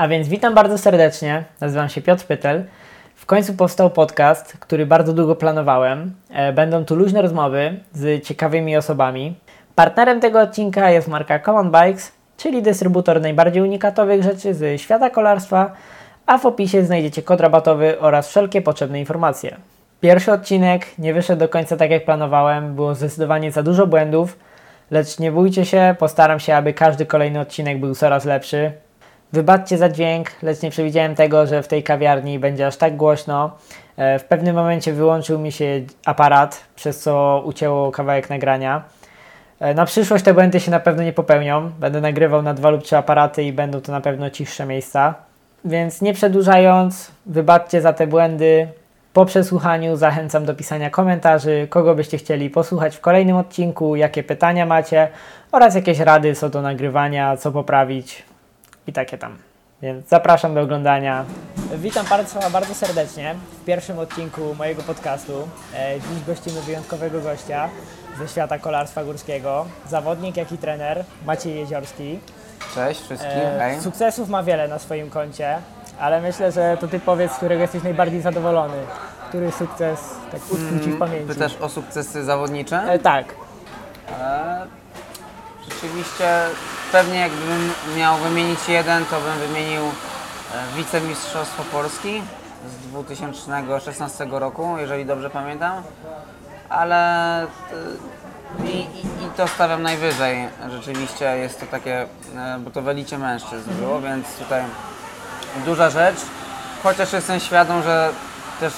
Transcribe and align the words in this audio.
A 0.00 0.08
więc 0.08 0.28
witam 0.28 0.54
bardzo 0.54 0.78
serdecznie. 0.78 1.44
Nazywam 1.60 1.88
się 1.88 2.02
Piotr 2.02 2.24
Pytel. 2.24 2.64
W 3.14 3.26
końcu 3.26 3.54
powstał 3.54 3.90
podcast, 3.90 4.56
który 4.60 4.86
bardzo 4.86 5.12
długo 5.12 5.36
planowałem. 5.36 6.14
E, 6.30 6.52
Będą 6.52 6.84
tu 6.84 6.96
luźne 6.96 7.22
rozmowy 7.22 7.80
z 7.92 8.24
ciekawymi 8.24 8.76
osobami. 8.76 9.34
Partnerem 9.74 10.20
tego 10.20 10.40
odcinka 10.40 10.90
jest 10.90 11.08
marka 11.08 11.38
Common 11.38 11.70
Bikes, 11.70 12.12
czyli 12.36 12.62
dystrybutor 12.62 13.20
najbardziej 13.20 13.62
unikatowych 13.62 14.22
rzeczy 14.22 14.54
z 14.54 14.80
świata 14.80 15.10
kolarstwa, 15.10 15.72
a 16.26 16.38
w 16.38 16.46
opisie 16.46 16.84
znajdziecie 16.84 17.22
kod 17.22 17.40
rabatowy 17.40 18.00
oraz 18.00 18.28
wszelkie 18.28 18.62
potrzebne 18.62 19.00
informacje. 19.00 19.56
Pierwszy 20.00 20.32
odcinek 20.32 20.86
nie 20.98 21.14
wyszedł 21.14 21.40
do 21.40 21.48
końca 21.48 21.76
tak 21.76 21.90
jak 21.90 22.04
planowałem, 22.04 22.74
było 22.74 22.94
zdecydowanie 22.94 23.52
za 23.52 23.62
dużo 23.62 23.86
błędów, 23.86 24.38
lecz 24.90 25.18
nie 25.18 25.32
bójcie 25.32 25.64
się, 25.64 25.94
postaram 25.98 26.40
się, 26.40 26.54
aby 26.54 26.72
każdy 26.72 27.06
kolejny 27.06 27.40
odcinek 27.40 27.80
był 27.80 27.94
coraz 27.94 28.24
lepszy. 28.24 28.72
Wybaczcie 29.32 29.78
za 29.78 29.88
dźwięk, 29.88 30.30
lecz 30.42 30.62
nie 30.62 30.70
przewidziałem 30.70 31.14
tego, 31.14 31.46
że 31.46 31.62
w 31.62 31.68
tej 31.68 31.82
kawiarni 31.82 32.38
będzie 32.38 32.66
aż 32.66 32.76
tak 32.76 32.96
głośno. 32.96 33.50
E, 33.96 34.18
W 34.18 34.24
pewnym 34.24 34.56
momencie 34.56 34.92
wyłączył 34.92 35.38
mi 35.38 35.52
się 35.52 35.80
aparat, 36.06 36.64
przez 36.76 37.00
co 37.00 37.42
ucięło 37.44 37.90
kawałek 37.92 38.30
nagrania. 38.30 38.82
E, 39.60 39.74
Na 39.74 39.84
przyszłość 39.86 40.24
te 40.24 40.34
błędy 40.34 40.60
się 40.60 40.70
na 40.70 40.80
pewno 40.80 41.02
nie 41.02 41.12
popełnią. 41.12 41.70
Będę 41.80 42.00
nagrywał 42.00 42.42
na 42.42 42.54
dwa 42.54 42.70
lub 42.70 42.82
trzy 42.82 42.96
aparaty 42.96 43.42
i 43.42 43.52
będą 43.52 43.80
to 43.80 43.92
na 43.92 44.00
pewno 44.00 44.30
cichsze 44.30 44.66
miejsca. 44.66 45.14
Więc 45.64 46.02
nie 46.02 46.14
przedłużając, 46.14 47.10
wybaczcie 47.26 47.80
za 47.80 47.92
te 47.92 48.06
błędy. 48.06 48.68
Po 49.12 49.24
przesłuchaniu 49.24 49.96
zachęcam 49.96 50.44
do 50.44 50.54
pisania 50.54 50.90
komentarzy, 50.90 51.66
kogo 51.70 51.94
byście 51.94 52.18
chcieli 52.18 52.50
posłuchać 52.50 52.96
w 52.96 53.00
kolejnym 53.00 53.36
odcinku, 53.36 53.96
jakie 53.96 54.22
pytania 54.22 54.66
macie 54.66 55.08
oraz 55.52 55.74
jakieś 55.74 55.98
rady 55.98 56.34
co 56.34 56.48
do 56.48 56.62
nagrywania, 56.62 57.36
co 57.36 57.52
poprawić 57.52 58.24
i 58.86 58.92
takie 58.92 59.18
tam. 59.18 59.38
Więc 59.82 60.08
zapraszam 60.08 60.54
do 60.54 60.60
oglądania. 60.60 61.24
Witam 61.76 62.06
Państwa 62.06 62.50
bardzo 62.50 62.74
serdecznie 62.74 63.34
w 63.62 63.64
pierwszym 63.64 63.98
odcinku 63.98 64.54
mojego 64.54 64.82
podcastu. 64.82 65.48
E, 65.74 65.94
Dziś 66.00 66.24
gościmy 66.26 66.60
wyjątkowego 66.62 67.20
gościa 67.20 67.68
ze 68.18 68.28
świata 68.28 68.58
kolarstwa 68.58 69.04
górskiego. 69.04 69.66
Zawodnik, 69.88 70.36
jak 70.36 70.52
i 70.52 70.58
trener 70.58 71.04
Maciej 71.26 71.56
Jeziorski. 71.56 72.18
Cześć 72.74 73.00
wszystkim, 73.00 73.30
E. 73.58 73.80
Sukcesów 73.80 74.28
ma 74.28 74.42
wiele 74.42 74.68
na 74.68 74.78
swoim 74.78 75.10
koncie, 75.10 75.58
ale 76.00 76.20
myślę, 76.20 76.52
że 76.52 76.76
to 76.80 76.88
Ty 76.88 77.00
powiedz, 77.00 77.32
z 77.32 77.36
którego 77.36 77.62
jesteś 77.62 77.82
najbardziej 77.82 78.20
zadowolony. 78.20 78.76
Który 79.28 79.52
sukces 79.52 80.00
tak 80.32 80.40
utkwi 80.50 80.80
Ci 80.84 80.90
w 80.90 80.98
pamięci? 80.98 81.28
Pytasz 81.28 81.56
o 81.60 81.68
sukcesy 81.68 82.24
zawodnicze? 82.24 82.82
E, 82.82 82.98
tak. 82.98 83.34
E, 84.20 84.66
rzeczywiście 85.82 86.40
pewnie 86.92 87.18
jakbym 87.18 87.72
miał 87.96 88.16
wymienić 88.16 88.68
jeden, 88.68 89.04
to 89.04 89.20
bym 89.20 89.48
wymienił 89.48 89.82
e, 89.82 90.76
wicemistrzostwo 90.76 91.62
Polski 91.62 92.22
z 92.66 92.86
2016 92.86 94.26
roku, 94.30 94.78
jeżeli 94.78 95.06
dobrze 95.06 95.30
pamiętam. 95.30 95.82
Ale 96.68 97.42
e, 97.42 97.46
i, 98.64 98.80
i, 98.80 99.30
to 99.36 99.48
stawiam 99.48 99.82
najwyżej. 99.82 100.48
Rzeczywiście 100.70 101.24
jest 101.36 101.60
to 101.60 101.66
takie, 101.66 102.02
e, 102.36 102.58
bo 102.58 102.70
to 102.70 102.82
w 102.82 102.88
elicie 102.88 103.18
mężczyzn 103.18 103.70
było, 103.70 104.00
więc 104.00 104.26
tutaj 104.38 104.62
duża 105.64 105.90
rzecz. 105.90 106.18
Chociaż 106.82 107.12
jestem 107.12 107.40
świadom, 107.40 107.82
że 107.82 108.12
też 108.60 108.72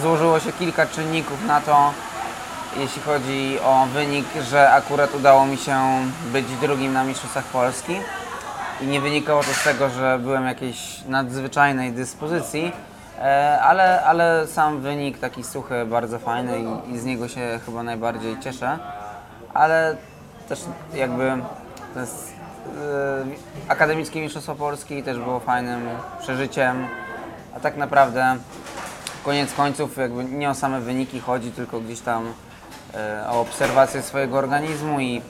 złożyło 0.00 0.40
się 0.40 0.52
kilka 0.52 0.86
czynników 0.86 1.46
na 1.46 1.60
to, 1.60 1.92
jeśli 2.76 3.02
chodzi 3.02 3.58
o 3.64 3.86
wynik, 3.86 4.26
że 4.50 4.70
akurat 4.70 5.14
udało 5.14 5.46
mi 5.46 5.56
się 5.56 5.76
być 6.32 6.46
drugim 6.60 6.92
na 6.92 7.04
Mistrzostwach 7.04 7.44
Polski. 7.44 7.96
I 8.80 8.86
nie 8.86 9.00
wynikało 9.00 9.42
to 9.42 9.54
z 9.54 9.64
tego, 9.64 9.90
że 9.90 10.18
byłem 10.18 10.46
jakiejś 10.46 11.04
nadzwyczajnej 11.08 11.92
dyspozycji, 11.92 12.72
e, 13.18 13.60
ale, 13.62 14.04
ale 14.04 14.46
sam 14.46 14.80
wynik 14.80 15.18
taki 15.18 15.44
suchy, 15.44 15.84
bardzo 15.86 16.18
fajny 16.18 16.60
i, 16.60 16.94
i 16.94 16.98
z 16.98 17.04
niego 17.04 17.28
się 17.28 17.60
chyba 17.66 17.82
najbardziej 17.82 18.40
cieszę. 18.40 18.78
Ale 19.54 19.96
też 20.48 20.60
jakby 20.94 21.32
to 21.94 22.00
jest 22.00 22.32
e, 23.68 23.70
Akademickie 23.72 24.20
Mistrzostwo 24.20 24.54
Polski 24.54 25.02
też 25.02 25.18
było 25.18 25.40
fajnym 25.40 25.88
przeżyciem, 26.20 26.86
a 27.56 27.60
tak 27.60 27.76
naprawdę 27.76 28.36
koniec 29.24 29.54
końców 29.54 29.96
jakby 29.96 30.24
nie 30.24 30.50
o 30.50 30.54
same 30.54 30.80
wyniki 30.80 31.20
chodzi, 31.20 31.52
tylko 31.52 31.80
gdzieś 31.80 32.00
tam 32.00 32.32
o 33.28 33.40
obserwację 33.40 34.02
swojego 34.02 34.38
organizmu 34.38 35.00
i 35.00 35.22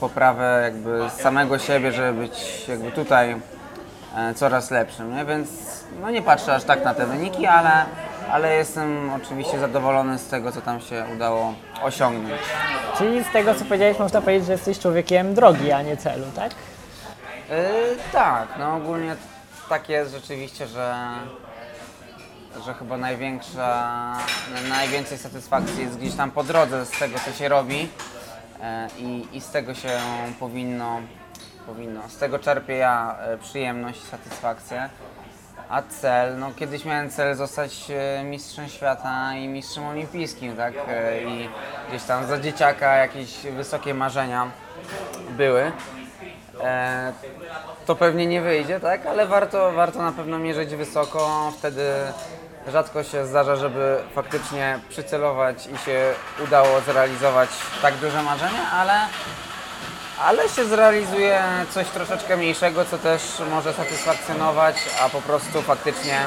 poprawę 0.00 0.60
jakby 0.64 1.10
samego 1.10 1.58
siebie, 1.58 1.92
żeby 1.92 2.20
być 2.20 2.64
jakby 2.68 2.92
tutaj 2.92 3.36
e, 4.16 4.34
coraz 4.34 4.70
lepszym, 4.70 5.16
nie? 5.16 5.24
Więc 5.24 5.48
no 6.00 6.10
nie 6.10 6.22
patrzę 6.22 6.54
aż 6.54 6.64
tak 6.64 6.84
na 6.84 6.94
te 6.94 7.06
wyniki, 7.06 7.46
ale, 7.46 7.84
ale 8.32 8.54
jestem 8.54 9.10
oczywiście 9.12 9.58
zadowolony 9.58 10.18
z 10.18 10.28
tego, 10.28 10.52
co 10.52 10.60
tam 10.60 10.80
się 10.80 11.04
udało 11.14 11.54
osiągnąć. 11.82 12.42
Czyli 12.98 13.24
z 13.24 13.32
tego, 13.32 13.54
co 13.54 13.64
powiedziałeś, 13.64 13.98
można 13.98 14.20
powiedzieć, 14.20 14.46
że 14.46 14.52
jesteś 14.52 14.78
człowiekiem 14.78 15.34
drogi, 15.34 15.72
a 15.72 15.82
nie 15.82 15.96
celu, 15.96 16.26
tak? 16.36 16.50
Yy, 17.50 17.56
tak, 18.12 18.48
no 18.58 18.76
ogólnie 18.76 19.16
tak 19.68 19.88
jest 19.88 20.12
rzeczywiście, 20.12 20.66
że, 20.66 20.94
że 22.64 22.74
chyba 22.74 22.96
największa, 22.96 24.16
najwięcej 24.68 25.18
satysfakcji 25.18 25.82
jest 25.82 25.98
gdzieś 25.98 26.14
tam 26.14 26.30
po 26.30 26.44
drodze 26.44 26.86
z 26.86 26.90
tego, 26.90 27.18
co 27.24 27.32
się 27.32 27.48
robi 27.48 27.88
e, 28.62 28.88
i, 28.98 29.28
i 29.32 29.40
z 29.40 29.50
tego 29.50 29.74
się 29.74 30.00
powinno, 30.40 31.00
powinno, 31.66 32.08
z 32.08 32.16
tego 32.16 32.38
czerpię 32.38 32.76
ja 32.76 33.16
e, 33.20 33.38
przyjemność 33.38 34.02
satysfakcję. 34.02 34.88
A 35.68 35.82
cel, 35.82 36.38
no 36.38 36.50
kiedyś 36.56 36.84
miałem 36.84 37.10
cel 37.10 37.34
zostać 37.34 37.90
e, 37.90 38.24
mistrzem 38.24 38.68
świata 38.68 39.34
i 39.34 39.48
mistrzem 39.48 39.86
olimpijskim, 39.86 40.56
tak? 40.56 40.74
I 41.28 41.48
gdzieś 41.88 42.02
tam 42.02 42.26
za 42.26 42.40
dzieciaka 42.40 42.96
jakieś 42.96 43.42
wysokie 43.42 43.94
marzenia 43.94 44.50
były. 45.30 45.72
E, 46.62 47.12
to 47.86 47.96
pewnie 47.96 48.26
nie 48.26 48.40
wyjdzie, 48.40 48.80
tak? 48.80 49.06
Ale 49.06 49.26
warto, 49.26 49.72
warto 49.72 50.02
na 50.02 50.12
pewno 50.12 50.38
mierzyć 50.38 50.74
wysoko. 50.74 51.52
Wtedy 51.58 51.82
rzadko 52.68 53.02
się 53.02 53.26
zdarza, 53.26 53.56
żeby 53.56 53.98
faktycznie 54.14 54.78
przycelować 54.88 55.66
i 55.66 55.78
się 55.78 56.14
udało 56.44 56.80
zrealizować 56.80 57.50
tak 57.82 57.94
duże 57.94 58.22
marzenie, 58.22 58.60
ale, 58.72 59.00
ale 60.18 60.48
się 60.48 60.64
zrealizuje 60.64 61.42
coś 61.70 61.88
troszeczkę 61.88 62.36
mniejszego, 62.36 62.84
co 62.84 62.98
też 62.98 63.22
może 63.50 63.72
satysfakcjonować, 63.72 64.76
a 65.02 65.08
po 65.08 65.22
prostu 65.22 65.62
faktycznie 65.62 66.20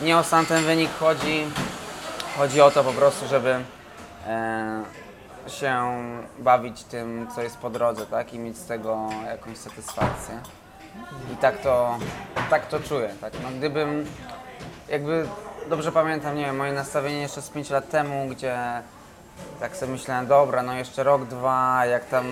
nie 0.00 0.18
o 0.18 0.24
sam 0.24 0.46
ten 0.46 0.64
wynik 0.64 0.90
chodzi. 0.98 1.44
Chodzi 2.38 2.60
o 2.60 2.70
to 2.70 2.84
po 2.84 2.92
prostu, 2.92 3.28
żeby 3.28 3.60
e, 4.26 4.84
się 5.48 6.02
bawić 6.38 6.84
tym, 6.84 7.28
co 7.34 7.42
jest 7.42 7.58
po 7.58 7.70
drodze, 7.70 8.06
tak? 8.06 8.34
I 8.34 8.38
mieć 8.38 8.58
z 8.58 8.66
tego 8.66 9.08
jakąś 9.26 9.56
satysfakcję. 9.56 10.40
I 11.32 11.36
tak 11.36 11.58
to, 11.58 11.98
tak 12.50 12.66
to 12.66 12.80
czuję, 12.80 13.14
tak? 13.20 13.32
No, 13.42 13.48
gdybym, 13.58 14.06
jakby 14.88 15.26
dobrze 15.68 15.92
pamiętam, 15.92 16.36
nie 16.36 16.44
wiem, 16.44 16.56
moje 16.56 16.72
nastawienie 16.72 17.20
jeszcze 17.20 17.42
z 17.42 17.50
5 17.50 17.70
lat 17.70 17.88
temu, 17.88 18.28
gdzie 18.28 18.56
tak 19.60 19.76
sobie 19.76 19.92
myślałem, 19.92 20.26
dobra, 20.26 20.62
no 20.62 20.74
jeszcze 20.74 21.02
rok, 21.02 21.24
dwa, 21.24 21.86
jak 21.86 22.04
tam 22.04 22.26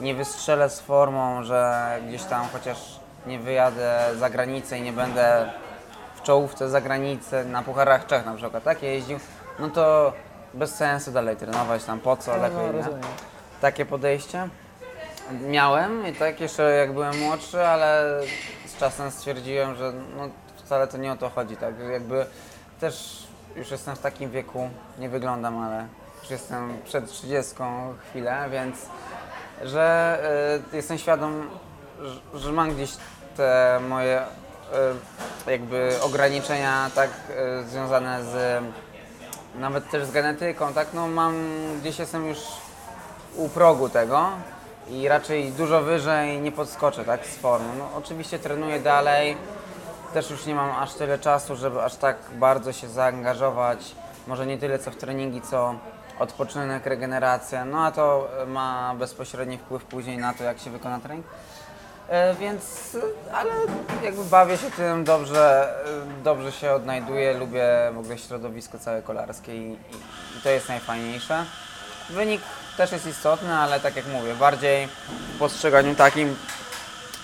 nie 0.00 0.14
wystrzelę 0.14 0.70
z 0.70 0.80
formą, 0.80 1.42
że 1.42 1.86
gdzieś 2.08 2.24
tam 2.24 2.46
chociaż 2.52 3.00
nie 3.26 3.38
wyjadę 3.38 4.00
za 4.18 4.30
granicę 4.30 4.78
i 4.78 4.82
nie 4.82 4.92
będę 4.92 5.50
w 6.16 6.22
czołówce 6.22 6.68
za 6.68 6.80
granicę, 6.80 7.44
na 7.44 7.62
Pucharach 7.62 8.06
Czech 8.06 8.26
na 8.26 8.34
przykład, 8.34 8.64
tak, 8.64 8.82
jeździł, 8.82 9.18
no 9.58 9.70
to 9.70 10.12
bez 10.54 10.74
sensu 10.74 11.12
dalej 11.12 11.36
trenować, 11.36 11.84
tam 11.84 12.00
po 12.00 12.16
co, 12.16 12.36
lepiej, 12.36 12.58
nie? 12.58 12.72
rozumiem. 12.72 13.00
Takie 13.60 13.86
podejście 13.86 14.48
miałem 15.40 16.06
i 16.06 16.12
tak 16.12 16.40
jeszcze 16.40 16.62
jak 16.62 16.92
byłem 16.92 17.18
młodszy, 17.18 17.66
ale 17.66 18.20
z 18.66 18.76
czasem 18.76 19.10
stwierdziłem, 19.10 19.74
że 19.74 19.92
no, 20.16 20.28
wcale 20.56 20.86
to 20.86 20.96
nie 20.96 21.12
o 21.12 21.16
to 21.16 21.28
chodzi, 21.28 21.56
tak, 21.56 21.74
jakby 21.92 22.26
też 22.80 23.26
już 23.56 23.70
jestem 23.70 23.96
w 23.96 23.98
takim 23.98 24.30
wieku, 24.30 24.70
nie 24.98 25.08
wyglądam, 25.08 25.58
ale 25.58 25.86
już 26.22 26.30
jestem 26.30 26.78
przed 26.84 27.10
30 27.10 27.54
chwilę, 28.10 28.48
więc 28.50 28.76
że 29.62 30.18
y, 30.72 30.76
jestem 30.76 30.98
świadom, 30.98 31.50
że, 32.02 32.40
że 32.40 32.52
mam 32.52 32.74
gdzieś 32.74 32.90
te 33.36 33.80
moje 33.88 34.20
y, 35.46 35.50
jakby 35.50 35.92
ograniczenia 36.02 36.90
tak 36.94 37.10
y, 37.60 37.68
związane 37.68 38.24
z 38.24 38.64
nawet 39.58 39.90
też 39.90 40.04
z 40.04 40.10
genetyką, 40.10 40.72
tak, 40.72 40.88
no 40.94 41.08
mam, 41.08 41.34
gdzieś 41.80 41.98
jestem 41.98 42.28
już 42.28 42.38
u 43.36 43.48
progu 43.48 43.88
tego 43.88 44.28
i 44.88 45.08
raczej 45.08 45.52
dużo 45.52 45.82
wyżej 45.82 46.40
nie 46.40 46.52
podskoczę, 46.52 47.04
tak, 47.04 47.26
z 47.26 47.36
formą. 47.36 47.68
No 47.78 47.88
oczywiście 47.96 48.38
trenuję 48.38 48.80
dalej, 48.80 49.36
też 50.16 50.30
już 50.30 50.46
nie 50.46 50.54
mam 50.54 50.70
aż 50.70 50.94
tyle 50.94 51.18
czasu, 51.18 51.56
żeby 51.56 51.82
aż 51.82 51.96
tak 51.96 52.16
bardzo 52.32 52.72
się 52.72 52.88
zaangażować, 52.88 53.78
może 54.26 54.46
nie 54.46 54.58
tyle 54.58 54.78
co 54.78 54.90
w 54.90 54.96
treningi, 54.96 55.42
co 55.42 55.74
odpoczynek, 56.18 56.86
regeneracja, 56.86 57.64
no 57.64 57.84
a 57.84 57.90
to 57.90 58.28
ma 58.46 58.94
bezpośredni 58.98 59.58
wpływ 59.58 59.84
później 59.84 60.18
na 60.18 60.34
to, 60.34 60.44
jak 60.44 60.58
się 60.58 60.70
wykona 60.70 61.00
trening. 61.00 61.26
E, 62.08 62.34
więc, 62.34 62.94
e, 63.30 63.34
ale 63.34 63.50
jakby 64.02 64.24
bawię 64.24 64.56
się 64.56 64.70
tym 64.70 65.04
dobrze, 65.04 65.74
e, 66.18 66.22
dobrze 66.22 66.52
się 66.52 66.72
odnajduję, 66.72 67.38
lubię 67.38 67.66
w 67.94 67.98
ogóle 67.98 68.18
środowisko 68.18 68.78
całe 68.78 69.02
kolarskie 69.02 69.56
i, 69.56 69.70
i, 69.70 70.38
i 70.38 70.42
to 70.42 70.48
jest 70.48 70.68
najfajniejsze. 70.68 71.44
Wynik 72.10 72.42
też 72.76 72.92
jest 72.92 73.06
istotny, 73.06 73.54
ale 73.54 73.80
tak 73.80 73.96
jak 73.96 74.06
mówię, 74.06 74.34
bardziej 74.34 74.88
w 75.34 75.38
postrzeganiu 75.38 75.94
takim 75.94 76.36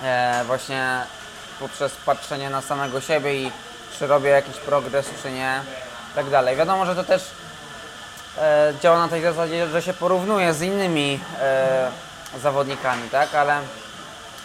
e, 0.02 0.44
właśnie 0.46 1.00
poprzez 1.62 1.92
patrzenie 2.06 2.50
na 2.50 2.60
samego 2.60 3.00
siebie 3.00 3.34
i 3.34 3.52
czy 3.98 4.06
robię 4.06 4.30
jakiś 4.30 4.56
progres, 4.56 5.06
czy 5.22 5.30
nie, 5.30 5.62
tak 6.14 6.30
dalej. 6.30 6.56
Wiadomo, 6.56 6.86
że 6.86 6.94
to 6.94 7.04
też 7.04 7.22
e, 8.38 8.74
działa 8.82 8.98
na 8.98 9.08
tej 9.08 9.22
zasadzie, 9.22 9.66
że 9.68 9.82
się 9.82 9.94
porównuje 9.94 10.54
z 10.54 10.62
innymi 10.62 11.20
e, 11.40 11.90
zawodnikami, 12.42 13.08
tak, 13.10 13.34
ale 13.34 13.60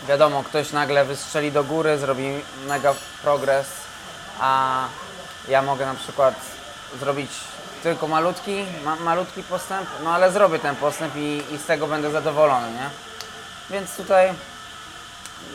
wiadomo, 0.07 0.43
ktoś 0.43 0.71
nagle 0.71 1.05
wystrzeli 1.05 1.51
do 1.51 1.63
góry, 1.63 1.97
zrobi 1.97 2.41
mega 2.67 2.93
progres, 3.23 3.67
a 4.39 4.83
ja 5.47 5.61
mogę 5.61 5.85
na 5.85 5.95
przykład 5.95 6.35
zrobić 6.99 7.31
tylko 7.83 8.07
malutki, 8.07 8.65
ma, 8.85 8.95
malutki 8.95 9.43
postęp, 9.43 9.89
no 10.03 10.13
ale 10.13 10.31
zrobię 10.31 10.59
ten 10.59 10.75
postęp 10.75 11.15
i, 11.15 11.43
i 11.51 11.57
z 11.57 11.65
tego 11.65 11.87
będę 11.87 12.11
zadowolony, 12.11 12.71
nie? 12.71 12.89
Więc 13.69 13.95
tutaj 13.95 14.33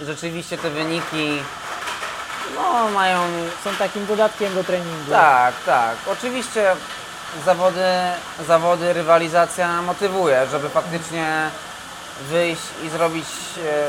rzeczywiście 0.06 0.58
te 0.58 0.70
wyniki 0.70 1.42
no, 2.56 2.90
mają 2.90 3.20
Są 3.64 3.74
takim 3.76 4.06
dodatkiem 4.06 4.54
do 4.54 4.64
treningu. 4.64 5.10
tak, 5.10 5.54
tak. 5.66 5.96
Oczywiście 6.06 6.72
zawody, 7.44 7.86
zawody, 8.46 8.92
rywalizacja 8.92 9.82
motywuje, 9.82 10.46
żeby 10.50 10.68
faktycznie 10.68 11.50
wyjść 12.20 12.62
i 12.84 12.88
zrobić 12.88 13.26
e, 13.58 13.88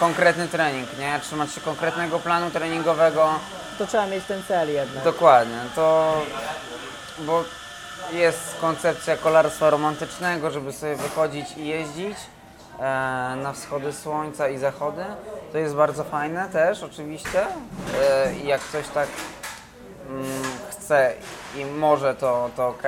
konkretny 0.00 0.48
trening, 0.48 0.98
nie? 0.98 1.20
Trzymać 1.22 1.52
się 1.52 1.60
konkretnego 1.60 2.18
planu 2.18 2.50
treningowego. 2.50 3.38
To 3.78 3.86
trzeba 3.86 4.06
mieć 4.06 4.24
ten 4.24 4.42
cel 4.48 4.68
jednak. 4.72 5.04
Dokładnie, 5.04 5.58
to 5.74 6.14
bo 7.18 7.44
jest 8.12 8.56
koncepcja 8.60 9.16
kolarstwa 9.16 9.70
romantycznego, 9.70 10.50
żeby 10.50 10.72
sobie 10.72 10.96
wychodzić 10.96 11.46
i 11.56 11.66
jeździć 11.66 12.16
na 13.42 13.52
wschody 13.52 13.92
słońca 13.92 14.48
i 14.48 14.58
zachody. 14.58 15.04
To 15.52 15.58
jest 15.58 15.74
bardzo 15.74 16.04
fajne 16.04 16.48
też 16.48 16.82
oczywiście. 16.82 17.40
E, 18.00 18.34
jak 18.44 18.60
ktoś 18.60 18.88
tak 18.88 19.08
mm, 20.08 20.24
chce 20.70 21.12
i 21.56 21.64
może, 21.64 22.14
to, 22.14 22.50
to 22.56 22.68
ok. 22.68 22.82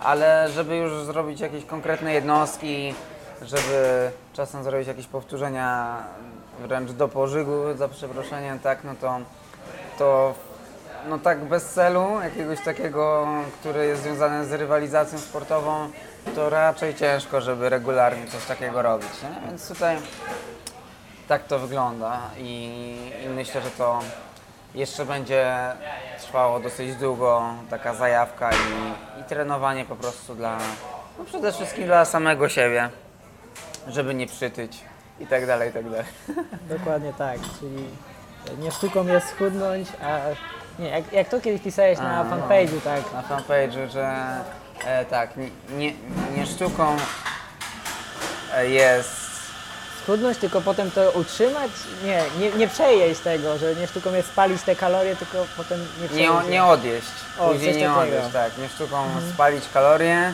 Ale 0.00 0.48
żeby 0.48 0.76
już 0.76 1.04
zrobić 1.04 1.40
jakieś 1.40 1.64
konkretne 1.64 2.14
jednostki, 2.14 2.94
żeby 3.42 4.10
czasem 4.32 4.64
zrobić 4.64 4.88
jakieś 4.88 5.06
powtórzenia 5.06 5.96
wręcz 6.58 6.90
do 6.90 7.08
pożygu, 7.08 7.52
za 7.76 7.88
przeproszeniem, 7.88 8.58
tak, 8.58 8.84
no 8.84 8.94
to, 9.00 9.18
to 9.98 10.34
no 11.08 11.18
tak 11.18 11.44
bez 11.44 11.64
celu, 11.64 12.20
jakiegoś 12.22 12.60
takiego, 12.60 13.26
który 13.60 13.86
jest 13.86 14.02
związany 14.02 14.46
z 14.46 14.52
rywalizacją 14.52 15.18
sportową, 15.18 15.90
to 16.34 16.50
raczej 16.50 16.94
ciężko, 16.94 17.40
żeby 17.40 17.68
regularnie 17.68 18.26
coś 18.26 18.44
takiego 18.44 18.82
robić. 18.82 19.08
Nie? 19.22 19.48
Więc 19.48 19.68
tutaj 19.68 19.96
tak 21.28 21.44
to 21.44 21.58
wygląda 21.58 22.20
i, 22.38 23.12
i 23.26 23.28
myślę, 23.28 23.60
że 23.60 23.70
to 23.70 24.00
jeszcze 24.74 25.04
będzie 25.04 25.56
trwało 26.20 26.60
dosyć 26.60 26.96
długo, 26.96 27.42
taka 27.70 27.94
zajawka 27.94 28.50
i, 28.50 29.20
i 29.20 29.24
trenowanie 29.24 29.84
po 29.84 29.96
prostu 29.96 30.34
dla, 30.34 30.58
no 31.18 31.24
przede 31.24 31.52
wszystkim 31.52 31.86
dla 31.86 32.04
samego 32.04 32.48
siebie, 32.48 32.90
żeby 33.88 34.14
nie 34.14 34.26
przytyć 34.26 34.80
i 35.20 35.26
tak 35.26 35.46
dalej, 35.46 35.70
i 35.70 35.72
tak 35.72 35.90
dalej. 35.90 36.06
Dokładnie 36.78 37.12
tak, 37.12 37.38
czyli 37.60 37.84
nie 38.58 38.70
sztuką 38.70 39.06
jest 39.06 39.28
schudnąć, 39.28 39.88
a 40.02 40.18
nie, 40.78 40.88
jak, 40.88 41.12
jak 41.12 41.28
to 41.28 41.40
kiedyś 41.40 41.62
pisałeś 41.62 41.98
na 41.98 42.20
A, 42.20 42.24
no. 42.24 42.30
fanpage'u, 42.36 42.80
tak, 42.84 43.00
na 43.12 43.22
fanpage'u, 43.22 43.90
że 43.90 44.26
e, 44.84 45.04
tak, 45.04 45.36
nie, 45.36 45.48
nie, 45.76 45.92
nie 46.36 46.46
sztuką 46.46 46.96
e, 48.54 48.68
jest, 48.70 49.10
schudnąć, 50.02 50.38
tylko 50.38 50.60
potem 50.60 50.90
to 50.90 51.10
utrzymać, 51.10 51.70
nie, 52.04 52.22
nie, 52.40 52.50
nie 52.50 52.68
przejeść 52.68 53.20
tego, 53.20 53.58
że 53.58 53.74
nie 53.74 53.86
sztuką 53.86 54.12
jest 54.14 54.28
spalić 54.28 54.62
te 54.62 54.76
kalorie, 54.76 55.16
tylko 55.16 55.46
potem 55.56 55.80
nie 55.80 56.02
nie, 56.02 56.08
przejeść. 56.08 56.48
nie 56.50 56.64
odjeść, 56.64 57.06
O, 57.38 57.48
później 57.48 57.72
coś 57.72 57.82
nie 57.82 57.88
takiego. 57.88 58.00
odjeść, 58.16 58.32
tak, 58.32 58.58
nie 58.58 58.68
sztuką 58.68 59.04
spalić 59.34 59.64
kalorie, 59.74 60.32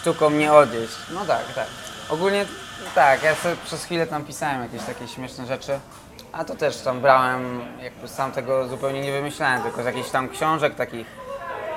sztuką 0.00 0.30
nie 0.30 0.52
odjeść, 0.52 0.92
no 1.10 1.24
tak, 1.24 1.42
tak. 1.54 1.66
Ogólnie 2.08 2.46
tak, 2.94 3.22
ja 3.22 3.34
sobie 3.34 3.56
przez 3.64 3.84
chwilę 3.84 4.06
tam 4.06 4.24
pisałem 4.24 4.62
jakieś 4.62 4.82
takie 4.82 5.08
śmieszne 5.08 5.46
rzeczy, 5.46 5.80
a 6.32 6.44
to 6.44 6.54
też 6.54 6.76
tam 6.76 7.00
brałem, 7.00 7.60
jakby 7.82 8.08
sam 8.08 8.32
tego 8.32 8.68
zupełnie 8.68 9.00
nie 9.00 9.12
wymyślałem, 9.12 9.62
tylko 9.62 9.82
z 9.82 9.86
jakichś 9.86 10.10
tam 10.10 10.28
książek 10.28 10.74
takich 10.74 11.06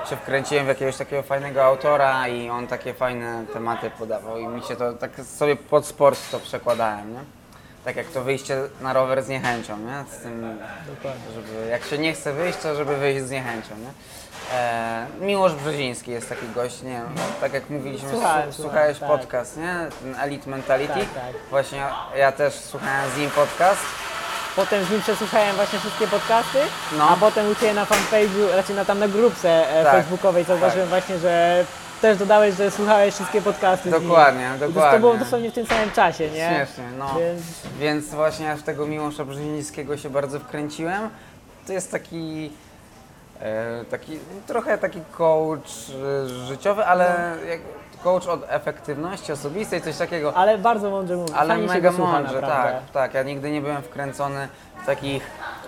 się 0.10 0.16
wkręciłem 0.16 0.66
w 0.66 0.68
jakiegoś 0.68 0.98
takiego 0.98 1.24
fajnego 1.24 1.64
autora 1.64 2.28
i 2.28 2.50
on 2.50 2.68
takie 2.68 2.94
fajne 2.94 3.46
tematy 3.54 3.92
podawał 4.00 4.38
i 4.38 4.48
mi 4.48 4.62
się 4.62 4.76
to 4.76 4.94
tak 4.94 5.12
sobie 5.22 5.56
pod 5.56 5.86
sport 5.86 6.20
to 6.32 6.40
przekładałem, 6.40 7.14
nie? 7.14 7.20
Tak 7.86 7.96
jak 7.96 8.08
to 8.08 8.24
wyjście 8.24 8.62
na 8.82 8.94
rower 8.94 9.24
z 9.24 9.28
niechęcią, 9.28 9.78
nie? 9.78 10.18
Z 10.18 10.22
tym, 10.22 10.60
żeby 11.36 11.68
jak 11.70 11.84
się 11.84 11.98
nie 11.98 12.14
chce 12.14 12.34
wyjść, 12.34 12.60
to 12.60 12.76
żeby 12.76 12.98
wyjść 12.98 13.26
z 13.26 13.32
niechęcią, 13.32 13.76
nie? 13.78 13.90
E, 14.54 15.08
Miłosz 15.22 15.54
Brzeziński 15.56 16.12
jest 16.12 16.30
taki 16.30 16.48
gość, 16.56 16.82
nie 16.82 16.90
wiem, 16.90 17.10
tak 17.42 17.54
jak 17.54 17.70
mówiliśmy, 17.70 18.10
Słuchałem, 18.10 18.54
słuchałeś 18.54 18.98
słuchałem, 18.98 19.20
tak. 19.20 19.22
podcast, 19.22 19.58
nie? 19.58 19.88
Ten 20.02 20.16
Elite 20.16 20.50
Mentality. 20.50 20.94
Tak, 20.94 21.14
tak. 21.14 21.34
Właśnie 21.50 21.78
ja, 21.78 21.96
ja 22.18 22.32
też 22.32 22.54
słuchałem 22.54 23.12
z 23.12 23.18
nim 23.18 23.30
podcast. 23.30 23.86
Potem 24.56 24.86
z 24.86 24.90
nim 24.92 25.02
przesłuchałem 25.02 25.56
właśnie 25.56 25.80
wszystkie 25.80 26.08
podcasty, 26.08 26.58
No. 26.98 27.10
a 27.10 27.16
potem 27.16 27.52
u 27.52 27.56
Ciebie 27.56 27.74
na 27.74 27.86
fanpage'u, 27.86 28.56
raczej 28.56 28.76
na 28.76 28.86
tam 28.86 29.00
na 29.00 29.08
grupce 29.08 29.70
e, 29.80 29.84
Tak, 29.84 29.94
facebookowej 29.94 30.44
zauważyłem 30.44 30.88
właśnie, 30.90 31.18
że 31.20 31.66
też 32.02 32.18
dodałeś, 32.18 32.56
że 32.56 32.72
słuchałeś 32.72 33.14
wszystkie 33.14 33.42
podcasty 33.42 33.90
z 33.90 33.94
nim. 33.94 34.04
Dokładnie, 34.04 34.50
I 34.56 34.60
To, 34.60 34.66
to 34.66 34.72
dokładnie. 34.72 35.00
było 35.00 35.18
dosłownie 35.18 35.52
w 35.52 35.54
tym 35.54 35.66
samym 35.66 35.92
czasie, 35.92 36.30
nie? 36.30 36.50
Śmiesznie, 36.56 36.84
no. 36.98 37.10
Więc 37.20 37.42
Więc 37.80 38.06
właśnie 38.10 38.56
w 38.56 38.64
tego 38.64 38.86
Miłosza 38.88 39.26
Brzezińskiego 39.26 39.98
się 39.98 40.10
bardzo 40.10 40.40
wkręciłem. 40.40 41.10
To 41.68 41.74
jest 41.74 41.92
taki, 41.92 42.52
e, 43.42 43.86
taki 43.92 44.20
trochę 44.48 44.78
taki 44.78 45.00
coach 45.18 45.70
e, 46.26 46.30
życiowy, 46.48 46.86
ale 46.86 47.36
jak, 47.50 47.60
coach 48.06 48.28
od 48.28 48.40
efektywności 48.48 49.32
osobistej, 49.32 49.82
coś 49.82 49.98
takiego. 49.98 50.34
ale 50.34 50.58
bardzo 50.58 50.90
mądrze 50.90 51.16
mówi. 51.16 51.34
Ale 51.34 51.48
Fajnie 51.54 51.68
się 51.68 51.74
mega 51.74 51.90
go 51.90 51.96
słucha, 51.96 52.12
mądrze, 52.12 52.42
naprawdę. 52.42 52.72
tak, 52.72 52.92
tak. 52.92 53.14
Ja 53.14 53.24
nigdy 53.24 53.52
nie 53.52 53.62
byłem 53.62 53.82
wkręcony 53.82 54.48
w 54.84 54.86
takich 54.86 55.24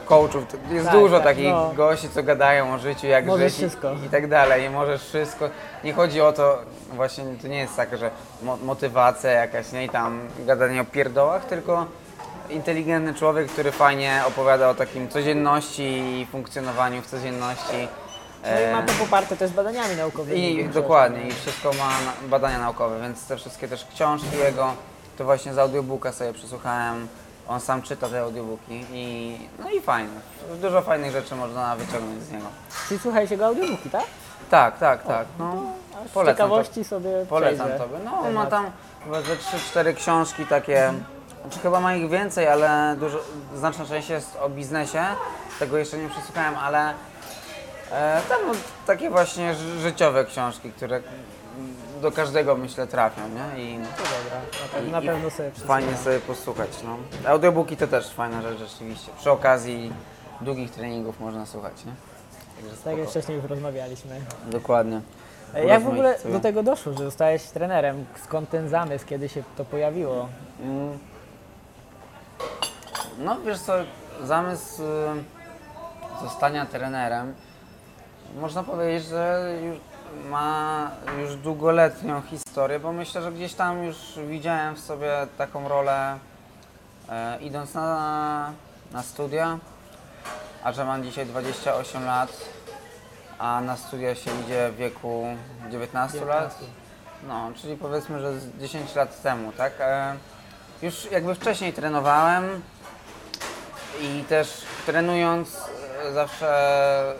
coachów. 0.05 0.43
Jest 0.69 0.85
Tak, 0.85 0.95
dużo 0.95 1.15
tak, 1.17 1.23
takich 1.25 1.49
no. 1.51 1.71
gości, 1.75 2.09
co 2.09 2.23
gadają 2.23 2.73
o 2.73 2.77
życiu, 2.77 3.07
jak 3.07 3.25
Możesz 3.25 3.51
żyć 3.51 3.61
i- 3.61 3.67
wszystko. 3.69 3.91
i 4.05 4.09
tak 4.09 4.27
dalej. 4.29 4.65
I 4.65 4.69
możesz 4.69 5.03
wszystko. 5.03 5.49
Nie 5.83 5.93
chodzi 5.93 6.21
o 6.21 6.33
to, 6.33 6.59
właśnie 6.93 7.23
to 7.41 7.47
nie 7.47 7.57
jest 7.59 7.75
tak, 7.75 7.97
że 7.97 8.11
mo- 8.43 8.57
motywacja 8.57 9.31
jakaś, 9.31 9.71
nie 9.71 9.85
i 9.85 9.89
tam 9.89 10.19
gadanie 10.45 10.81
o 10.81 10.85
pierdołach, 10.85 11.45
tylko 11.45 11.85
inteligentny 12.49 13.13
człowiek, 13.13 13.47
który 13.47 13.71
fajnie 13.71 14.21
opowiada 14.27 14.69
o 14.69 14.73
takim 14.73 15.09
codzienności 15.09 15.83
i 16.21 16.25
funkcjonowaniu 16.31 17.01
w 17.01 17.05
codzienności. 17.07 17.87
No 18.43 18.49
i 18.49 18.63
E, 18.63 18.71
ma 18.73 18.81
to 18.81 18.93
poparte 18.93 19.37
też 19.37 19.51
badaniami 19.51 19.95
naukowymi. 19.95 20.55
i 20.59 20.69
dokładnie, 20.69 21.27
i 21.27 21.31
wszystko 21.31 21.69
ma 21.73 21.87
na- 21.89 22.27
badania 22.29 22.59
naukowe, 22.59 23.01
więc 23.01 23.27
te 23.27 23.37
wszystkie 23.37 23.67
też 23.67 23.85
książki 23.95 24.37
jego, 24.43 24.73
to 25.17 25.23
właśnie 25.25 25.53
z 25.53 25.57
audiobooka 25.57 26.11
sobie 26.11 26.33
przesłuchałem. 26.33 27.07
On 27.47 27.59
sam 27.61 27.81
czyta 27.81 28.09
te 28.09 28.21
audiobooki 28.21 28.85
i 28.91 29.37
no 29.59 29.69
i 29.69 29.81
fajne. 29.81 30.09
Dużo 30.61 30.81
fajnych 30.81 31.11
rzeczy 31.11 31.35
można 31.35 31.75
wyciągnąć 31.75 32.23
z 32.23 32.31
niego. 32.31 32.45
Czyli 32.87 32.99
słuchałeś 32.99 33.31
jego 33.31 33.45
audiobooki, 33.45 33.89
tak? 33.89 34.03
Tak, 34.51 34.77
tak, 34.79 35.03
tak. 35.03 35.25
No, 35.39 35.63
A 36.05 36.07
z 36.07 36.11
polecam 36.11 36.35
ciekawości 36.35 36.83
sobie 36.83 37.09
Polecam 37.29 37.67
przejrzę 37.67 37.83
tobie. 37.83 37.97
No, 38.05 38.11
on 38.19 38.33
ma 38.33 38.45
temat. 38.45 38.49
tam 38.49 38.71
chyba 39.03 39.21
ze 39.21 39.35
3-4 39.35 39.93
książki 39.95 40.45
takie. 40.45 40.93
Znaczy 41.41 41.59
chyba 41.59 41.79
ma 41.79 41.95
ich 41.95 42.09
więcej, 42.09 42.47
ale 42.47 42.95
dużo, 42.99 43.19
znaczna 43.55 43.85
część 43.85 44.09
jest 44.09 44.37
o 44.41 44.49
biznesie. 44.49 45.03
Tego 45.59 45.77
jeszcze 45.77 45.97
nie 45.97 46.09
przesłuchałem, 46.09 46.55
ale 46.55 46.93
e, 47.91 48.21
tam 48.29 48.37
no, 48.47 48.53
takie 48.87 49.09
właśnie 49.09 49.55
ży- 49.55 49.79
życiowe 49.79 50.25
książki, 50.25 50.71
które 50.71 51.01
do 52.01 52.11
każdego 52.11 52.55
myślę 52.55 52.87
trafią, 52.87 53.21
nie? 53.29 53.63
I 53.63 53.77
To 53.77 54.03
dobra, 54.03 54.41
na, 54.61 54.79
pe- 54.79 54.87
I- 54.87 54.91
na 54.91 55.01
i 55.01 55.05
pewno 55.07 55.29
sobie 55.29 55.51
fajnie 55.51 55.97
sobie 55.97 56.19
posłuchać, 56.19 56.69
no. 56.83 56.97
Audiobooki 57.29 57.77
to 57.77 57.87
też 57.87 58.09
fajna 58.09 58.41
rzecz 58.41 58.59
rzeczywiście. 58.59 59.11
Przy 59.19 59.31
okazji 59.31 59.93
długich 60.41 60.71
treningów 60.71 61.19
można 61.19 61.45
słuchać, 61.45 61.85
nie? 61.85 61.91
Także 62.55 62.69
Tak 62.71 62.79
spoko. 62.79 62.97
jak 62.97 63.09
wcześniej 63.09 63.37
już 63.37 63.45
rozmawialiśmy. 63.49 64.21
Dokładnie. 64.47 65.01
E, 65.55 65.65
Jak 65.65 65.83
w 65.83 65.87
ogóle 65.87 66.19
sobie. 66.19 66.33
do 66.33 66.39
tego 66.39 66.63
doszło, 66.63 66.93
że 66.93 67.03
zostałeś 67.03 67.43
trenerem? 67.43 68.05
Skąd 68.23 68.49
ten 68.49 68.69
zamysł, 68.69 69.05
kiedy 69.05 69.29
się 69.29 69.43
to 69.57 69.65
pojawiło? 69.65 70.29
Mm. 70.63 70.97
No 73.19 73.37
wiesz 73.45 73.59
co, 73.59 73.73
zamysł 74.23 74.83
y, 74.83 74.87
zostania 76.23 76.65
trenerem 76.65 77.33
można 78.35 78.63
powiedzieć, 78.63 79.07
że 79.07 79.53
już 79.63 79.77
ma 80.29 80.91
już 81.21 81.35
długoletnią 81.35 82.21
historię, 82.21 82.79
bo 82.79 82.91
myślę, 82.91 83.21
że 83.21 83.31
gdzieś 83.31 83.53
tam 83.53 83.83
już 83.83 83.97
widziałem 84.27 84.75
w 84.75 84.79
sobie 84.79 85.27
taką 85.37 85.67
rolę 85.67 86.19
E, 87.09 87.37
idąc 87.41 87.73
na, 87.73 88.53
na 88.91 89.03
studia, 89.03 89.59
a 90.63 90.71
że 90.71 90.85
mam 90.85 91.03
dzisiaj 91.03 91.25
28 91.25 92.05
lat, 92.05 92.31
a 93.39 93.61
na 93.61 93.77
studia 93.77 94.15
się 94.15 94.31
idzie 94.45 94.69
w 94.71 94.75
wieku 94.75 95.25
19 95.71 96.25
lat, 96.25 96.59
no, 97.27 97.51
czyli 97.55 97.77
powiedzmy, 97.77 98.19
że 98.19 98.39
z 98.39 98.57
10 98.59 98.95
lat 98.95 99.21
temu, 99.21 99.51
tak? 99.51 99.73
E, 99.79 100.15
już 100.81 101.11
jakby 101.11 101.35
wcześniej 101.35 101.73
trenowałem 101.73 102.61
i 104.01 104.23
też 104.23 104.61
trenując 104.85 105.61
e, 106.03 106.13
zawsze 106.13 107.15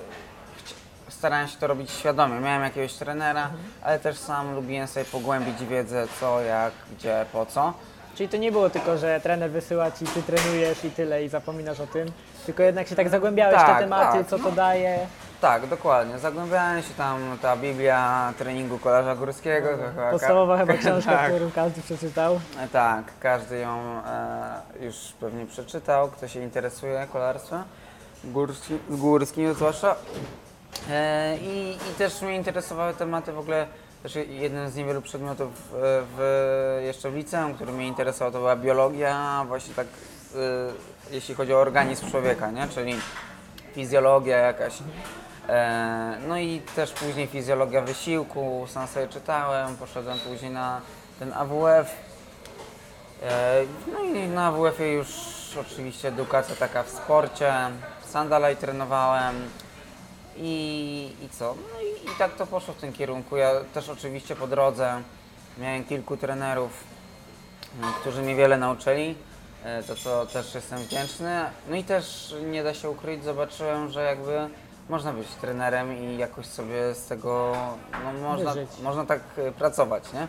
starałem 1.18 1.48
się 1.48 1.58
to 1.58 1.68
robić 1.68 1.92
świadomie. 1.92 2.40
Miałem 2.40 2.64
jakiegoś 2.64 2.94
trenera, 2.94 3.50
ale 3.84 4.00
też 4.00 4.18
sam 4.18 4.56
lubiłem 4.56 4.88
sobie 4.88 5.06
pogłębić 5.06 5.66
wiedzę 5.66 6.08
co, 6.20 6.42
jak, 6.42 6.72
gdzie, 6.98 7.26
po 7.34 7.46
co. 7.46 7.74
Czyli 8.16 8.30
to 8.30 8.38
nie 8.38 8.52
było 8.52 8.70
tylko, 8.70 8.98
że 8.98 9.20
trener 9.24 9.52
wysyła 9.52 9.92
ci, 9.92 10.06
ty 10.06 10.24
trenujesz 10.24 10.86
i 10.86 10.92
tyle 10.92 11.24
i 11.24 11.30
zapominasz 11.30 11.80
o 11.80 11.88
tym, 11.88 12.08
tylko 12.46 12.64
jednak 12.64 12.88
się 12.88 12.96
tak 12.96 13.10
zagłębiałeś 13.10 13.56
w 13.58 13.60
te 13.62 13.66
Tak, 13.66 13.80
tematy, 13.80 14.18
tak. 14.18 14.28
co 14.28 14.40
to 14.40 14.52
daje. 14.52 15.00
Tak, 15.42 15.68
dokładnie. 15.68 16.20
Zagłębiałem 16.20 16.82
się 16.82 16.94
tam, 16.98 17.38
ta 17.42 17.58
Biblia 17.58 18.34
treningu 18.38 18.78
kolarza 18.80 19.16
górskiego. 19.16 19.68
ka- 19.96 20.12
Podstawowa 20.12 20.58
chyba 20.58 20.74
książka, 20.84 21.12
tak. 21.12 21.32
którą 21.34 21.52
każdy 21.52 21.82
przeczytał. 21.82 22.40
Tak, 22.72 23.04
każdy 23.20 23.58
ją 23.60 23.80
e, 24.06 24.86
już 24.86 24.96
pewnie 25.20 25.46
przeczytał, 25.46 26.08
kto 26.08 26.28
się 26.28 26.42
interesuje 26.44 27.08
kolarstwem 27.14 27.64
górski, 28.24 28.78
górskim 28.90 29.54
zwłaszcza. 29.54 29.96
E, 30.90 31.38
i, 31.38 31.70
I 31.72 31.94
też 31.98 32.22
mnie 32.22 32.36
interesowały 32.36 32.94
tematy 32.94 33.32
w 33.32 33.40
ogóle, 33.40 33.68
też 34.04 34.16
jednym 34.16 34.70
z 34.70 34.76
niewielu 34.76 35.02
przedmiotów 35.02 35.50
e, 35.50 35.54
w, 36.18 36.82
jeszcze 36.86 37.12
w 37.12 37.16
liceum, 37.16 37.54
który 37.54 37.72
mnie 37.72 37.88
interesował, 37.88 38.32
to 38.32 38.40
była 38.40 38.56
biologia, 38.56 39.46
właśnie 39.48 39.74
tak 39.74 39.88
e, 39.88 40.40
jeśli 41.12 41.36
chodzi 41.36 41.54
o 41.54 41.58
organizm 41.58 42.12
człowieka, 42.12 42.52
nie? 42.52 42.68
czyli 42.68 42.96
fizjologia 43.74 44.38
jakaś. 44.38 44.74
No 46.28 46.38
i 46.38 46.62
też 46.76 46.92
później 46.92 47.28
fizjologia 47.28 47.82
wysiłku, 47.82 48.66
sam 48.70 48.88
sobie 48.88 49.08
czytałem, 49.08 49.78
poszedłem 49.78 50.20
później 50.20 50.52
na 50.52 50.82
ten 51.20 51.34
AWF. 51.34 51.96
No 53.94 54.00
i 54.00 54.28
na 54.28 54.48
AWF-ie 54.48 54.94
już 54.94 55.08
oczywiście 55.62 56.08
edukacja 56.08 56.56
taka 56.56 56.84
w 56.84 56.90
sporcie, 56.90 57.54
sam 58.06 58.30
dalej 58.30 58.56
trenowałem 58.56 59.36
i, 60.40 61.12
i 61.26 61.30
co? 61.30 61.56
No 61.74 61.82
i, 61.82 62.14
i 62.14 62.16
tak 62.18 62.36
to 62.36 62.48
poszło 62.48 62.74
w 62.74 62.78
tym 62.78 62.94
kierunku. 62.94 63.38
Ja 63.38 63.52
też 63.74 63.90
oczywiście 63.90 64.36
po 64.36 64.48
drodze 64.48 65.02
miałem 65.58 65.84
kilku 65.86 66.18
trenerów, 66.18 66.72
m, 67.84 67.90
którzy 68.02 68.22
mnie 68.22 68.36
wiele 68.36 68.58
nauczyli, 68.58 69.16
e, 69.66 69.84
za 69.84 69.96
co 69.96 70.26
też 70.26 70.56
jestem 70.56 70.80
wdzięczny. 70.80 71.46
No 71.70 71.76
i 71.76 71.84
też 71.84 72.36
nie 72.52 72.64
da 72.64 72.74
się 72.74 72.90
ukryć, 72.90 73.24
zobaczyłem, 73.24 73.90
że 73.92 74.04
jakby 74.04 74.50
można 74.90 75.14
być 75.14 75.28
trenerem 75.42 75.98
i 75.98 76.18
jakoś 76.18 76.46
sobie 76.46 76.94
z 76.96 77.06
tego, 77.08 77.56
no 78.04 78.14
można, 78.30 78.54
Wyżyć. 78.54 78.70
można 78.84 79.06
tak 79.06 79.20
e, 79.38 79.52
pracować, 79.52 80.04
nie? 80.14 80.22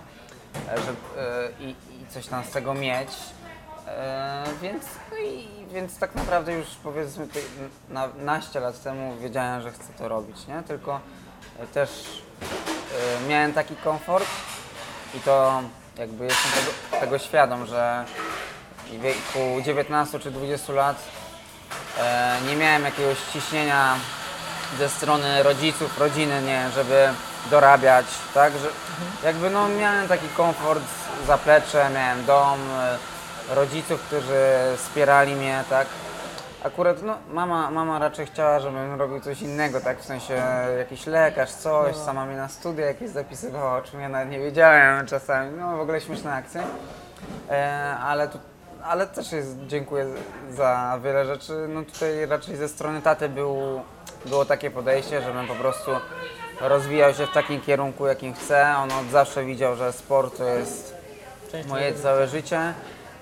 E, 0.72 0.76
Że, 0.76 0.92
i, 1.60 1.70
I 1.70 2.06
coś 2.10 2.26
tam 2.26 2.44
z 2.44 2.50
tego 2.50 2.74
mieć. 2.74 3.08
E, 3.88 4.44
więc, 4.62 4.84
no 5.10 5.18
i, 5.18 5.48
więc 5.72 5.98
tak 5.98 6.14
naprawdę 6.14 6.52
już 6.52 6.66
powiedzmy 6.82 7.28
ty, 7.28 7.42
na, 7.88 8.08
naście 8.18 8.60
lat 8.60 8.82
temu 8.82 9.16
wiedziałem, 9.16 9.62
że 9.62 9.72
chcę 9.72 9.92
to 9.98 10.08
robić, 10.08 10.46
nie? 10.46 10.62
Tylko 10.62 11.00
e, 11.60 11.66
też 11.66 11.90
e, 13.22 13.28
miałem 13.28 13.52
taki 13.52 13.76
komfort 13.76 14.26
i 15.14 15.20
to 15.20 15.62
jakby 15.98 16.24
jestem 16.24 16.52
tego, 16.52 17.00
tego 17.00 17.18
świadom, 17.18 17.66
że 17.66 18.04
w 18.86 19.00
wieku 19.00 19.62
19 19.64 20.18
czy 20.18 20.30
20 20.30 20.72
lat 20.72 20.96
e, 21.98 22.38
nie 22.48 22.56
miałem 22.56 22.84
jakiegoś 22.84 23.18
ciśnienia 23.32 23.94
ze 24.78 24.88
strony 24.88 25.42
rodziców, 25.42 25.98
rodziny, 25.98 26.42
nie, 26.42 26.70
żeby 26.74 27.08
dorabiać, 27.50 28.06
tak, 28.34 28.52
że 28.52 28.68
jakby 29.24 29.50
no 29.50 29.68
miałem 29.68 30.08
taki 30.08 30.28
komfort, 30.28 30.82
zaplecze, 31.26 31.90
miałem 31.94 32.24
dom, 32.24 32.58
e, 32.80 32.98
rodziców, 33.50 34.02
którzy 34.02 34.44
wspierali 34.76 35.34
mnie, 35.34 35.64
tak. 35.70 35.86
Akurat 36.64 37.02
no, 37.02 37.18
mama, 37.30 37.70
mama 37.70 37.98
raczej 37.98 38.26
chciała, 38.26 38.60
żebym 38.60 38.94
robił 38.94 39.20
coś 39.20 39.42
innego, 39.42 39.80
tak, 39.80 40.00
w 40.00 40.04
sensie 40.04 40.42
jakiś 40.78 41.06
lekarz, 41.06 41.50
coś, 41.50 41.96
sama 41.96 42.26
mnie 42.26 42.36
na 42.36 42.48
studia 42.48 42.86
jakieś 42.86 43.10
zapisywała, 43.10 43.76
o 43.76 43.82
czym 43.82 44.00
ja 44.00 44.08
nawet 44.08 44.30
nie 44.30 44.38
wiedziałem 44.38 45.06
czasami, 45.06 45.56
no 45.56 45.76
w 45.76 45.80
ogóle 45.80 46.00
śmieszne 46.00 46.32
akcje. 46.32 46.62
E, 47.50 47.96
ale, 48.02 48.28
tu, 48.28 48.38
ale 48.84 49.06
też 49.06 49.32
jest, 49.32 49.56
dziękuję 49.66 50.06
za 50.50 51.00
wiele 51.04 51.26
rzeczy. 51.26 51.66
No 51.68 51.82
tutaj 51.82 52.26
raczej 52.26 52.56
ze 52.56 52.68
strony 52.68 53.02
taty 53.02 53.28
był, 53.28 53.82
było 54.26 54.44
takie 54.44 54.70
podejście, 54.70 55.22
żebym 55.22 55.46
po 55.46 55.54
prostu 55.54 55.90
rozwijał 56.60 57.14
się 57.14 57.26
w 57.26 57.32
takim 57.32 57.60
kierunku, 57.60 58.06
jakim 58.06 58.34
chcę. 58.34 58.74
On 58.78 58.92
od 58.92 59.10
zawsze 59.10 59.44
widział, 59.44 59.76
że 59.76 59.92
sport 59.92 60.38
to 60.38 60.44
jest 60.44 60.94
moje 61.68 61.94
całe 61.94 62.26
życie. 62.26 62.74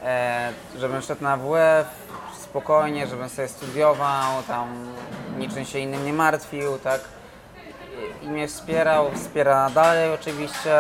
E, 0.06 0.52
żebym 0.78 1.02
szedł 1.02 1.22
na 1.22 1.36
WF 1.36 1.86
spokojnie, 2.42 3.06
żebym 3.06 3.28
sobie 3.28 3.48
studiował, 3.48 4.42
tam 4.42 4.88
niczym 5.38 5.64
się 5.64 5.78
innym 5.78 6.06
nie 6.06 6.12
martwił, 6.12 6.78
tak 6.78 7.00
i 8.22 8.28
mnie 8.28 8.48
wspierał, 8.48 9.10
wspiera 9.14 9.70
dalej 9.70 10.10
oczywiście. 10.10 10.70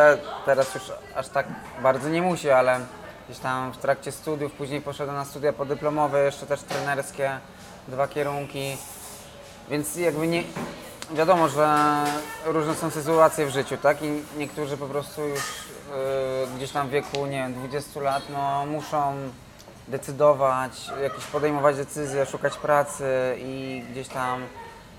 Teraz 0.44 0.74
już 0.74 0.82
aż 1.14 1.28
tak 1.28 1.46
bardzo 1.82 2.08
nie 2.08 2.22
musi, 2.22 2.50
ale 2.50 2.80
gdzieś 3.28 3.38
tam 3.38 3.72
w 3.72 3.76
trakcie 3.76 4.12
studiów, 4.12 4.52
później 4.52 4.80
poszedłem 4.80 5.16
na 5.16 5.24
studia 5.24 5.52
podyplomowe, 5.52 6.24
jeszcze 6.24 6.46
też 6.46 6.60
trenerskie, 6.60 7.38
dwa 7.88 8.08
kierunki. 8.08 8.76
Więc 9.70 9.96
jakby 9.96 10.26
nie. 10.26 10.42
Wiadomo, 11.10 11.48
że 11.48 11.96
różne 12.44 12.74
są 12.74 12.90
sytuacje 12.90 13.46
w 13.46 13.50
życiu, 13.50 13.76
tak? 13.76 14.02
I 14.02 14.22
niektórzy 14.38 14.76
po 14.76 14.86
prostu 14.86 15.22
już 15.22 15.40
yy, 15.90 16.56
gdzieś 16.56 16.70
tam 16.70 16.88
w 16.88 16.90
wieku, 16.90 17.26
nie 17.26 17.38
wiem, 17.38 17.54
20 17.54 18.00
lat, 18.00 18.22
no 18.32 18.66
muszą 18.66 19.14
decydować, 19.88 20.90
jakieś 21.02 21.24
podejmować 21.24 21.76
decyzje, 21.76 22.26
szukać 22.26 22.56
pracy 22.56 23.36
i 23.38 23.82
gdzieś 23.90 24.08
tam, 24.08 24.40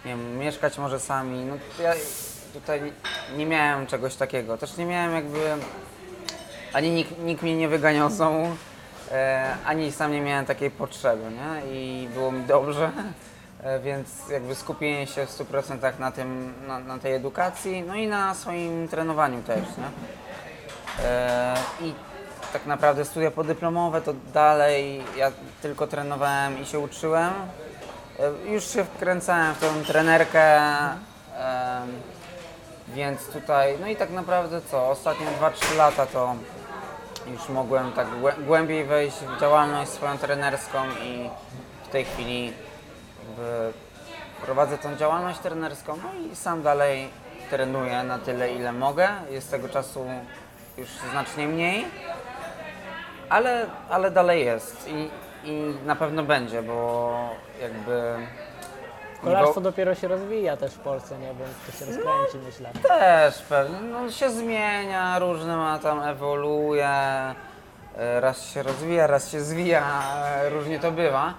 nie 0.06 0.12
wiem, 0.12 0.38
mieszkać 0.38 0.78
może 0.78 1.00
sami. 1.00 1.46
No 1.46 1.56
ja 1.84 1.94
tutaj 2.54 2.94
nie 3.38 3.46
miałem 3.46 3.88
czegoś 3.88 4.16
takiego. 4.16 4.58
Też 4.58 4.78
nie 4.78 4.86
miałem 4.86 5.14
jakby, 5.16 5.40
ani 6.74 6.90
nikt, 6.92 7.20
nikt 7.20 7.44
mnie 7.44 7.58
nie 7.58 7.68
wyganiał 7.68 8.10
z 8.10 8.18
domu, 8.18 8.56
e, 9.12 9.56
ani 9.66 9.92
sam 9.92 10.12
nie 10.12 10.22
miałem 10.22 10.46
takiej 10.46 10.72
potrzeby, 10.72 11.24
nie? 11.24 11.72
I 11.76 12.08
było 12.14 12.32
mi 12.32 12.44
dobrze. 12.44 12.92
E, 13.64 13.80
Więc 13.80 14.10
jakby 14.32 14.56
skupienie 14.56 15.08
się 15.08 15.26
w 15.26 15.30
100% 15.32 16.00
na, 16.00 16.12
tym, 16.12 16.54
na, 16.68 16.80
na 16.80 17.00
tej 17.00 17.14
edukacji, 17.14 17.84
no 17.88 17.96
i 17.96 18.08
na 18.08 18.34
swoim 18.36 18.88
trenowaniu 18.88 19.42
też, 19.44 19.60
nie? 19.78 20.27
E, 21.04 21.54
I 21.82 21.94
tak 22.54 22.66
naprawdę 22.66 23.06
studia 23.06 23.32
podyplomowe 23.32 24.02
to 24.02 24.14
dalej 24.34 25.04
ja 25.18 25.32
tylko 25.62 25.88
trenowałem 25.88 26.62
i 26.62 26.66
się 26.66 26.80
uczyłem. 26.80 27.34
E, 28.20 28.52
Już 28.52 28.68
się 28.68 28.84
wkręcałem 28.84 29.56
w 29.56 29.60
tą 29.60 29.84
trenerkę, 29.88 30.60
więc 32.88 33.28
tutaj, 33.28 33.78
no 33.82 33.88
i 33.88 33.96
tak 33.96 34.10
naprawdę 34.10 34.62
co, 34.62 34.90
ostatnie 34.90 35.26
2-3 35.42 35.78
lata 35.78 36.06
to 36.06 36.36
już 37.32 37.50
mogłem 37.50 37.92
tak 37.92 38.08
głę- 38.08 38.44
głębiej 38.46 38.86
wejść 38.86 39.18
w 39.18 39.40
działalność 39.42 39.92
swoją 39.92 40.18
trenerską 40.18 40.78
i 41.04 41.30
w 41.84 41.88
tej 41.88 42.06
chwili 42.06 42.54
prowadzę 44.46 44.78
tą 44.78 44.96
działalność 44.96 45.40
trenerską, 45.40 45.98
no 46.04 46.20
i 46.32 46.36
sam 46.36 46.62
dalej 46.64 47.10
trenuję 47.50 48.04
na 48.04 48.20
tyle, 48.20 48.54
ile 48.54 48.72
mogę. 48.72 49.10
Jest 49.30 49.52
tego 49.52 49.70
czasu 49.70 50.06
już 50.78 50.88
znacznie 51.12 51.48
mniej, 51.48 51.86
ale, 53.30 53.66
ale 53.90 54.12
dalej 54.12 54.46
jest 54.46 54.90
i, 54.90 55.10
i 55.44 55.74
na 55.86 55.96
pewno 55.96 56.24
będzie, 56.24 56.64
bo 56.64 57.30
jakby... 57.62 58.16
Kolarstwo 59.24 59.62
dopiero 59.62 59.96
się 59.96 60.08
rozwija 60.08 60.58
też 60.58 60.74
w 60.74 60.80
Polsce, 60.80 61.18
nie? 61.18 61.28
Więc 61.28 61.52
to 61.66 61.72
się 61.72 61.86
rozkręci, 61.86 62.46
myślę. 62.46 62.70
Też 62.84 63.42
pewnie, 63.42 63.80
no 63.82 64.12
się 64.12 64.30
zmienia, 64.30 65.20
różne 65.20 65.58
ma 65.58 65.80
tam, 65.80 66.04
ewoluuje, 66.04 66.90
e, 66.90 67.36
raz 68.20 68.46
się 68.46 68.64
rozwija, 68.64 69.08
raz 69.08 69.32
się 69.32 69.42
zwija, 69.42 70.04
e, 70.26 70.50
różnie 70.50 70.80
to 70.80 70.92
bywa, 70.92 71.34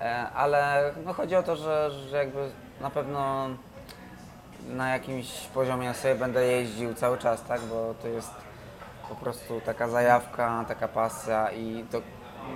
E, 0.00 0.30
ale 0.30 0.92
no 1.04 1.12
chodzi 1.12 1.36
o 1.36 1.42
to, 1.42 1.56
że, 1.56 1.90
że 1.90 2.16
jakby 2.16 2.50
na 2.80 2.90
pewno 2.90 3.48
na 4.68 4.88
jakimś 4.88 5.26
poziomie 5.54 5.94
sobie 5.94 6.14
będę 6.14 6.46
jeździł 6.46 6.94
cały 6.94 7.18
czas, 7.18 7.42
tak, 7.42 7.60
bo 7.60 7.94
to 8.02 8.08
jest 8.08 8.30
po 9.08 9.14
prostu 9.14 9.60
taka 9.60 9.88
zajawka, 9.88 10.64
taka 10.68 10.88
pasja 10.88 11.50
i 11.52 11.84
to 11.92 12.00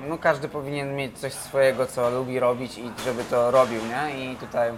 no 0.09 0.19
każdy 0.19 0.49
powinien 0.49 0.97
mieć 0.97 1.19
coś 1.19 1.33
swojego, 1.33 1.87
co 1.87 2.11
lubi 2.11 2.41
robić 2.41 2.79
i 2.79 2.93
żeby 3.05 3.25
to 3.25 3.51
robił, 3.51 3.81
nie? 3.87 4.33
I 4.33 4.37
tutaj 4.37 4.73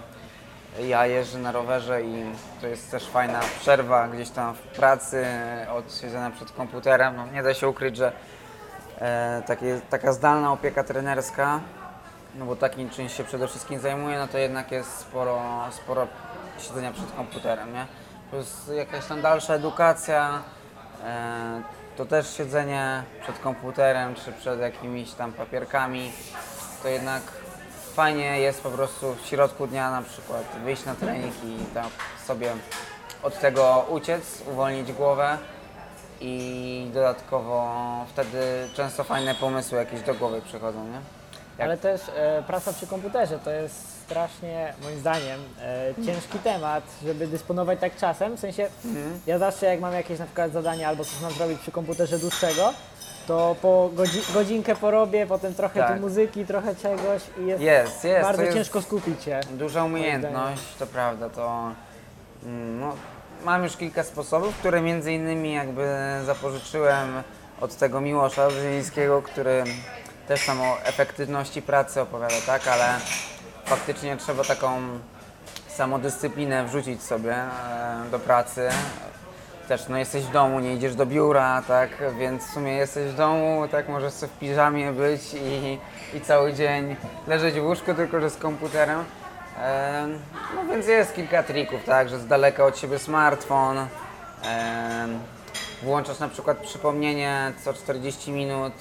ja 0.79 1.05
jeżdżę 1.05 1.37
na 1.37 1.51
rowerze 1.51 2.01
i 2.01 2.25
to 2.61 2.67
jest 2.67 2.91
też 2.91 3.07
fajna 3.07 3.39
przerwa 3.59 4.07
gdzieś 4.07 4.29
tam 4.29 4.55
w 4.55 4.59
pracy, 4.59 5.25
od 5.77 5.95
siedzenia 5.95 6.31
przed 6.31 6.51
komputerem. 6.51 7.15
No, 7.15 7.25
nie 7.27 7.43
da 7.43 7.53
się 7.53 7.67
ukryć, 7.67 7.97
że 7.97 8.11
e, 8.99 9.43
takie, 9.47 9.81
taka 9.89 10.13
zdalna 10.13 10.51
opieka 10.51 10.83
trenerska, 10.83 11.59
no 12.35 12.45
bo 12.45 12.55
takim 12.55 12.89
czymś 12.89 13.13
się 13.13 13.23
przede 13.23 13.47
wszystkim 13.47 13.79
zajmuję, 13.79 14.19
no 14.19 14.27
to 14.27 14.37
jednak 14.37 14.71
jest 14.71 14.97
sporo, 14.97 15.41
sporo 15.71 16.07
siedzenia 16.59 16.91
przed 16.91 17.11
komputerem, 17.11 17.73
nie? 17.73 17.85
Plus 18.29 18.67
jakaś 18.75 19.05
tam 19.05 19.21
dalsza 19.21 19.53
edukacja, 19.53 20.41
to 21.97 22.05
też 22.05 22.33
siedzenie 22.37 23.03
przed 23.23 23.39
komputerem 23.39 24.15
czy 24.15 24.31
przed 24.31 24.59
jakimiś 24.59 25.13
tam 25.13 25.33
papierkami, 25.33 26.11
to 26.83 26.87
jednak 26.87 27.21
fajnie 27.95 28.39
jest 28.39 28.61
po 28.63 28.69
prostu 28.69 29.13
w 29.15 29.25
środku 29.25 29.67
dnia 29.67 29.91
na 29.91 30.01
przykład 30.01 30.43
wyjść 30.63 30.85
na 30.85 30.95
trening 30.95 31.33
i 31.43 31.65
tak 31.73 31.85
sobie 32.27 32.51
od 33.23 33.39
tego 33.39 33.85
uciec, 33.89 34.41
uwolnić 34.51 34.91
głowę 34.93 35.37
i 36.21 36.89
dodatkowo 36.93 37.71
wtedy 38.09 38.69
często 38.75 39.03
fajne 39.03 39.35
pomysły 39.35 39.77
jakieś 39.77 40.01
do 40.01 40.13
głowy 40.13 40.41
przychodzą, 40.41 40.83
nie? 40.85 40.91
Jak- 40.93 41.01
Ale 41.67 41.77
też 41.77 42.01
e, 42.15 42.43
praca 42.47 42.73
przy 42.73 42.87
komputerze 42.87 43.39
to 43.39 43.51
jest 43.51 43.92
strasznie, 44.05 44.73
moim 44.83 44.99
zdaniem, 44.99 45.39
e, 45.61 46.05
ciężki 46.05 46.39
temat, 46.39 46.83
żeby 47.05 47.27
dysponować 47.27 47.79
tak 47.79 47.95
czasem. 47.97 48.37
W 48.37 48.39
sensie, 48.39 48.67
Mhm. 48.85 49.19
ja 49.27 49.37
zawsze 49.39 49.65
jak 49.65 49.79
mam 49.79 49.93
jakieś 49.93 50.19
na 50.19 50.25
przykład 50.25 50.51
zadanie 50.51 50.87
albo 50.87 51.05
coś 51.05 51.21
mam 51.21 51.31
zrobić 51.31 51.59
przy 51.59 51.71
komputerze 51.71 52.19
dłuższego, 52.19 52.73
to 53.27 53.55
po 53.61 53.89
godzi- 53.95 54.33
godzinkę 54.33 54.75
porobię, 54.75 55.27
potem 55.27 55.53
trochę 55.53 55.79
Tak. 55.79 55.95
tu 55.95 56.01
muzyki, 56.01 56.45
trochę 56.45 56.75
czegoś 56.75 57.21
i 57.43 57.45
jest, 57.47 57.61
Jest, 57.63 58.03
jest, 58.03 58.21
bardzo 58.21 58.37
to 58.37 58.43
jest 58.45 58.57
ciężko 58.57 58.81
skupić 58.81 59.23
się. 59.23 59.39
duża 59.51 59.83
umiejętność, 59.83 60.63
to 60.79 60.87
prawda, 60.87 61.29
to 61.29 61.71
mm, 62.43 62.79
no, 62.79 62.95
mam 63.45 63.63
już 63.63 63.77
kilka 63.77 64.03
sposobów, 64.03 64.55
które 64.57 64.81
między 64.81 65.13
innymi 65.13 65.53
jakby 65.53 65.87
zapożyczyłem 66.25 67.23
od 67.61 67.75
tego 67.77 68.01
Miłosza 68.01 68.47
Brzezińskiego, 68.47 69.21
który 69.21 69.63
też 70.27 70.45
tam 70.45 70.61
o 70.61 70.77
efektywności 70.83 71.61
pracy 71.61 72.01
opowiada, 72.01 72.35
tak, 72.45 72.67
ale 72.67 72.85
faktycznie 73.65 74.17
trzeba 74.17 74.43
taką 74.43 74.81
samodyscyplinę 75.67 76.65
wrzucić 76.65 77.03
sobie 77.03 77.35
e, 77.35 77.49
do 78.11 78.19
pracy. 78.19 78.69
Też 79.67 79.87
no 79.89 79.97
jesteś 79.97 80.23
w 80.23 80.31
domu, 80.31 80.59
nie 80.59 80.73
idziesz 80.73 80.95
do 80.95 81.05
biura, 81.05 81.61
tak, 81.67 81.89
więc 82.19 82.43
w 82.43 82.53
sumie 82.53 82.73
jesteś 82.73 83.11
w 83.11 83.15
domu, 83.15 83.67
tak, 83.71 83.89
możesz 83.89 84.13
sobie 84.13 84.31
w 84.35 84.39
piżamie 84.39 84.91
być 84.91 85.21
i, 85.33 85.77
i 86.17 86.21
cały 86.21 86.53
dzień 86.53 86.95
leżeć 87.27 87.59
w 87.59 87.65
łóżku, 87.65 87.93
tylko 87.93 88.21
że 88.21 88.29
z 88.29 88.37
komputerem. 88.37 89.03
E, 89.59 90.07
no 90.55 90.65
więc 90.71 90.87
jest 90.87 91.15
kilka 91.15 91.43
trików, 91.43 91.83
tak, 91.85 92.09
że 92.09 92.19
z 92.19 92.27
daleka 92.27 92.65
od 92.65 92.77
siebie 92.77 92.99
smartfon, 92.99 93.77
e, 94.43 95.07
włączasz 95.83 96.19
na 96.19 96.27
przykład 96.27 96.57
przypomnienie 96.57 97.53
co 97.63 97.73
40 97.73 98.31
minut, 98.31 98.73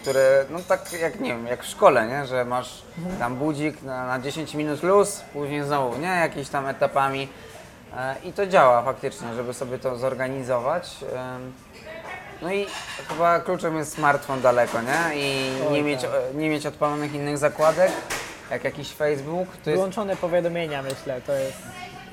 które, 0.00 0.44
no 0.50 0.58
tak 0.68 0.92
jak 0.92 1.20
nie 1.20 1.28
wiem, 1.28 1.46
jak 1.46 1.62
w 1.62 1.66
szkole, 1.66 2.06
nie? 2.06 2.26
że 2.26 2.44
masz 2.44 2.82
tam 3.18 3.36
budzik 3.36 3.82
na, 3.82 4.06
na 4.06 4.18
10 4.18 4.54
minut 4.54 4.82
luz, 4.82 5.20
później 5.32 5.64
znowu, 5.64 5.98
nie, 5.98 6.06
jakimiś 6.06 6.48
tam 6.48 6.66
etapami 6.66 7.28
e, 7.96 8.16
i 8.24 8.32
to 8.32 8.46
działa 8.46 8.82
faktycznie, 8.82 9.34
żeby 9.34 9.54
sobie 9.54 9.78
to 9.78 9.96
zorganizować. 9.96 10.96
No 12.42 12.52
i 12.52 12.66
chyba 13.08 13.40
kluczem 13.40 13.76
jest 13.76 13.92
smartfon 13.92 14.40
daleko, 14.40 14.78
nie? 14.82 15.20
I 15.20 15.50
nie 15.72 15.82
mieć, 15.82 16.02
tak. 16.02 16.10
e, 16.10 16.34
nie 16.34 16.48
mieć 16.48 16.66
odpalonych 16.66 17.14
innych 17.14 17.38
zakładek, 17.38 17.92
jak 18.50 18.64
jakiś 18.64 18.92
Facebook. 18.92 19.48
To 19.48 19.70
jest, 19.70 19.80
Wyłączone 19.80 20.16
powiadomienia, 20.16 20.82
myślę, 20.82 21.20
to 21.20 21.32
jest 21.32 21.58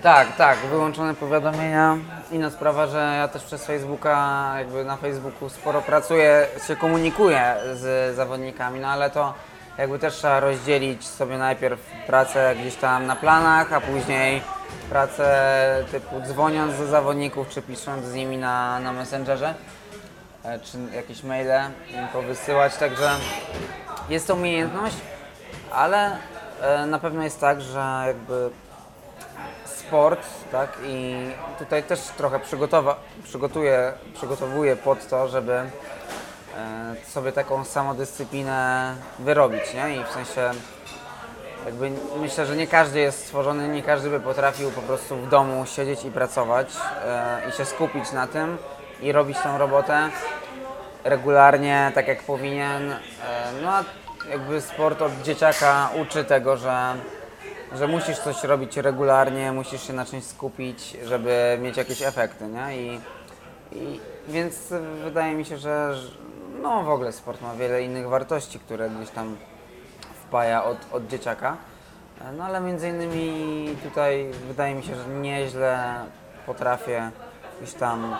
tak, 0.03 0.35
tak, 0.35 0.57
wyłączone 0.57 1.13
powiadomienia. 1.13 1.97
Inna 2.31 2.49
sprawa, 2.49 2.87
że 2.87 3.15
ja 3.17 3.27
też 3.27 3.43
przez 3.43 3.65
Facebooka, 3.65 4.53
jakby 4.57 4.85
na 4.85 4.97
Facebooku 4.97 5.49
sporo 5.49 5.81
pracuję, 5.81 6.47
się 6.67 6.75
komunikuję 6.75 7.55
z 7.73 8.15
zawodnikami, 8.15 8.79
no 8.79 8.87
ale 8.87 9.09
to 9.09 9.33
jakby 9.77 9.99
też 9.99 10.15
trzeba 10.15 10.39
rozdzielić 10.39 11.07
sobie 11.07 11.37
najpierw 11.37 11.79
pracę 12.07 12.55
gdzieś 12.59 12.75
tam 12.75 13.05
na 13.05 13.15
planach, 13.15 13.73
a 13.73 13.81
później 13.81 14.41
pracę 14.89 15.85
typu 15.91 16.21
dzwoniąc 16.21 16.77
do 16.77 16.87
zawodników, 16.87 17.49
czy 17.49 17.61
pisząc 17.61 18.05
z 18.05 18.13
nimi 18.13 18.37
na, 18.37 18.79
na 18.79 18.93
Messengerze, 18.93 19.53
e, 20.43 20.59
czy 20.59 20.77
jakieś 20.95 21.23
maile 21.23 21.71
im 21.89 22.07
powysyłać, 22.13 22.75
także 22.75 23.09
jest 24.09 24.27
to 24.27 24.35
umiejętność, 24.35 24.97
ale 25.71 26.17
e, 26.61 26.85
na 26.85 26.99
pewno 26.99 27.23
jest 27.23 27.41
tak, 27.41 27.61
że 27.61 28.03
jakby 28.07 28.49
sport, 29.87 30.19
tak? 30.51 30.69
I 30.85 31.15
tutaj 31.59 31.83
też 31.83 31.99
trochę 31.99 32.39
przygotowa- 32.39 32.95
przygotuję, 33.23 33.93
przygotowuję 34.13 34.75
pod 34.75 35.07
to, 35.07 35.27
żeby 35.27 35.53
e, 35.53 35.69
sobie 37.05 37.31
taką 37.31 37.63
samodyscyplinę 37.63 38.95
wyrobić, 39.19 39.73
nie? 39.73 39.95
I 39.95 40.03
w 40.03 40.07
sensie 40.07 40.51
jakby 41.65 41.91
myślę, 42.21 42.45
że 42.45 42.55
nie 42.55 42.67
każdy 42.67 42.99
jest 42.99 43.25
stworzony, 43.25 43.67
nie 43.67 43.83
każdy 43.83 44.09
by 44.09 44.19
potrafił 44.19 44.71
po 44.71 44.81
prostu 44.81 45.15
w 45.15 45.29
domu 45.29 45.65
siedzieć 45.65 46.05
i 46.05 46.11
pracować 46.11 46.67
e, 47.05 47.41
i 47.49 47.51
się 47.51 47.65
skupić 47.65 48.11
na 48.11 48.27
tym 48.27 48.57
i 49.01 49.11
robić 49.11 49.37
tą 49.43 49.57
robotę 49.57 50.09
regularnie, 51.03 51.91
tak 51.95 52.07
jak 52.07 52.23
powinien. 52.23 52.91
E, 52.91 52.97
no 53.61 53.69
a 53.69 53.83
jakby 54.29 54.61
sport 54.61 55.01
od 55.01 55.21
dzieciaka 55.21 55.89
uczy 56.01 56.23
tego, 56.23 56.57
że 56.57 56.93
że 57.75 57.87
musisz 57.87 58.19
coś 58.19 58.43
robić 58.43 58.77
regularnie, 58.77 59.51
musisz 59.51 59.87
się 59.87 59.93
na 59.93 60.05
czymś 60.05 60.23
skupić, 60.23 60.97
żeby 61.05 61.57
mieć 61.61 61.77
jakieś 61.77 62.01
efekty, 62.01 62.47
nie? 62.47 62.77
I, 62.77 62.99
i 63.71 63.99
więc 64.27 64.73
wydaje 65.03 65.35
mi 65.35 65.45
się, 65.45 65.57
że 65.57 65.95
no 66.61 66.83
w 66.83 66.89
ogóle 66.89 67.11
sport 67.11 67.41
ma 67.41 67.55
wiele 67.55 67.83
innych 67.83 68.09
wartości, 68.09 68.59
które 68.59 68.89
gdzieś 68.89 69.09
tam 69.09 69.37
wpaja 70.27 70.63
od, 70.63 70.77
od 70.91 71.07
dzieciaka. 71.07 71.57
No 72.37 72.43
ale 72.43 72.61
między 72.61 72.89
innymi 72.89 73.75
tutaj 73.83 74.31
wydaje 74.47 74.75
mi 74.75 74.83
się, 74.83 74.95
że 74.95 75.07
nieźle 75.07 75.95
potrafię 76.45 77.11
gdzieś 77.61 77.73
tam 77.73 78.15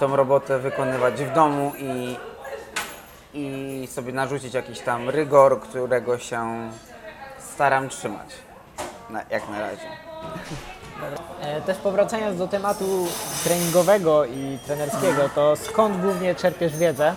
tą 0.00 0.16
robotę 0.16 0.58
wykonywać 0.58 1.14
w 1.14 1.32
domu 1.32 1.72
i, 1.78 2.16
i 3.34 3.86
sobie 3.86 4.12
narzucić 4.12 4.54
jakiś 4.54 4.80
tam 4.80 5.08
rygor, 5.08 5.60
którego 5.60 6.18
się 6.18 6.70
staram 7.38 7.88
trzymać. 7.88 8.49
Na, 9.12 9.20
jak 9.30 9.48
na 9.48 9.60
razie. 9.60 9.86
E, 11.42 11.60
Też 11.60 11.76
powracając 11.76 12.38
do 12.38 12.48
tematu 12.48 13.06
treningowego 13.44 14.24
i 14.24 14.58
trenerskiego, 14.66 15.28
to 15.34 15.56
skąd 15.56 16.00
głównie 16.00 16.34
czerpiesz 16.34 16.76
wiedzę? 16.76 17.14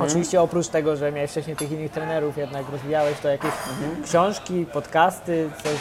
Oczywiście 0.00 0.42
oprócz 0.42 0.68
tego, 0.68 0.96
że 0.96 1.12
miałeś 1.12 1.30
wcześniej 1.30 1.56
tych 1.56 1.70
innych 1.72 1.92
trenerów, 1.92 2.36
jednak 2.38 2.64
rozwijałeś 2.72 3.18
to 3.20 3.28
jakieś 3.28 3.50
książki, 4.04 4.66
podcasty, 4.72 5.50
coś 5.64 5.72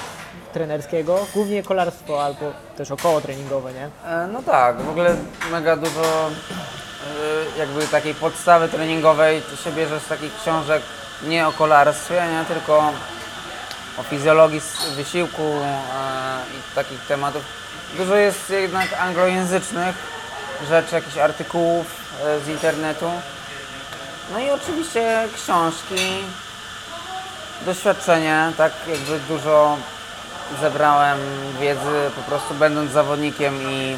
trenerskiego, 0.53 1.19
głównie 1.33 1.63
kolarstwo 1.63 2.23
albo 2.23 2.39
też 2.77 2.91
około 2.91 3.21
treningowe, 3.21 3.73
nie? 3.73 3.89
E, 4.11 4.27
No 4.27 4.41
tak, 4.43 4.81
w 4.81 4.89
ogóle 4.89 5.15
mega 5.51 5.75
dużo 5.75 6.01
e, 6.01 7.59
jakby 7.59 7.87
takiej 7.87 8.15
podstawy 8.15 8.69
treningowej 8.69 9.41
to 9.41 9.55
się 9.55 9.71
bierze 9.71 9.99
z 9.99 10.07
takich 10.07 10.35
książek 10.41 10.81
nie 11.27 11.47
o 11.47 11.51
kolarstwie, 11.51 12.23
nie 12.39 12.45
tylko 12.45 12.91
o 13.97 14.03
fizjologii 14.03 14.61
wysiłku 14.95 15.59
i 16.57 16.75
takich 16.75 16.99
tematów. 17.07 17.43
Dużo 17.97 18.15
jest 18.15 18.49
jednak 18.49 18.93
anglojęzycznych 18.99 19.95
rzeczy, 20.69 20.95
jakichś 20.95 21.17
artykułów 21.17 21.85
e, 22.25 22.39
z 22.39 22.47
internetu. 22.47 23.11
No 24.33 24.39
i 24.39 24.49
oczywiście 24.49 25.27
książki, 25.35 26.23
doświadczenie, 27.65 28.51
tak 28.57 28.71
jakby 28.87 29.19
dużo 29.19 29.77
zebrałem 30.61 31.19
wiedzy 31.59 32.11
po 32.15 32.21
prostu 32.21 32.53
będąc 32.53 32.91
zawodnikiem 32.91 33.61
i 33.71 33.97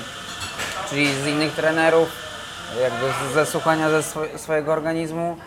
czyli 0.89 1.13
z 1.23 1.27
innych 1.27 1.53
trenerów, 1.53 2.09
jakby 2.81 3.33
ze 3.33 3.45
słuchania 3.45 3.89
ze 3.89 3.99
swo- 3.99 4.37
swojego 4.37 4.73
organizmu, 4.73 5.37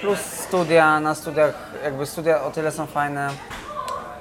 plus 0.00 0.18
studia, 0.48 1.00
na 1.00 1.14
studiach, 1.14 1.54
jakby 1.84 2.06
studia 2.06 2.42
o 2.42 2.50
tyle 2.50 2.72
są 2.72 2.86
fajne, 2.86 3.30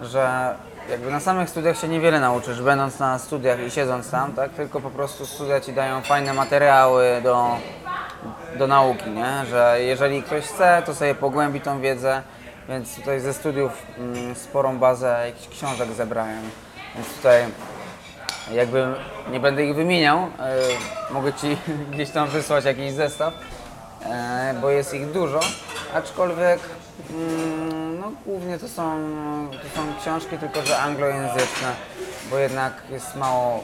że 0.02 0.56
jakby 0.90 1.12
na 1.12 1.20
samych 1.20 1.50
studiach 1.50 1.78
się 1.78 1.88
niewiele 1.88 2.20
nauczysz, 2.20 2.62
będąc 2.62 3.00
na 3.00 3.20
studiach 3.20 3.60
i 3.60 3.72
siedząc 3.72 4.12
tam, 4.12 4.34
tak? 4.34 4.52
Tylko 4.52 4.82
po 4.82 4.90
prostu 4.90 5.26
studia 5.26 5.62
ci 5.62 5.74
dają 5.74 6.02
fajne 6.02 6.34
materiały 6.34 7.22
do, 7.24 7.58
do 8.58 8.68
nauki, 8.68 9.10
nie? 9.10 9.46
Że 9.50 9.78
jeżeli 9.80 10.24
ktoś 10.24 10.44
chce, 10.44 10.84
to 10.86 10.96
sobie 10.96 11.16
pogłębi 11.16 11.62
tą 11.62 11.82
wiedzę, 11.82 12.22
więc 12.70 12.96
tutaj 12.96 13.20
ze 13.20 13.34
studiów 13.34 13.72
mm, 13.98 14.36
sporą 14.36 14.78
bazę 14.78 15.24
jakichś 15.26 15.48
książek 15.48 15.90
zebrałem, 15.92 16.42
więc 16.96 17.16
tutaj 17.16 17.44
jakby 18.52 18.88
nie 19.32 19.40
będę 19.40 19.66
ich 19.66 19.76
wymieniał, 19.76 20.18
e, 20.20 20.30
mogę 21.12 21.34
Ci 21.34 21.58
gdzieś 21.92 22.10
tam 22.10 22.28
wysłać 22.28 22.66
jakiś 22.66 22.92
zestaw, 22.92 23.34
e, 24.06 24.56
bo 24.62 24.70
jest 24.70 24.94
ich 24.94 25.12
dużo, 25.12 25.40
aczkolwiek 25.94 26.60
no, 28.02 28.12
głównie 28.26 28.58
to 28.58 28.68
są, 28.68 29.00
to 29.52 29.82
są 29.82 30.02
książki, 30.02 30.38
tylko 30.38 30.62
że 30.66 30.78
anglojęzyczne, 30.78 31.68
bo 32.30 32.38
jednak 32.38 32.74
jest 32.90 33.16
mało 33.16 33.64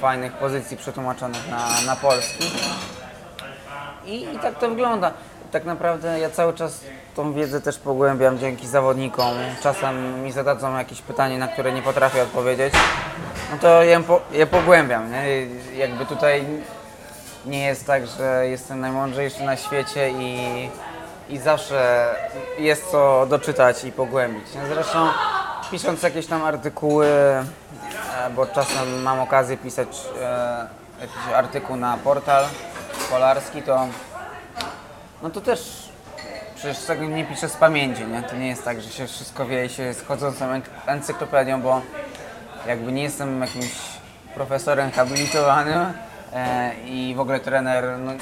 fajnych 0.00 0.32
pozycji 0.32 0.76
przetłumaczonych 0.76 1.50
na, 1.50 1.68
na 1.86 1.96
polski. 1.96 2.44
I, 4.06 4.34
I 4.34 4.38
tak 4.38 4.58
to 4.58 4.68
wygląda. 4.68 5.12
tak 5.52 5.64
naprawdę 5.64 6.18
ja 6.18 6.30
cały 6.30 6.54
czas 6.54 6.80
tą 7.14 7.32
wiedzę 7.32 7.60
też 7.60 7.78
pogłębiam 7.78 8.38
dzięki 8.38 8.68
zawodnikom. 8.68 9.34
Czasem 9.62 10.22
mi 10.22 10.32
zadadzą 10.32 10.78
jakieś 10.78 11.02
pytanie, 11.02 11.38
na 11.38 11.48
które 11.48 11.72
nie 11.72 11.82
potrafię 11.82 12.22
odpowiedzieć. 12.22 12.74
No 13.52 13.58
to 13.60 13.82
je, 13.82 14.02
je 14.32 14.46
pogłębiam. 14.46 15.12
Nie? 15.12 15.46
Jakby 15.76 16.06
tutaj 16.06 16.44
nie 17.46 17.66
jest 17.66 17.86
tak, 17.86 18.06
że 18.06 18.46
jestem 18.46 18.80
najmądrzejszy 18.80 19.42
na 19.42 19.56
świecie 19.56 20.10
i, 20.10 20.68
i 21.28 21.38
zawsze 21.38 22.06
jest 22.58 22.90
co 22.90 23.26
doczytać 23.28 23.84
i 23.84 23.92
pogłębić. 23.92 24.54
Nie? 24.54 24.66
Zresztą 24.74 25.08
pisząc 25.70 26.02
jakieś 26.02 26.26
tam 26.26 26.44
artykuły, 26.44 27.06
e, 27.06 27.44
bo 28.36 28.46
czasem 28.46 29.02
mam 29.02 29.20
okazję 29.20 29.56
pisać 29.56 29.88
e, 30.22 30.66
jakiś 31.00 31.34
artykuł 31.34 31.76
na 31.76 31.96
portal 31.96 32.44
polarski, 33.10 33.62
to 33.62 33.86
no 35.22 35.30
to 35.30 35.40
też 35.40 35.88
przecież 36.54 36.78
tego 36.78 37.04
nie 37.04 37.24
piszę 37.24 37.48
z 37.48 37.56
pamięci, 37.56 38.06
nie? 38.06 38.22
To 38.22 38.36
nie 38.36 38.48
jest 38.48 38.64
tak, 38.64 38.80
że 38.80 38.90
się 38.90 39.06
wszystko 39.06 39.46
wie 39.46 39.64
i 39.66 39.68
się 39.68 39.82
jest 39.82 40.06
chodzącą 40.06 40.46
enk- 40.46 40.62
encyklopedią, 40.86 41.62
bo 41.62 41.80
jakby 42.66 42.92
nie 42.92 43.02
jestem 43.02 43.40
jakimś 43.40 43.70
profesorem 44.34 44.90
habilitowanym 44.90 45.92
e, 46.34 46.74
i 46.84 47.14
w 47.16 47.20
ogóle 47.20 47.40
trener, 47.40 47.84
no, 47.98 48.12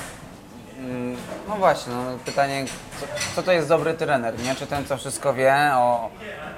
no 1.49 1.57
właśnie, 1.57 1.93
no, 1.95 2.03
pytanie, 2.25 2.65
co, 3.01 3.07
co 3.35 3.43
to 3.43 3.53
jest 3.53 3.69
dobry 3.69 3.95
trener, 3.95 4.39
nie? 4.39 4.55
Czy 4.55 4.67
ten, 4.67 4.85
co 4.85 4.97
wszystko 4.97 5.35
wie 5.35 5.55
o, 5.75 6.11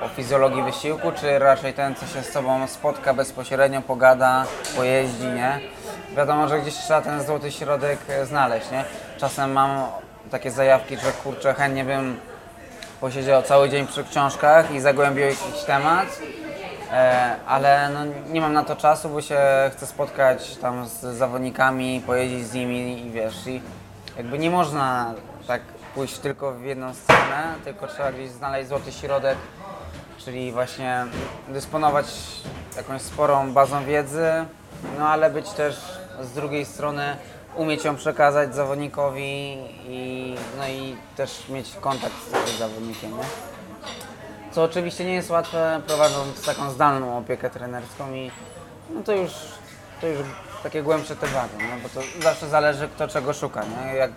o 0.02 0.08
fizjologii 0.08 0.62
wysiłku, 0.62 1.12
czy 1.12 1.38
raczej 1.38 1.74
ten, 1.74 1.94
co 1.94 2.06
się 2.06 2.22
z 2.22 2.32
sobą 2.32 2.66
spotka 2.66 3.14
bezpośrednio, 3.14 3.82
pogada, 3.82 4.44
pojeździ, 4.76 5.26
nie? 5.26 5.60
Wiadomo, 6.16 6.48
że 6.48 6.60
gdzieś 6.60 6.74
trzeba 6.74 7.00
ten 7.00 7.26
złoty 7.26 7.52
środek 7.52 7.98
e, 8.08 8.26
znaleźć, 8.26 8.70
nie? 8.70 8.84
Czasem 9.18 9.52
mam 9.52 9.86
takie 10.30 10.50
zajawki, 10.50 10.96
że 10.96 11.12
kurczę, 11.12 11.54
chętnie 11.54 11.84
bym 11.84 12.20
posiedział 13.00 13.42
cały 13.42 13.68
dzień 13.68 13.86
przy 13.86 14.04
książkach 14.04 14.70
i 14.70 14.80
zagłębił 14.80 15.24
jakiś 15.24 15.62
temat, 15.66 16.08
e, 16.92 17.36
ale 17.46 17.90
no, 17.94 18.00
nie 18.32 18.40
mam 18.40 18.52
na 18.52 18.64
to 18.64 18.76
czasu, 18.76 19.08
bo 19.08 19.22
się 19.22 19.38
chcę 19.72 19.86
spotkać 19.86 20.56
tam 20.56 20.86
z 20.86 21.00
zawodnikami, 21.00 22.02
pojeździć 22.06 22.46
z 22.46 22.54
nimi 22.54 23.06
i 23.06 23.10
wiesz, 23.10 23.46
i 23.46 23.62
jakby 24.18 24.38
nie 24.38 24.50
można 24.50 25.14
tak 25.46 25.62
pójść 25.94 26.18
tylko 26.18 26.52
w 26.52 26.62
jedną 26.62 26.94
stronę, 26.94 27.54
tylko 27.64 27.86
trzeba 27.86 28.12
gdzieś 28.12 28.30
znaleźć 28.30 28.68
złoty 28.68 28.92
środek, 28.92 29.38
czyli 30.18 30.52
właśnie 30.52 31.06
dysponować 31.48 32.06
jakąś 32.76 33.02
sporą 33.02 33.52
bazą 33.52 33.84
wiedzy, 33.84 34.30
no 34.98 35.08
ale 35.08 35.30
być 35.30 35.50
też 35.50 35.76
z 36.22 36.32
drugiej 36.32 36.64
strony 36.64 37.16
umieć 37.56 37.84
ją 37.84 37.96
przekazać 37.96 38.54
zawodnikowi 38.54 39.56
i, 39.84 40.34
no 40.58 40.68
i 40.68 40.96
też 41.16 41.48
mieć 41.48 41.76
kontakt 41.80 42.14
z 42.46 42.58
zawodnikiem, 42.58 43.10
nie? 43.10 43.24
Co 44.52 44.62
oczywiście 44.62 45.04
nie 45.04 45.14
jest 45.14 45.30
łatwe 45.30 45.80
prowadząc 45.86 46.46
taką 46.46 46.70
zdalną 46.70 47.18
opiekę 47.18 47.50
trenerską 47.50 48.12
i 48.12 48.30
no 48.90 49.02
to 49.02 49.12
już, 49.12 49.32
to 50.00 50.06
już 50.06 50.20
takie 50.62 50.82
głębsze 50.82 51.16
tematy, 51.16 51.54
no 51.58 51.76
bo 51.82 51.88
to 51.88 52.00
zawsze 52.22 52.48
zależy 52.48 52.88
kto 52.88 53.08
czego 53.08 53.32
szuka, 53.32 53.62
nie? 53.64 53.94
Jak 53.94 54.10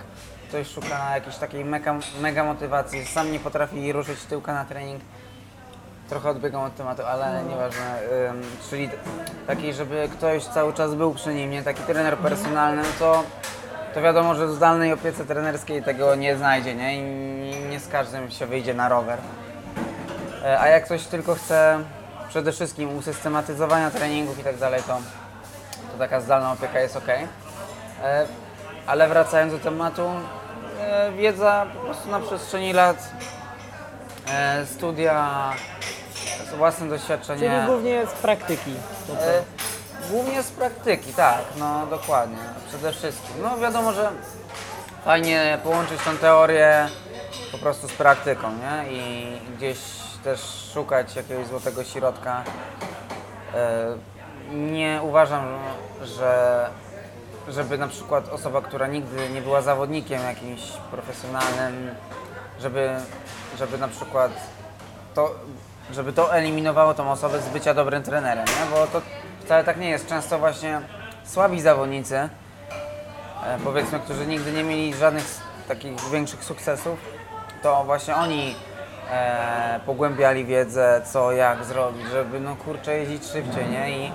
ktoś 0.50 0.68
szuka 0.68 1.16
jakiejś 1.16 1.36
takiej 1.36 1.66
mega, 1.66 1.96
mega 2.22 2.44
motywacji, 2.44 3.06
sam 3.06 3.32
nie 3.32 3.40
potrafi 3.40 3.92
ruszyć 3.94 4.20
tyłka 4.24 4.54
na 4.54 4.66
trening, 4.66 5.02
trochę 6.10 6.30
odbiegam 6.30 6.62
od 6.64 6.76
tematu, 6.76 7.04
ale 7.06 7.44
nieważne. 7.44 8.00
Ym, 8.30 8.42
czyli 8.70 8.90
taki, 9.48 9.74
żeby 9.74 10.10
ktoś 10.14 10.44
cały 10.46 10.74
czas 10.74 10.96
był 10.96 11.14
przy 11.14 11.34
nim, 11.34 11.52
nie 11.52 11.64
taki 11.64 11.82
trener 11.84 12.18
personalny, 12.18 12.82
no 12.82 12.90
to, 13.00 13.24
to 13.94 14.02
wiadomo, 14.02 14.36
że 14.36 14.48
w 14.48 14.52
zdalnej 14.52 14.94
opiece 14.94 15.26
trenerskiej 15.26 15.84
tego 15.84 16.16
nie 16.16 16.38
znajdzie, 16.38 16.76
nie? 16.76 16.98
I 16.98 17.02
nie- 17.02 17.70
nie 17.70 17.80
z 17.80 17.88
każdym 17.88 18.32
się 18.32 18.46
wyjdzie 18.46 18.74
na 18.74 18.90
rower. 18.90 19.20
E, 20.44 20.60
A 20.60 20.68
jak 20.68 20.86
ktoś 20.86 21.04
tylko 21.04 21.36
chce 21.36 21.80
przede 22.30 22.52
wszystkim 22.52 22.98
usystematyzowania 22.98 23.92
treningów 23.92 24.40
i 24.40 24.44
tak 24.44 24.58
dalej, 24.58 24.82
to, 24.88 24.98
to 25.92 25.98
taka 26.00 26.22
zdalna 26.22 26.52
opieka 26.52 26.80
jest 26.80 26.96
ok. 26.96 27.08
Ale 28.88 29.08
wracając 29.08 29.54
do 29.54 29.60
tematu, 29.60 30.10
e, 30.80 31.12
wiedza 31.12 31.66
po 31.74 31.80
prostu 31.80 32.10
na 32.10 32.20
przestrzeni 32.20 32.74
lat, 32.74 33.12
e, 34.32 34.66
studia, 34.66 35.30
własne 36.58 36.90
doświadczenie. 36.90 37.40
Czyli 37.40 37.66
głównie 37.66 38.06
z 38.08 38.12
praktyki. 38.12 38.72
E, 39.20 39.42
Głównie 40.12 40.44
z 40.44 40.52
praktyki, 40.52 41.14
tak, 41.14 41.42
no 41.58 41.88
dokładnie, 41.88 42.38
przede 42.68 42.92
wszystkim. 42.92 43.36
No 43.42 43.58
wiadomo, 43.58 43.94
że 43.94 44.12
fajnie 45.06 45.58
połączyć 45.64 46.02
tą 46.06 46.18
teorię 46.18 46.88
po 47.52 47.58
prostu 47.58 47.88
z 47.88 47.92
praktyką, 47.92 48.52
nie? 48.52 48.92
I 48.94 49.32
gdzieś 49.58 49.78
też 50.24 50.40
szukać 50.74 51.16
jakiegoś 51.16 51.48
złotego 51.48 51.84
środka. 51.84 52.44
Nie 54.52 55.00
uważam, 55.04 55.46
że 56.04 56.70
żeby 57.48 57.78
na 57.78 57.88
przykład 57.88 58.30
osoba, 58.30 58.62
która 58.62 58.88
nigdy 58.88 59.30
nie 59.30 59.42
była 59.42 59.62
zawodnikiem 59.62 60.22
jakimś 60.22 60.62
profesjonalnym, 60.92 61.96
żeby, 62.60 62.90
żeby 63.58 63.78
na 63.78 63.88
przykład 63.88 64.32
to, 65.16 65.36
żeby 65.92 66.14
to 66.14 66.36
eliminowało 66.36 66.94
tą 66.94 67.12
osobę 67.12 67.42
z 67.42 67.50
bycia 67.50 67.74
dobrym 67.74 68.04
trenerem, 68.04 68.46
nie? 68.46 68.76
bo 68.76 68.88
to 68.88 69.02
wcale 69.46 69.64
tak 69.64 69.78
nie 69.78 69.90
jest. 69.90 70.08
Często 70.08 70.40
właśnie 70.40 70.82
słabi 71.24 71.62
zawodnicy, 71.62 72.16
e, 72.16 72.30
powiedzmy, 73.64 74.00
którzy 74.00 74.28
nigdy 74.28 74.52
nie 74.52 74.64
mieli 74.64 74.94
żadnych 74.94 75.26
takich 75.68 76.10
większych 76.12 76.44
sukcesów, 76.44 77.00
to 77.64 77.84
właśnie 77.84 78.16
oni 78.16 78.56
e, 79.12 79.80
pogłębiali 79.86 80.46
wiedzę, 80.46 81.02
co, 81.06 81.32
jak 81.32 81.64
zrobić, 81.64 82.08
żeby 82.08 82.40
no 82.40 82.56
kurczę 82.56 82.98
jeździć 82.98 83.26
szybciej, 83.26 83.70
nie? 83.70 83.92
I 83.92 84.06
e, 84.06 84.12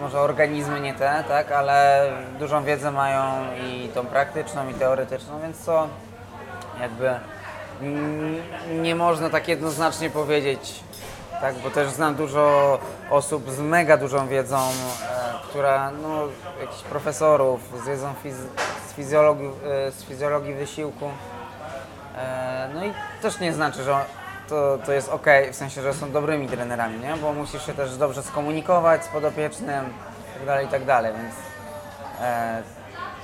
może 0.00 0.20
organizmy 0.20 0.80
nie 0.80 0.94
te, 0.94 1.24
tak, 1.28 1.52
ale 1.52 2.06
dużą 2.38 2.64
wiedzę 2.64 2.90
mają 2.90 3.22
i 3.66 3.88
tą 3.88 4.06
praktyczną 4.06 4.68
i 4.68 4.74
teoretyczną, 4.74 5.40
więc 5.40 5.64
to 5.64 5.88
jakby 6.80 7.10
nie 8.82 8.94
można 8.94 9.30
tak 9.30 9.48
jednoznacznie 9.48 10.10
powiedzieć, 10.10 10.80
tak, 11.40 11.54
bo 11.54 11.70
też 11.70 11.88
znam 11.88 12.14
dużo 12.14 12.78
osób 13.10 13.50
z 13.50 13.60
mega 13.60 13.96
dużą 13.96 14.28
wiedzą, 14.28 14.58
e, 14.58 15.48
która, 15.48 15.90
no, 15.90 16.18
jakichś 16.60 16.82
profesorów 16.82 17.60
z 17.84 17.86
wiedzą 17.88 18.14
fiz- 18.24 18.62
z, 18.88 18.92
fizjologii, 18.92 19.46
e, 19.86 19.90
z 19.92 20.04
fizjologii 20.04 20.54
wysiłku. 20.54 21.10
E, 22.18 22.68
no 22.74 22.84
i 22.84 22.92
też 23.22 23.40
nie 23.40 23.52
znaczy, 23.52 23.82
że 23.82 23.94
to, 24.48 24.78
to 24.86 24.92
jest 24.92 25.08
ok, 25.08 25.26
w 25.52 25.54
sensie, 25.54 25.82
że 25.82 25.94
są 25.94 26.12
dobrymi 26.12 26.48
trenerami, 26.48 26.98
nie? 27.00 27.16
Bo 27.16 27.32
musisz 27.32 27.66
się 27.66 27.74
też 27.74 27.96
dobrze 27.96 28.22
skomunikować 28.22 29.04
z 29.04 29.08
podopiecznym 29.08 29.84
itd., 30.40 30.62
itd., 30.62 31.02
więc, 31.02 31.34
e, 32.20 32.62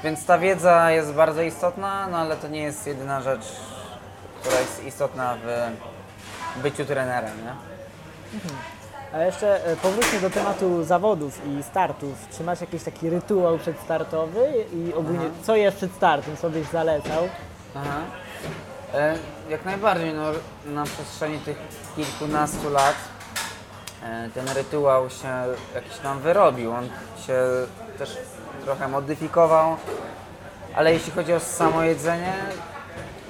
więc 0.04 0.26
ta 0.26 0.38
wiedza 0.38 0.90
jest 0.90 1.12
bardzo 1.12 1.42
istotna, 1.42 2.09
no 2.11 2.18
ale 2.18 2.37
to 2.37 2.48
nie 2.48 2.62
jest 2.62 2.87
jedyna 2.87 3.22
rzecz, 3.22 3.52
która 4.40 4.61
jest 4.61 4.85
istotna 4.85 5.37
w 6.57 6.62
byciu 6.62 6.85
trenerem, 6.85 7.33
nie? 7.44 7.54
A 9.12 9.18
jeszcze 9.24 9.66
e, 9.66 9.76
powróćmy 9.76 10.20
do 10.20 10.30
tematu 10.30 10.85
zawodów 10.85 11.40
i 11.46 11.62
startów. 11.62 12.28
Czy 12.37 12.44
masz 12.44 12.61
jakiś 12.61 12.83
taki 12.83 13.11
rytuał 13.11 13.59
przedstartowy 13.59 14.64
i 14.72 14.94
ogólnie 14.94 15.26
co 15.42 15.57
jest 15.57 15.76
przed 15.76 15.92
startem, 15.92 16.37
co 16.37 16.50
byś 16.50 16.68
zalecał? 16.68 17.28
Aha. 17.74 18.00
E, 18.94 19.16
jak 19.48 19.64
najbardziej, 19.64 20.14
no, 20.14 20.22
na 20.66 20.85
przestrzeni 20.85 21.38
tych 21.38 21.57
kilkunastu 21.96 22.70
lat 22.70 22.94
e, 24.02 24.28
ten 24.35 24.48
rytuał 24.48 25.11
się 25.11 25.28
jakiś 25.74 25.96
tam 25.96 26.20
wyrobił. 26.20 26.72
On 26.72 26.88
się 27.26 27.42
też 27.98 28.18
trochę 28.64 28.88
modyfikował, 28.88 29.76
ale 30.74 30.92
jeśli 30.92 31.12
chodzi 31.12 31.33
o 31.33 31.40
samo 31.40 31.83
jedzenie, 31.83 32.33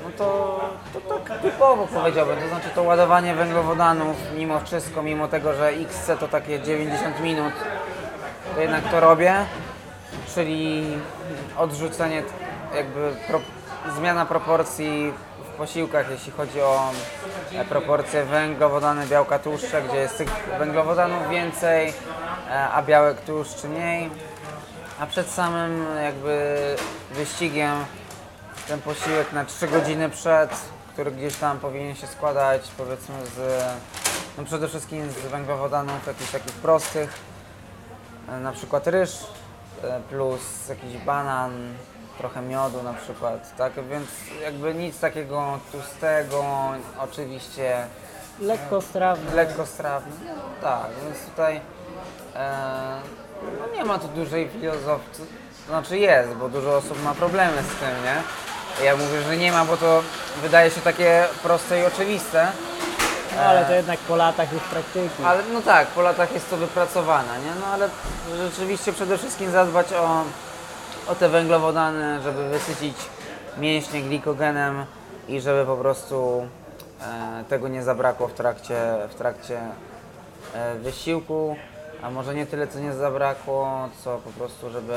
no 0.04 0.10
to, 0.18 0.60
to 0.92 1.00
tak 1.00 1.40
typowo 1.40 1.86
powiedziałbym. 1.86 2.40
To 2.40 2.48
znaczy 2.48 2.68
to 2.74 2.82
ładowanie 2.82 3.34
węglowodanów 3.34 4.16
mimo 4.36 4.60
wszystko, 4.60 5.02
mimo 5.02 5.28
tego, 5.28 5.54
że 5.54 5.68
XC 5.68 6.10
to 6.20 6.28
takie 6.28 6.60
90 6.60 7.20
minut, 7.20 7.52
to 8.54 8.60
jednak 8.60 8.90
to 8.90 9.00
robię 9.00 9.46
czyli 10.34 10.84
odrzucenie, 11.58 12.22
jakby 12.74 13.12
pro, 13.28 13.40
zmiana 13.96 14.26
proporcji 14.26 15.12
posiłkach, 15.54 16.10
jeśli 16.10 16.32
chodzi 16.32 16.60
o 16.60 16.90
e, 17.52 17.64
proporcje 17.64 18.24
węglowodany, 18.24 19.06
białka, 19.06 19.38
tłuszcze, 19.38 19.82
gdzie 19.82 19.96
jest 19.96 20.18
tych 20.18 20.28
węglowodanów 20.58 21.30
więcej, 21.30 21.92
e, 22.50 22.68
a 22.68 22.82
białek, 22.82 23.20
tłuszcz 23.20 23.64
mniej. 23.64 24.10
A 25.00 25.06
przed 25.06 25.30
samym 25.30 25.86
jakby 26.02 26.56
wyścigiem 27.10 27.84
ten 28.68 28.80
posiłek 28.80 29.32
na 29.32 29.44
3 29.44 29.68
godziny 29.68 30.10
przed, 30.10 30.50
który 30.92 31.10
gdzieś 31.10 31.36
tam 31.36 31.58
powinien 31.58 31.94
się 31.96 32.06
składać 32.06 32.62
powiedzmy 32.76 33.14
z, 33.26 33.64
no 34.38 34.44
przede 34.44 34.68
wszystkim 34.68 35.10
z 35.10 35.14
węglowodanów 35.14 36.06
jakichś 36.06 36.30
takich 36.30 36.54
prostych, 36.54 37.10
e, 38.28 38.40
na 38.40 38.52
przykład 38.52 38.86
ryż 38.86 39.18
plus 40.10 40.68
jakiś 40.68 40.96
banan, 40.96 41.74
trochę 42.18 42.42
miodu 42.42 42.82
na 42.82 42.92
przykład, 42.94 43.56
tak? 43.56 43.72
Więc 43.88 44.08
jakby 44.42 44.74
nic 44.74 45.00
takiego 45.00 45.58
tłustego, 45.72 46.44
oczywiście 47.00 47.86
Lekko 48.40 48.80
strawny. 48.80 49.34
lekko 49.34 49.66
strawny. 49.66 50.12
No, 50.26 50.32
tak, 50.62 50.86
więc 51.04 51.18
tutaj 51.30 51.60
e, 52.36 53.00
no 53.60 53.76
nie 53.76 53.84
ma 53.84 53.98
tu 53.98 54.08
dużej 54.08 54.48
filozofii, 54.48 55.22
znaczy 55.68 55.98
jest, 55.98 56.30
bo 56.32 56.48
dużo 56.48 56.76
osób 56.76 57.02
ma 57.04 57.14
problemy 57.14 57.62
z 57.62 57.80
tym, 57.80 58.04
nie? 58.04 58.22
Ja 58.84 58.96
mówię, 58.96 59.22
że 59.22 59.36
nie 59.36 59.52
ma, 59.52 59.64
bo 59.64 59.76
to 59.76 60.02
wydaje 60.42 60.70
się 60.70 60.80
takie 60.80 61.24
proste 61.42 61.80
i 61.80 61.84
oczywiste, 61.86 62.48
No 63.36 63.42
ale 63.42 63.64
to 63.64 63.72
jednak 63.72 63.98
po 63.98 64.16
latach 64.16 64.52
już 64.52 64.62
praktyki. 64.62 65.24
ale 65.24 65.42
no 65.52 65.62
tak, 65.62 65.86
po 65.88 66.00
latach 66.02 66.32
jest 66.32 66.50
to 66.50 66.56
wypracowane, 66.56 67.38
nie? 67.38 67.60
No 67.60 67.66
ale 67.66 67.88
rzeczywiście 68.36 68.92
przede 68.92 69.18
wszystkim 69.18 69.50
zadbać 69.50 69.92
o, 69.92 70.24
o 71.08 71.14
te 71.14 71.28
węglowodany, 71.28 72.22
żeby 72.22 72.48
wysycić 72.48 72.96
mięśnie 73.58 74.02
glikogenem 74.02 74.84
i 75.28 75.40
żeby 75.40 75.66
po 75.66 75.76
prostu 75.76 76.46
e, 77.02 77.44
tego 77.48 77.68
nie 77.68 77.82
zabrakło 77.82 78.28
w 78.28 78.32
trakcie, 78.32 78.76
w 79.10 79.14
trakcie 79.14 79.60
e, 80.54 80.74
wysiłku, 80.74 81.56
a 82.02 82.10
może 82.10 82.34
nie 82.34 82.46
tyle 82.46 82.66
co 82.66 82.78
nie 82.78 82.92
zabrakło, 82.92 83.88
co 84.04 84.18
po 84.18 84.30
prostu, 84.30 84.70
żeby 84.70 84.94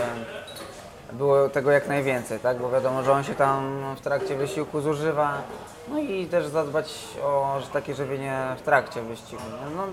było 1.14 1.50
tego 1.50 1.72
jak 1.72 1.88
najwięcej, 1.88 2.40
tak? 2.40 2.58
Bo 2.58 2.70
wiadomo, 2.70 3.04
że 3.04 3.12
on 3.12 3.24
się 3.24 3.36
tam 3.36 3.82
w 3.96 4.02
trakcie 4.02 4.36
wysiłku 4.36 4.82
zużywa. 4.82 5.42
No 5.90 6.00
i 6.00 6.26
też 6.26 6.48
zadbać 6.48 6.94
o 7.24 7.60
takie 7.74 7.96
żywienie 7.96 8.48
w 8.58 8.62
trakcie 8.62 9.02
wyścigu. 9.02 9.42
No, 9.76 9.84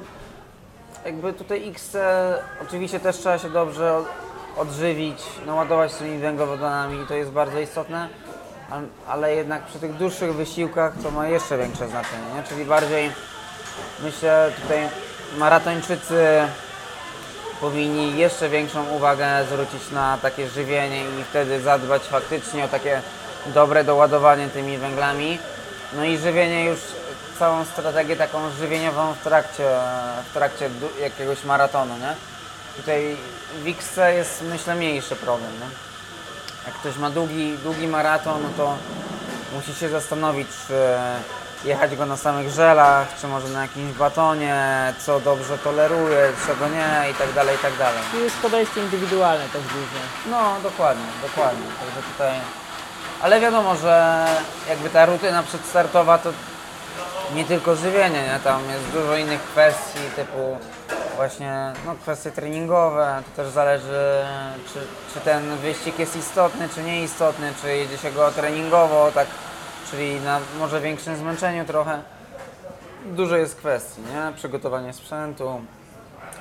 jakby 1.05 1.33
tutaj 1.33 1.69
X 1.69 1.95
e, 1.95 2.39
oczywiście 2.63 3.01
też 3.01 3.17
trzeba 3.17 3.39
się 3.39 3.51
dobrze 3.51 4.03
odżywić, 4.57 5.23
naładować 5.47 5.95
tymi 5.95 6.19
węglowodanami, 6.19 7.07
to 7.07 7.15
jest 7.15 7.31
bardzo 7.31 7.61
istotne, 7.61 8.09
ale 9.09 9.35
jednak 9.35 9.63
przy 9.63 9.79
tych 9.79 9.97
dłuższych 9.97 10.35
wysiłkach 10.35 10.93
to 11.03 11.11
ma 11.11 11.29
jeszcze 11.29 11.59
większe 11.59 11.89
znaczenie, 11.89 12.27
nie? 12.37 12.43
czyli 12.43 12.65
bardziej 12.65 13.11
myślę 14.03 14.53
tutaj 14.63 14.89
maratończycy 15.39 16.49
powinni 17.61 18.19
jeszcze 18.19 18.49
większą 18.49 18.89
uwagę 18.91 19.45
zwrócić 19.45 19.91
na 19.91 20.19
takie 20.23 20.49
żywienie 20.49 21.01
i 21.01 21.25
wtedy 21.31 21.61
zadbać 21.61 22.03
faktycznie 22.03 22.65
o 22.65 22.69
takie 22.69 23.03
dobre 23.47 23.85
doładowanie 23.85 24.49
tymi 24.49 24.79
węglami. 24.79 25.39
No 25.93 26.05
i 26.05 26.19
żywienie 26.19 26.65
już, 26.65 26.79
całą 27.39 27.65
strategię 27.65 28.17
taką 28.17 28.51
żywieniową 28.51 29.13
w 29.13 29.25
trakcie, 29.25 29.71
w 30.31 30.33
trakcie 30.35 30.71
jakiegoś 31.01 31.45
maratonu, 31.45 31.95
nie? 31.99 32.34
Tutaj 32.77 33.17
w 33.63 33.69
X 33.69 34.01
jest 34.17 34.43
myślę 34.43 34.75
mniejszy 34.75 35.17
problem, 35.17 35.53
nie? 35.53 35.67
Jak 36.67 36.75
ktoś 36.75 36.97
ma 36.97 37.11
długi, 37.11 37.59
długi 37.63 37.87
maraton, 37.89 38.43
no 38.43 38.49
to 38.57 38.77
musi 39.53 39.75
się 39.75 39.89
zastanowić, 39.89 40.49
czy 40.69 40.75
jechać 41.65 41.97
go 41.97 42.07
na 42.07 42.17
samych 42.17 42.51
żelach, 42.51 43.09
czy 43.21 43.27
może 43.29 43.49
na 43.49 43.63
jakimś 43.63 43.93
batonie, 43.93 44.57
co 45.07 45.21
dobrze 45.21 45.59
toleruje, 45.59 46.33
czego 46.47 46.69
nie 46.69 47.11
i 47.11 47.15
tak 47.15 47.33
dalej, 47.33 47.57
i 47.57 47.59
tak 47.59 47.77
dalej. 47.79 48.01
To 48.13 48.19
jest 48.19 48.37
podejście 48.37 48.81
indywidualne 48.81 49.45
też 49.45 49.63
głównie. 49.63 50.01
No, 50.31 50.57
dokładnie, 50.63 51.05
dokładnie. 51.23 51.67
Także 51.81 52.11
tutaj... 52.13 52.33
Ale 53.23 53.41
wiadomo, 53.41 53.77
że 53.77 54.27
jakby 54.69 54.91
ta 54.91 55.07
rutyna 55.07 55.43
przedstartowa 55.43 56.19
to 56.19 56.33
nie 57.35 57.45
tylko 57.45 57.77
żywienie, 57.77 58.23
nie? 58.23 58.41
Tam 58.45 58.61
jest 58.71 58.85
dużo 58.85 59.17
innych 59.17 59.43
kwestii 59.43 60.01
typu 60.17 60.59
właśnie 61.17 61.73
no, 61.87 61.95
kwestie 61.95 62.31
treningowe. 62.31 63.23
To 63.27 63.43
też 63.43 63.53
zależy, 63.53 64.25
czy, 64.73 64.81
czy 65.15 65.21
ten 65.21 65.57
wyścig 65.57 65.99
jest 65.99 66.17
istotny, 66.17 66.69
czy 66.69 66.83
nieistotny, 66.83 67.53
czy 67.63 67.77
jedzie 67.77 67.99
się 67.99 68.11
go 68.11 68.31
treningowo, 68.31 69.13
tak, 69.15 69.27
czyli 69.91 70.21
na 70.21 70.41
może 70.59 70.81
większym 70.81 71.17
zmęczeniu 71.17 71.65
trochę. 71.65 72.03
Dużo 73.05 73.37
jest 73.37 73.57
kwestii, 73.57 74.01
nie? 74.01 74.33
Przygotowanie 74.37 74.93
sprzętu, 74.93 75.61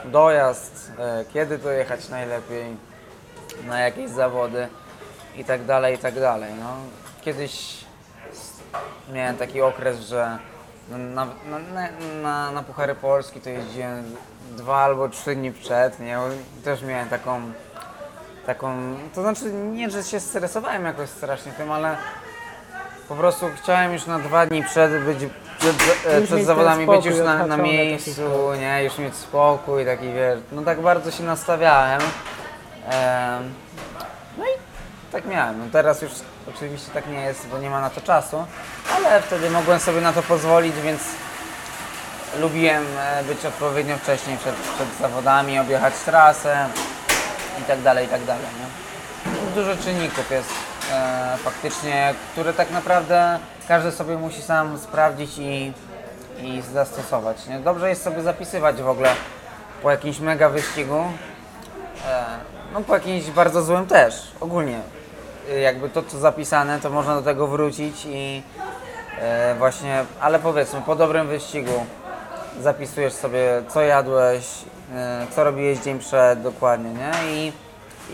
dojazd, 0.06 0.92
e, 1.00 1.26
kiedy 1.34 1.58
dojechać 1.58 2.10
najlepiej, 2.10 2.78
na 3.68 3.80
jakieś 3.80 4.10
zawody 4.10 4.68
i 5.36 5.46
tak 5.46 5.66
dalej, 5.66 5.96
i 5.96 5.98
tak 5.98 6.20
dalej. 6.20 6.54
No, 6.60 6.76
kiedyś 7.22 7.86
miałem 9.14 9.38
taki 9.38 9.62
okres, 9.62 10.00
że 10.00 10.38
na, 10.90 11.26
na, 11.26 11.60
na, 12.22 12.52
na 12.52 12.64
Puchary 12.64 12.96
Polski 12.96 13.42
to 13.42 13.50
jeździłem 13.50 14.16
dwa 14.56 14.78
albo 14.78 15.10
trzy 15.10 15.36
dni 15.36 15.52
przed, 15.52 16.00
nie? 16.00 16.18
Też 16.64 16.82
miałem 16.82 17.10
taką, 17.10 17.42
taką, 18.46 18.96
to 19.16 19.22
znaczy 19.22 19.54
nie, 19.54 19.90
że 19.90 20.04
się 20.04 20.20
stresowałem 20.20 20.86
jakoś 20.86 21.10
strasznie 21.10 21.52
tym, 21.52 21.72
ale 21.72 21.98
po 23.08 23.16
prostu 23.16 23.46
chciałem 23.64 23.94
już 23.94 24.06
na 24.06 24.20
dwa 24.20 24.46
dni 24.46 24.64
przed 24.64 25.04
być 25.04 25.18
przed, 25.60 25.76
e, 26.06 26.22
przed 26.22 26.46
zawodami 26.46 26.86
być 26.86 27.06
już 27.06 27.18
na, 27.18 27.48
na 27.48 27.58
miejscu, 27.58 28.22
nie, 28.60 28.84
już 28.84 28.98
mieć 28.98 29.16
spokój, 29.16 29.86
taki 29.86 30.14
wiesz, 30.14 30.40
no 30.52 30.62
tak 30.62 30.82
bardzo 30.82 31.12
się 31.12 31.24
nastawiałem. 31.24 32.02
Em, 32.90 33.54
no 34.38 34.44
i 34.46 34.58
tak 35.12 35.26
miałem. 35.26 35.60
No 35.60 35.66
teraz 35.72 36.02
już 36.02 36.12
oczywiście 36.56 36.92
tak 36.94 37.08
nie 37.08 37.22
jest, 37.22 37.48
bo 37.48 37.58
nie 37.58 37.70
ma 37.70 37.82
na 37.82 37.90
to 37.90 38.02
czasu, 38.02 38.46
ale 38.96 39.22
wtedy 39.22 39.50
mogłem 39.50 39.80
sobie 39.80 40.02
na 40.02 40.14
to 40.14 40.24
pozwolić, 40.24 40.76
więc 40.76 41.02
lubiłem 42.40 42.86
e, 43.00 43.24
być 43.24 43.46
odpowiednio 43.46 43.98
wcześniej 43.98 44.38
przed, 44.38 44.56
przed 44.56 44.88
zawodami, 45.02 45.60
objechać 45.60 45.94
trasę 46.06 46.68
i 47.62 47.64
tak 47.64 47.82
dalej, 47.82 48.06
i 48.06 48.10
tak. 48.10 48.22
Nie? 48.28 49.34
Dużo 49.56 49.84
czynników 49.84 50.32
jest 50.32 50.50
e, 50.92 51.38
faktycznie, 51.38 52.14
które 52.32 52.54
tak 52.54 52.72
naprawdę 52.72 53.40
każdy 53.68 53.92
sobie 53.92 54.18
musi 54.18 54.42
sam 54.42 54.78
sprawdzić 54.78 55.38
i, 55.38 55.74
i 56.42 56.62
zastosować. 56.74 57.48
Nie? 57.48 57.60
Dobrze 57.60 57.90
jest 57.90 58.04
sobie 58.04 58.22
zapisywać 58.22 58.82
w 58.82 58.90
ogóle 58.90 59.16
po 59.84 59.92
jakimś 59.92 60.20
mega 60.20 60.50
wyścigu, 60.50 61.00
e, 62.08 62.26
no 62.74 62.82
po 62.82 62.94
jakimś 62.94 63.32
bardzo 63.32 63.62
złym 63.64 63.86
też, 63.88 64.32
ogólnie. 64.40 64.80
E, 65.52 65.60
Jakby 65.60 65.90
to, 65.90 66.04
co 66.04 66.20
zapisane, 66.20 66.80
to 66.80 66.90
można 66.90 67.16
do 67.16 67.22
tego 67.22 67.48
wrócić 67.48 68.06
i 68.06 68.44
e, 69.20 69.56
właśnie, 69.56 70.06
ale 70.22 70.40
powiedzmy, 70.40 70.82
po 70.82 70.96
dobrym 70.96 71.28
wyścigu 71.28 71.86
zapisujesz 72.62 73.14
sobie, 73.14 73.64
co 73.68 73.82
jadłeś, 73.82 74.46
e, 74.96 75.28
co 75.36 75.44
robiłeś 75.44 75.80
dzień 75.80 76.00
przed, 76.00 76.42
dokładnie, 76.42 76.94
nie? 76.94 77.34
I, 77.34 77.52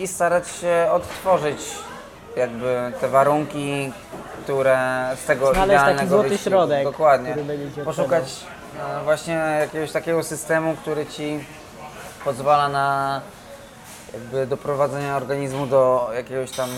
i 0.04 0.08
starać 0.08 0.48
się 0.48 0.88
odtworzyć 0.92 1.60
jakby 2.36 2.92
te 3.02 3.08
warunki, 3.08 3.92
które 4.44 5.10
z 5.24 5.26
tego 5.26 5.54
Znaleźć 5.54 5.80
taki 5.80 5.92
idealnego 5.92 6.10
złoty 6.10 6.30
wyścigu, 6.30 6.50
środek, 6.50 6.84
dokładnie, 6.84 7.32
który 7.32 7.46
będzie 7.46 7.84
poszukać 7.84 8.24
e, 8.80 9.04
właśnie 9.04 9.34
jakiegoś 9.34 9.92
takiego 9.92 10.24
systemu, 10.24 10.76
który 10.76 11.06
ci 11.06 11.40
pozwala 12.24 12.70
na 12.70 13.22
jakby 14.14 14.48
doprowadzenia 14.48 15.18
organizmu 15.18 15.68
do 15.68 16.10
jakiegoś 16.16 16.52
tam 16.52 16.70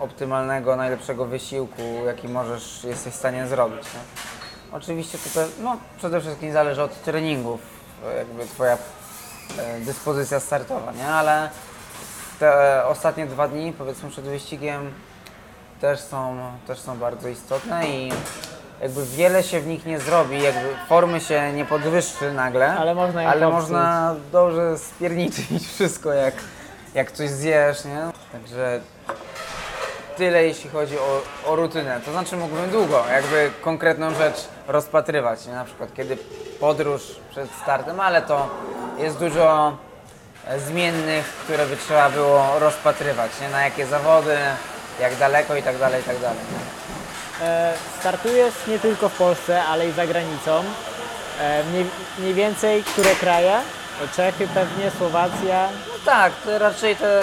optymalnego, 0.00 0.76
najlepszego 0.76 1.26
wysiłku, 1.26 1.82
jaki 2.06 2.28
możesz, 2.28 2.84
jesteś 2.84 3.12
w 3.12 3.16
stanie 3.16 3.46
zrobić. 3.46 3.82
Nie? 3.84 4.39
Oczywiście 4.72 5.18
to 5.18 5.40
te, 5.40 5.46
no, 5.62 5.76
przede 5.98 6.20
wszystkim 6.20 6.52
zależy 6.52 6.82
od 6.82 7.02
treningów, 7.02 7.60
jakby 8.18 8.46
twoja 8.46 8.78
e, 9.58 9.80
dyspozycja 9.80 10.40
startowa, 10.40 10.92
nie? 10.92 11.06
Ale 11.06 11.50
te 12.38 12.84
ostatnie 12.86 13.26
dwa 13.26 13.48
dni, 13.48 13.72
powiedzmy 13.72 14.10
przed 14.10 14.24
wyścigiem, 14.24 14.92
też 15.80 16.00
są, 16.00 16.36
też 16.66 16.78
są 16.78 16.98
bardzo 16.98 17.28
istotne 17.28 17.88
i 17.88 18.12
jakby 18.82 19.06
wiele 19.06 19.42
się 19.42 19.60
w 19.60 19.66
nich 19.66 19.86
nie 19.86 20.00
zrobi, 20.00 20.42
jakby 20.42 20.68
formy 20.88 21.20
się 21.20 21.52
nie 21.52 21.64
podwyższy 21.64 22.32
nagle, 22.32 22.72
Ale 22.76 22.94
można 22.94 23.20
ale 23.22 23.40
popsuć. 23.40 23.60
można 23.60 24.14
dobrze 24.32 24.78
spierniczyć 24.78 25.66
wszystko, 25.74 26.12
jak, 26.12 26.34
jak 26.94 27.12
coś 27.12 27.30
zjesz, 27.30 27.84
nie? 27.84 28.00
Także 28.32 28.80
tyle 30.16 30.44
jeśli 30.44 30.70
chodzi 30.70 30.98
o, 30.98 31.22
o 31.46 31.56
rutynę. 31.56 32.00
To 32.04 32.12
znaczy 32.12 32.36
mógłbym 32.36 32.70
długo 32.70 33.04
jakby 33.12 33.50
konkretną 33.60 34.14
rzecz 34.14 34.48
rozpatrywać, 34.68 35.46
nie? 35.46 35.52
na 35.52 35.64
przykład 35.64 35.94
kiedy 35.94 36.16
podróż 36.60 37.02
przed 37.30 37.50
startem, 37.62 38.00
ale 38.00 38.22
to 38.22 38.48
jest 38.98 39.18
dużo 39.18 39.76
e, 40.46 40.60
zmiennych, 40.60 41.26
które 41.26 41.66
by 41.66 41.76
trzeba 41.76 42.10
było 42.10 42.58
rozpatrywać, 42.58 43.30
nie? 43.40 43.48
na 43.48 43.62
jakie 43.62 43.86
zawody, 43.86 44.36
jak 45.00 45.16
daleko 45.16 45.56
i 45.56 45.62
tak 45.62 45.78
dalej, 45.78 46.00
i 46.00 46.04
tak 46.04 46.18
dalej. 46.18 46.40
E, 47.42 47.72
startujesz 48.00 48.54
nie 48.66 48.78
tylko 48.78 49.08
w 49.08 49.16
Polsce, 49.16 49.62
ale 49.62 49.88
i 49.88 49.92
za 49.92 50.06
granicą. 50.06 50.64
E, 51.40 51.64
mniej, 51.64 51.86
mniej 52.18 52.34
więcej 52.34 52.84
które 52.84 53.14
kraje? 53.14 53.60
Czechy 54.16 54.48
pewnie, 54.48 54.90
Słowacja. 54.98 55.68
No 55.88 55.94
tak, 56.04 56.32
to 56.44 56.58
raczej 56.58 56.96
te 56.96 57.22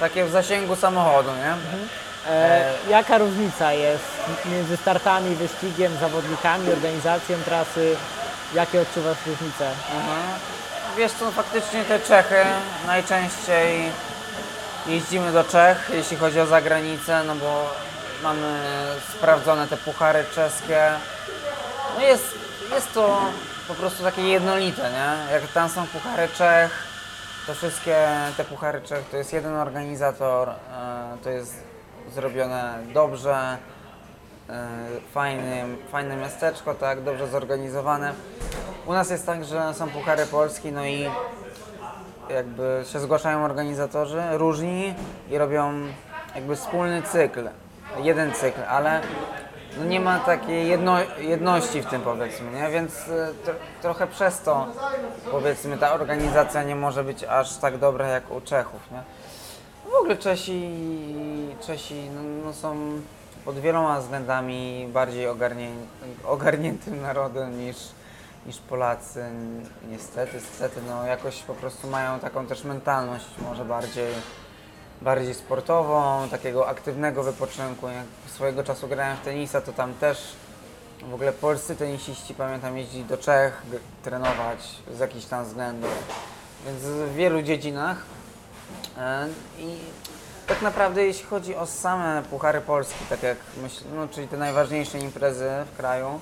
takie 0.00 0.24
w 0.24 0.30
zasięgu 0.30 0.76
samochodu, 0.76 1.30
nie? 1.30 1.54
E, 2.32 2.72
jaka 2.88 3.18
różnica 3.18 3.72
jest 3.72 4.04
między 4.44 4.76
startami, 4.76 5.34
wyścigiem, 5.34 5.96
zawodnikami, 6.00 6.72
organizacją 6.72 7.38
trasy? 7.44 7.96
Jakie 8.54 8.80
odczuwasz 8.80 9.16
różnice? 9.26 9.70
Mhm. 9.94 10.22
Wiesz 10.96 11.12
co, 11.12 11.30
faktycznie 11.30 11.84
te 11.84 12.00
Czechy 12.00 12.44
najczęściej 12.86 13.90
jeździmy 14.86 15.32
do 15.32 15.44
Czech, 15.44 15.90
jeśli 15.94 16.16
chodzi 16.16 16.40
o 16.40 16.46
zagranicę, 16.46 17.24
no 17.24 17.34
bo 17.34 17.70
mamy 18.22 18.60
sprawdzone 19.16 19.68
te 19.68 19.76
puchary 19.76 20.24
czeskie. 20.34 20.90
No 21.96 22.02
jest, 22.02 22.38
jest 22.74 22.94
to 22.94 23.20
po 23.68 23.74
prostu 23.74 24.02
takie 24.02 24.22
jednolite, 24.22 24.90
nie? 24.90 25.32
Jak 25.32 25.46
tam 25.46 25.68
są 25.68 25.86
puchary 25.86 26.28
Czech, 26.38 26.70
to 27.46 27.54
wszystkie 27.54 27.96
te 28.36 28.44
puchary 28.44 28.80
Czech 28.80 29.04
to 29.10 29.16
jest 29.16 29.32
jeden 29.32 29.54
organizator, 29.54 30.48
e, 30.48 30.54
to 31.22 31.30
jest 31.30 31.62
zrobione 32.14 32.78
dobrze, 32.94 33.56
e, 34.48 34.68
fajny, 35.12 35.64
fajne 35.92 36.16
miasteczko, 36.16 36.74
tak, 36.74 37.02
dobrze 37.02 37.28
zorganizowane. 37.28 38.12
U 38.86 38.92
nas 38.92 39.10
jest 39.10 39.26
tak, 39.26 39.44
że 39.44 39.74
są 39.74 39.88
puchary 39.88 40.26
Polski, 40.26 40.72
no 40.72 40.86
i 40.86 41.10
jakby 42.30 42.84
się 42.92 43.00
zgłaszają 43.00 43.44
organizatorzy 43.44 44.22
różni 44.32 44.94
i 45.30 45.38
robią 45.38 45.72
jakby 46.34 46.56
wspólny 46.56 47.02
cykl, 47.02 47.48
jeden 48.02 48.32
cykl, 48.32 48.60
ale 48.68 49.00
no 49.78 49.84
nie 49.84 50.00
ma 50.00 50.18
takiej 50.18 50.68
jedno, 50.68 50.96
jedności 51.18 51.82
w 51.82 51.86
tym 51.86 52.02
powiedzmy, 52.02 52.50
nie? 52.50 52.70
więc 52.70 53.08
y, 53.08 53.34
tro, 53.44 53.54
trochę 53.82 54.06
przez 54.06 54.40
to 54.40 54.66
powiedzmy 55.30 55.78
ta 55.78 55.92
organizacja 55.92 56.62
nie 56.62 56.76
może 56.76 57.04
być 57.04 57.24
aż 57.24 57.56
tak 57.56 57.78
dobra 57.78 58.08
jak 58.08 58.30
u 58.30 58.40
Czechów. 58.40 58.90
Nie? 58.90 59.02
W 59.90 59.94
ogóle 59.94 60.16
Czesi, 60.16 60.70
Czesi 61.66 62.10
no, 62.14 62.22
no 62.44 62.52
są 62.52 62.76
pod 63.44 63.58
wieloma 63.58 64.00
względami 64.00 64.88
bardziej 64.92 65.28
ogarnię, 65.28 65.70
ogarniętym 66.24 67.02
narodem 67.02 67.58
niż, 67.58 67.76
niż 68.46 68.58
Polacy. 68.58 69.24
Niestety, 69.90 70.34
niestety, 70.34 70.80
no 70.88 71.06
jakoś 71.06 71.42
po 71.42 71.54
prostu 71.54 71.88
mają 71.88 72.18
taką 72.20 72.46
też 72.46 72.64
mentalność 72.64 73.26
może 73.48 73.64
bardziej 73.64 74.06
bardziej 75.02 75.34
sportową, 75.34 76.28
takiego 76.28 76.68
aktywnego 76.68 77.22
wypoczynku. 77.22 77.88
Jak 77.88 78.06
swojego 78.34 78.64
czasu 78.64 78.88
grałem 78.88 79.16
w 79.16 79.20
tenisa, 79.20 79.60
to 79.60 79.72
tam 79.72 79.94
też 79.94 80.18
w 81.02 81.14
ogóle 81.14 81.32
polscy 81.32 81.76
tenisiści, 81.76 82.34
pamiętam, 82.34 82.76
jeździli 82.76 83.04
do 83.04 83.18
Czech 83.18 83.62
trenować 84.02 84.58
z 84.94 84.98
jakichś 84.98 85.26
tam 85.26 85.44
względów. 85.44 85.90
Więc 86.66 86.82
w 86.82 87.14
wielu 87.14 87.42
dziedzinach. 87.42 88.02
E, 88.98 89.28
I 89.58 89.78
tak 90.46 90.62
naprawdę 90.62 91.04
jeśli 91.04 91.26
chodzi 91.26 91.56
o 91.56 91.66
same 91.66 92.22
Puchary 92.30 92.60
Polski, 92.60 93.04
tak 93.08 93.22
jak 93.22 93.38
myślę, 93.62 93.86
no, 93.96 94.08
czyli 94.08 94.28
te 94.28 94.36
najważniejsze 94.36 94.98
imprezy 94.98 95.50
w 95.72 95.76
kraju, 95.76 96.20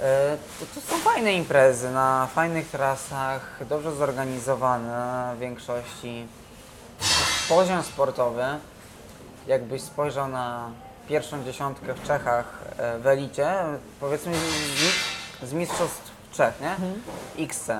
e, 0.00 0.36
to, 0.60 0.66
to 0.74 0.80
są 0.80 0.98
fajne 0.98 1.32
imprezy 1.32 1.90
na 1.90 2.28
fajnych 2.34 2.68
trasach, 2.68 3.60
dobrze 3.68 3.92
zorganizowane 3.92 5.32
w 5.36 5.38
większości 5.38 6.26
poziom 7.48 7.82
sportowy, 7.82 8.44
jakbyś 9.46 9.82
spojrzał 9.82 10.28
na 10.28 10.70
pierwszą 11.08 11.44
dziesiątkę 11.44 11.94
w 11.94 12.02
Czechach 12.02 12.58
e, 12.78 12.98
w 12.98 13.06
elicie, 13.06 13.54
powiedzmy 14.00 14.32
z, 15.42 15.52
mistrzostw 15.52 16.10
Czech, 16.32 16.54
nie? 16.60 16.76
XC. 17.44 17.70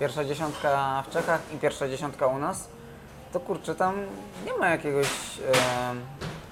Pierwsza 0.00 0.24
dziesiątka 0.24 1.02
w 1.06 1.12
Czechach 1.12 1.40
i 1.54 1.58
pierwsza 1.58 1.88
dziesiątka 1.88 2.26
u 2.26 2.38
nas, 2.38 2.68
to 3.32 3.40
kurczę, 3.40 3.74
tam 3.74 3.94
nie 4.44 4.52
ma 4.52 4.68
jakiegoś 4.68 5.08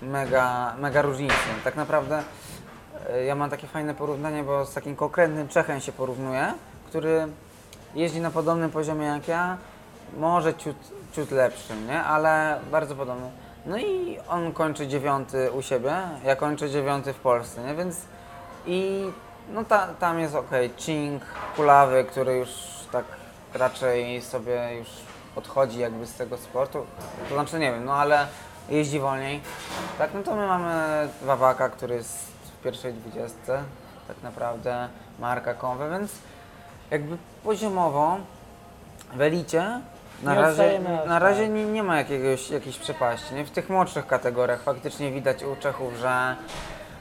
e, 0.03 0.07
mega, 0.07 0.75
mega 0.79 1.03
różnicy. 1.03 1.35
Tak 1.65 1.77
naprawdę 1.77 2.23
e, 3.11 3.25
ja 3.25 3.35
mam 3.35 3.51
takie 3.51 3.67
fajne 3.67 3.95
porównanie, 3.95 4.43
bo 4.43 4.67
z 4.67 4.75
takim 4.75 4.97
konkretnym 4.97 5.49
Czechem 5.49 5.81
się 5.81 5.93
porównuję, 5.93 6.55
który 6.89 7.29
jeździ 7.95 8.21
na 8.21 8.31
podobnym 8.31 8.71
poziomie 8.71 9.07
jak 9.07 9.29
ja, 9.29 9.59
może 10.17 10.55
ciut, 10.55 10.77
ciut 11.13 11.31
lepszym, 11.31 11.87
nie? 11.87 12.03
Ale 12.03 12.61
bardzo 12.71 12.95
podobny. 12.95 13.31
No 13.67 13.79
i 13.79 14.19
on 14.29 14.53
kończy 14.53 14.87
dziewiąty 14.87 15.53
u 15.53 15.63
siebie, 15.63 15.95
ja 16.25 16.37
kończę 16.37 16.71
dziewiąty 16.71 17.13
w 17.13 17.19
Polsce, 17.19 17.65
nie? 17.65 17.75
Więc 17.75 17.97
i 18.67 19.11
no 19.49 19.65
ta, 19.65 19.87
tam 19.87 20.21
jest 20.21 20.35
ok, 20.35 20.51
Ching, 20.77 21.23
Kulawy, 21.57 22.05
który 22.05 22.37
już 22.37 22.49
tak 22.93 23.05
raczej 23.55 24.23
sobie 24.23 24.75
już 24.79 24.89
odchodzi 25.37 25.79
jakby 25.79 26.07
z 26.07 26.15
tego 26.15 26.37
sportu. 26.37 26.87
To 27.29 27.35
znaczy 27.35 27.59
nie 27.59 27.73
wiem, 27.73 27.85
no 27.85 27.95
ale 27.95 28.27
jeździ 28.69 29.01
wolniej. 29.01 29.41
Tak, 29.99 30.11
no 30.15 30.23
to 30.23 30.37
my 30.37 30.47
mamy 30.47 31.09
Wawaka, 31.23 31.69
który 31.69 31.95
jest 31.95 32.33
w 32.61 32.63
pierwszej 32.65 32.95
dwudziestce 32.95 33.63
tak 34.09 34.23
naprawdę, 34.23 34.89
Marka 35.19 35.55
Konwę, 35.55 35.91
więc 35.91 36.13
jakby 36.91 37.17
poziomowo 37.45 38.17
w 39.15 39.21
elicie 39.21 39.81
na 40.25 40.35
Nie 40.35 40.41
razie, 40.41 40.81
na 41.07 41.19
razie 41.19 41.43
tak. 41.43 41.53
nie, 41.53 41.65
nie 41.65 41.83
ma 41.83 41.97
jakiegoś, 41.97 42.51
jakiejś 42.51 42.79
przepaści. 42.79 43.35
Nie? 43.35 43.45
W 43.45 43.51
tych 43.51 43.71
młodszych 43.71 44.07
kategoriach 44.07 44.63
faktycznie 44.63 45.11
widać 45.11 45.43
u 45.43 45.57
Czechów, 45.57 45.95
że, 45.95 46.37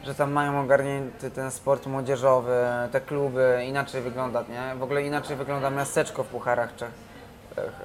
że 0.03 0.15
tam 0.15 0.31
mają 0.31 0.61
ogarnięty 0.61 1.31
ten 1.31 1.51
sport 1.51 1.85
młodzieżowy, 1.85 2.57
te 2.91 3.01
kluby, 3.01 3.63
inaczej 3.67 4.01
wygląda, 4.01 4.43
nie? 4.49 4.75
W 4.75 4.83
ogóle 4.83 5.03
inaczej 5.03 5.35
wygląda 5.35 5.69
miasteczko 5.69 6.23
w 6.23 6.27
Pucharach 6.27 6.75
Czech. 6.75 6.91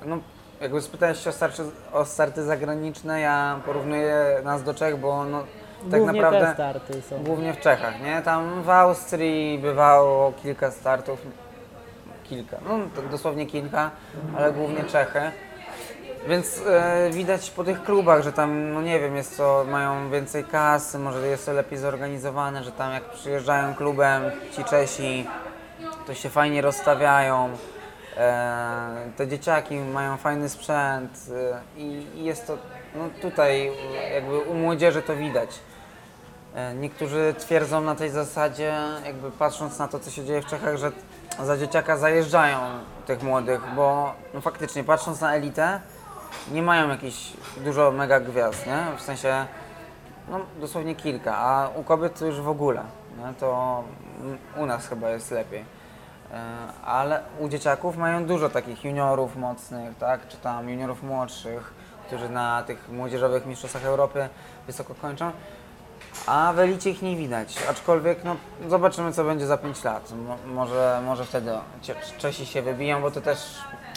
No, 0.07 0.19
jakby 0.61 0.83
spytałeś 0.83 1.25
się 1.25 1.31
o 1.31 1.33
starty, 1.33 1.63
o 1.93 2.05
starty 2.05 2.43
zagraniczne, 2.45 3.21
ja 3.21 3.61
porównuję 3.67 4.41
nas 4.45 4.63
do 4.63 4.75
Czech, 4.75 4.97
bo 4.97 5.25
no, 5.25 5.45
tak 5.91 6.01
Głównie 6.01 6.23
naprawdę... 6.23 6.75
Głównie 7.21 7.53
w 7.53 7.61
Czechach, 7.61 8.01
nie? 8.03 8.23
Tam 8.23 8.63
w 8.63 8.71
Austrii 8.71 9.59
bywało 9.59 10.33
kilka 10.33 10.71
startów, 10.71 11.27
kilka, 12.29 12.57
no 12.69 12.79
to 12.95 13.03
dosłownie 13.03 13.47
kilka, 13.47 13.91
ale 14.37 14.53
głównie 14.53 14.85
Czechy. 14.85 15.21
Więc 16.29 16.63
e, 16.67 17.11
widać 17.13 17.51
po 17.51 17.65
tych 17.65 17.83
klubach, 17.83 18.23
że 18.23 18.33
tam, 18.33 18.73
no 18.73 18.83
nie 18.83 19.01
wiem, 19.01 19.17
jest 19.17 19.37
to, 19.37 19.65
mają 19.71 20.11
więcej 20.11 20.45
kasy, 20.45 20.99
może 20.99 21.27
jest 21.27 21.47
to 21.47 21.53
lepiej 21.53 21.79
zorganizowane, 21.79 22.65
że 22.65 22.73
tam 22.73 22.93
jak 22.93 23.11
przyjeżdżają 23.11 23.75
klubem 23.75 24.23
ci 24.57 24.65
Czesi, 24.65 25.27
to 26.07 26.15
się 26.15 26.29
fajnie 26.29 26.63
rozstawiają. 26.63 27.51
E, 28.17 29.11
te 29.17 29.29
dzieciaki 29.29 29.75
mają 29.75 30.17
fajny 30.17 30.49
sprzęt 30.49 31.11
e, 31.77 31.81
i, 31.81 32.07
i 32.15 32.25
jest 32.25 32.47
to, 32.47 32.59
no 32.95 33.05
tutaj 33.23 33.73
jakby 34.15 34.39
u 34.39 34.55
młodzieży 34.55 35.03
to 35.03 35.17
widać. 35.17 35.51
E, 36.59 36.75
Niektórzy 36.75 37.35
twierdzą 37.39 37.81
na 37.81 37.95
tej 37.95 38.11
zasadzie, 38.11 38.75
jakby 39.05 39.31
patrząc 39.31 39.79
na 39.79 39.89
to, 39.89 40.01
co 40.01 40.11
się 40.11 40.25
dzieje 40.25 40.43
w 40.43 40.47
Czechach, 40.47 40.77
że 40.77 40.93
za 41.43 41.59
dzieciaka 41.59 41.97
zajeżdżają 41.97 42.59
tych 43.07 43.23
młodych, 43.23 43.61
bo 43.77 44.15
no 44.35 44.41
faktycznie 44.41 44.85
patrząc 44.85 45.21
na 45.21 45.35
elitę, 45.35 45.81
nie 46.53 46.63
mają 46.63 46.89
jakichś 46.89 47.33
dużo 47.57 47.91
mega 47.91 48.21
gwiazd, 48.21 48.67
nie? 48.67 48.97
W 48.97 49.03
sensie, 49.03 49.47
no 50.29 50.41
dosłownie 50.61 50.95
kilka, 50.95 51.39
a 51.39 51.69
u 51.69 51.83
kobiet 51.83 52.19
to 52.19 52.27
już 52.27 52.41
w 52.41 52.49
ogóle, 52.49 52.83
nie? 53.19 53.35
To 53.35 53.85
u 54.57 54.67
nas 54.67 54.89
chyba 54.89 55.11
jest 55.11 55.31
lepiej. 55.31 55.65
E, 56.33 56.45
Ale 56.85 57.23
u 57.39 57.49
dzieciaków 57.49 57.97
mają 57.97 58.27
dużo 58.27 58.49
takich 58.51 58.85
juniorów 58.85 59.37
mocnych, 59.37 59.99
tak? 59.99 60.29
Czy 60.29 60.37
tam 60.37 60.69
juniorów 60.69 61.03
młodszych, 61.03 61.73
którzy 62.07 62.29
na 62.29 62.63
tych 62.63 62.89
młodzieżowych 62.89 63.47
mistrzostwach 63.47 63.85
Europy 63.85 64.29
wysoko 64.67 64.95
kończą. 64.95 65.33
A 66.27 66.53
w 66.53 66.59
elicie 66.59 66.91
ich 66.91 67.03
nie 67.03 67.17
widać, 67.17 67.57
aczkolwiek 67.71 68.25
no, 68.25 68.37
zobaczymy 68.69 69.13
co 69.13 69.25
będzie 69.25 69.47
za 69.47 69.57
5 69.57 69.85
lat. 69.85 70.13
Mo, 70.13 70.37
może, 70.47 71.01
może 71.05 71.25
wtedy 71.25 71.51
Czesi 72.19 72.47
się 72.47 72.63
wybiją, 72.63 73.03
bo 73.03 73.11
to 73.11 73.21
też 73.21 73.39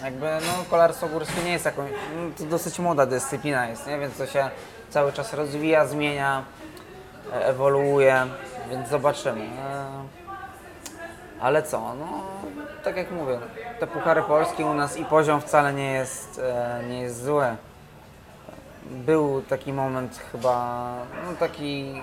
jakby 0.04 0.26
no, 0.26 0.66
kolarstwo 0.70 1.08
górskie 1.08 1.44
nie 1.44 1.52
jest 1.52 1.64
taką, 1.64 1.82
no, 2.16 2.32
to 2.38 2.44
dosyć 2.44 2.80
młoda 2.80 3.06
dyscyplina 3.06 3.68
jest, 3.68 3.88
nie? 3.88 4.00
więc 4.00 4.18
to 4.18 4.26
się 4.26 4.50
cały 4.90 5.14
czas 5.14 5.34
rozwija, 5.34 5.86
zmienia, 5.86 6.44
e, 7.34 7.46
ewoluuje, 7.46 8.26
więc 8.70 8.90
zobaczymy. 8.90 9.42
E, 9.42 9.86
Ale 11.42 11.64
co, 11.64 11.96
no 11.96 12.24
tak 12.84 12.98
jak 12.98 13.12
mówię, 13.12 13.40
te 13.80 13.88
puchary 13.88 14.22
polskie 14.22 14.66
u 14.66 14.74
nas 14.74 14.98
i 14.98 15.06
poziom 15.06 15.42
wcale 15.42 15.74
nie 15.74 15.92
jest, 15.92 16.42
e, 16.44 16.84
nie 16.90 17.02
jest 17.02 17.24
zły 17.24 17.46
był 18.90 19.42
taki 19.42 19.74
moment 19.74 20.20
chyba, 20.32 20.96
no 21.26 21.34
taki 21.40 22.02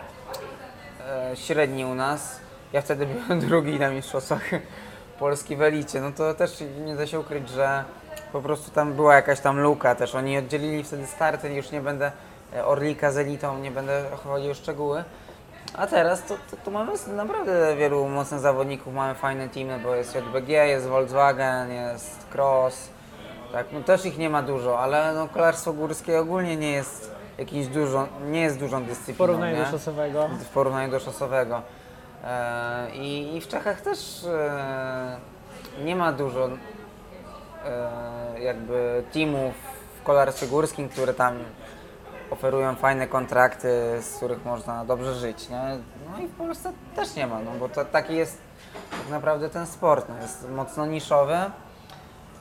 e, 1.09 1.37
średni 1.37 1.85
u 1.85 1.95
nas. 1.95 2.41
Ja 2.73 2.83
wtedy 2.83 3.07
byłem 3.07 3.41
drugi 3.49 3.79
na 3.79 3.91
mistrzostwach 3.91 4.51
Polski 5.19 5.57
w 5.57 5.63
elicie. 5.63 6.01
No 6.01 6.13
to 6.13 6.35
też 6.35 6.65
nie 6.85 6.97
da 6.97 7.07
się 7.07 7.21
ukryć, 7.21 7.49
że 7.49 7.85
po 8.33 8.43
prostu 8.43 8.71
tam 8.71 8.93
była 8.93 9.15
jakaś 9.15 9.41
tam 9.41 9.61
luka 9.61 9.95
też. 9.95 10.15
Oni 10.15 10.39
oddzielili 10.39 10.85
wtedy 10.85 11.07
starty, 11.07 11.55
już 11.55 11.71
nie 11.71 11.81
będę 11.81 12.13
e, 12.55 12.65
Orlika 12.67 13.13
z 13.13 13.19
elitą, 13.19 13.59
nie 13.59 13.71
będę 13.71 14.05
chodził 14.25 14.51
o 14.51 14.55
szczegóły. 14.55 15.05
A 15.75 15.87
teraz 15.87 16.23
to, 16.25 16.35
to, 16.51 16.57
to 16.65 16.71
mamy 16.71 16.93
naprawdę 17.07 17.77
wielu 17.77 18.09
mocnych 18.09 18.41
zawodników, 18.41 18.95
mamy 18.95 19.15
fajne 19.15 19.49
teamy, 19.49 19.79
bo 19.79 19.95
jest 19.95 20.15
JBG, 20.15 20.49
jest 20.49 20.87
Volkswagen, 20.87 21.71
jest 21.71 22.27
Cross. 22.35 22.98
Tak, 23.53 23.67
no 23.73 23.81
też 23.83 24.05
ich 24.07 24.19
nie 24.19 24.31
ma 24.31 24.43
dużo, 24.43 24.79
ale 24.81 25.15
no 25.15 25.29
kolarstwo 25.29 25.73
górskie 25.73 26.21
ogólnie 26.21 26.57
nie 26.57 26.71
jest 26.73 27.15
jakimś 27.39 27.67
dużo, 27.67 28.09
nie 28.31 28.41
jest 28.41 28.59
dużą 28.59 28.83
W 28.83 28.87
dyscypliną. 28.87 29.19
porównaniu 29.19 29.57
nie? 29.57 29.65
do 29.65 29.71
szosowego. 29.71 30.29
w 30.29 30.49
porównaniu 30.49 30.91
do 30.91 31.01
szosowego. 31.01 31.63
E, 32.25 32.91
i, 32.95 33.37
I 33.37 33.41
w 33.41 33.49
Czechach 33.49 33.81
też 33.81 34.25
e, 34.25 35.17
nie 35.85 35.97
ma 35.97 36.13
dużo 36.13 36.49
e, 37.65 38.41
jakby 38.41 39.03
teamów 39.13 39.55
w 40.01 40.03
kolarstwie 40.03 40.47
górskim, 40.47 40.89
które 40.89 41.15
tam 41.15 41.35
oferują 42.31 42.75
fajne 42.75 43.07
kontrakty, 43.07 43.69
z 44.03 44.17
których 44.17 44.45
można 44.45 44.85
dobrze 44.85 45.15
żyć, 45.15 45.49
nie? 45.49 45.79
No 46.13 46.25
i 46.25 46.27
w 46.27 46.33
Polsce 46.37 46.73
też 46.97 47.15
nie 47.15 47.27
ma, 47.27 47.39
no 47.41 47.51
bo 47.61 47.69
to, 47.69 47.85
taki 47.85 48.17
jest 48.17 48.39
tak 48.91 49.11
naprawdę 49.11 49.51
ten 49.51 49.67
sport, 49.67 50.07
no, 50.09 50.15
jest 50.23 50.51
mocno 50.51 50.87
niszowy, 50.87 51.37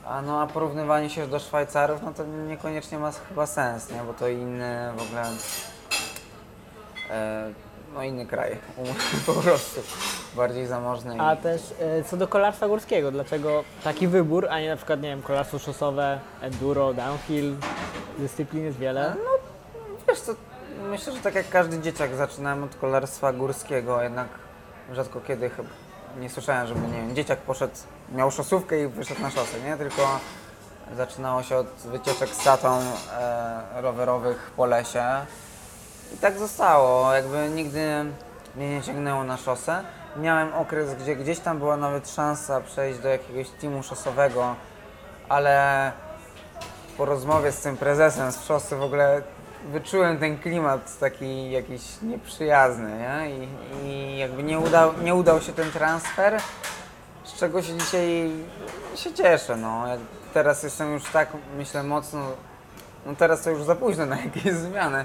a 0.08 0.22
no 0.22 0.40
a 0.40 0.46
porównywanie 0.46 1.10
się 1.10 1.26
do 1.26 1.38
Szwajcarów, 1.38 2.02
no 2.02 2.12
to 2.14 2.24
niekoniecznie 2.26 2.98
ma 2.98 3.12
chyba 3.28 3.46
sens, 3.46 3.90
nie? 3.90 4.00
Bo 4.06 4.14
to 4.14 4.28
inny 4.28 4.92
w 4.96 5.02
ogóle, 5.02 5.22
e, 7.10 7.52
no 7.94 8.02
inny 8.02 8.26
kraj, 8.26 8.56
po 9.26 9.32
prostu, 9.32 9.80
bardziej 10.36 10.66
zamożny. 10.66 11.16
i- 11.16 11.20
A 11.20 11.36
też 11.36 11.62
e, 11.80 12.04
co 12.04 12.16
do 12.16 12.28
kolarstwa 12.28 12.68
górskiego, 12.68 13.10
dlaczego 13.10 13.64
taki 13.84 14.08
wybór, 14.08 14.48
a 14.50 14.60
nie 14.60 14.68
na 14.70 14.76
przykład, 14.76 15.00
nie 15.02 15.08
wiem, 15.08 15.22
kolarstwo 15.22 15.58
szosowe, 15.58 16.20
enduro, 16.42 16.94
downhill, 16.94 17.56
dyscyplin 18.18 18.64
jest 18.64 18.78
wiele? 18.78 19.14
Wiesz 20.08 20.20
co, 20.20 20.32
myślę, 20.90 21.12
że 21.12 21.18
tak 21.20 21.34
jak 21.34 21.48
każdy 21.48 21.80
dzieciak 21.80 22.14
zaczynałem 22.14 22.64
od 22.64 22.74
kolarstwa 22.76 23.32
górskiego, 23.32 24.02
jednak 24.02 24.28
rzadko 24.92 25.20
kiedy 25.20 25.50
chyba 25.50 25.68
nie 26.16 26.30
słyszałem, 26.30 26.66
żeby 26.66 26.80
nie 26.80 26.92
wiem, 26.92 27.14
dzieciak 27.14 27.38
poszedł, 27.38 27.74
miał 28.12 28.30
szosówkę 28.30 28.82
i 28.82 28.86
wyszedł 28.86 29.22
na 29.22 29.30
szosę, 29.30 29.60
nie? 29.60 29.76
Tylko 29.76 30.20
zaczynało 30.96 31.42
się 31.42 31.56
od 31.56 31.66
wycieczek 31.66 32.28
z 32.28 32.44
tatą 32.44 32.80
e, 33.12 33.82
rowerowych 33.82 34.52
po 34.56 34.66
lesie 34.66 35.04
i 36.14 36.16
tak 36.18 36.38
zostało, 36.38 37.12
jakby 37.12 37.48
nigdy 37.48 38.04
mnie 38.56 38.70
nie 38.70 38.82
ciągnęło 38.82 39.24
na 39.24 39.36
szosę. 39.36 39.84
Miałem 40.16 40.54
okres, 40.54 40.94
gdzie 40.94 41.16
gdzieś 41.16 41.38
tam 41.38 41.58
była 41.58 41.76
nawet 41.76 42.10
szansa 42.10 42.60
przejść 42.60 42.98
do 42.98 43.08
jakiegoś 43.08 43.50
teamu 43.50 43.82
szosowego, 43.82 44.54
ale 45.28 45.92
po 46.96 47.04
rozmowie 47.04 47.52
z 47.52 47.60
tym 47.60 47.76
prezesem 47.76 48.32
z 48.32 48.44
szosy 48.44 48.76
w 48.76 48.82
ogóle 48.82 49.22
wyczułem 49.66 50.18
ten 50.18 50.38
klimat 50.38 50.98
taki 50.98 51.50
jakiś 51.50 51.82
nieprzyjazny, 52.02 52.90
nie? 52.98 53.30
I, 53.30 53.48
i 53.86 54.18
jakby 54.18 54.42
nie 54.42 54.58
udał, 54.58 54.92
nie 55.02 55.14
udał 55.14 55.40
się 55.40 55.52
ten 55.52 55.70
transfer, 55.70 56.40
z 57.24 57.34
czego 57.34 57.62
się 57.62 57.78
dzisiaj 57.78 58.30
się 58.96 59.12
cieszę, 59.12 59.56
no. 59.56 59.84
Teraz 60.34 60.62
jestem 60.62 60.92
już 60.92 61.04
tak, 61.04 61.28
myślę, 61.56 61.82
mocno, 61.82 62.20
no 63.06 63.14
teraz 63.16 63.42
to 63.42 63.50
już 63.50 63.62
za 63.62 63.74
późno 63.74 64.06
na 64.06 64.20
jakieś 64.20 64.52
zmiany, 64.68 65.04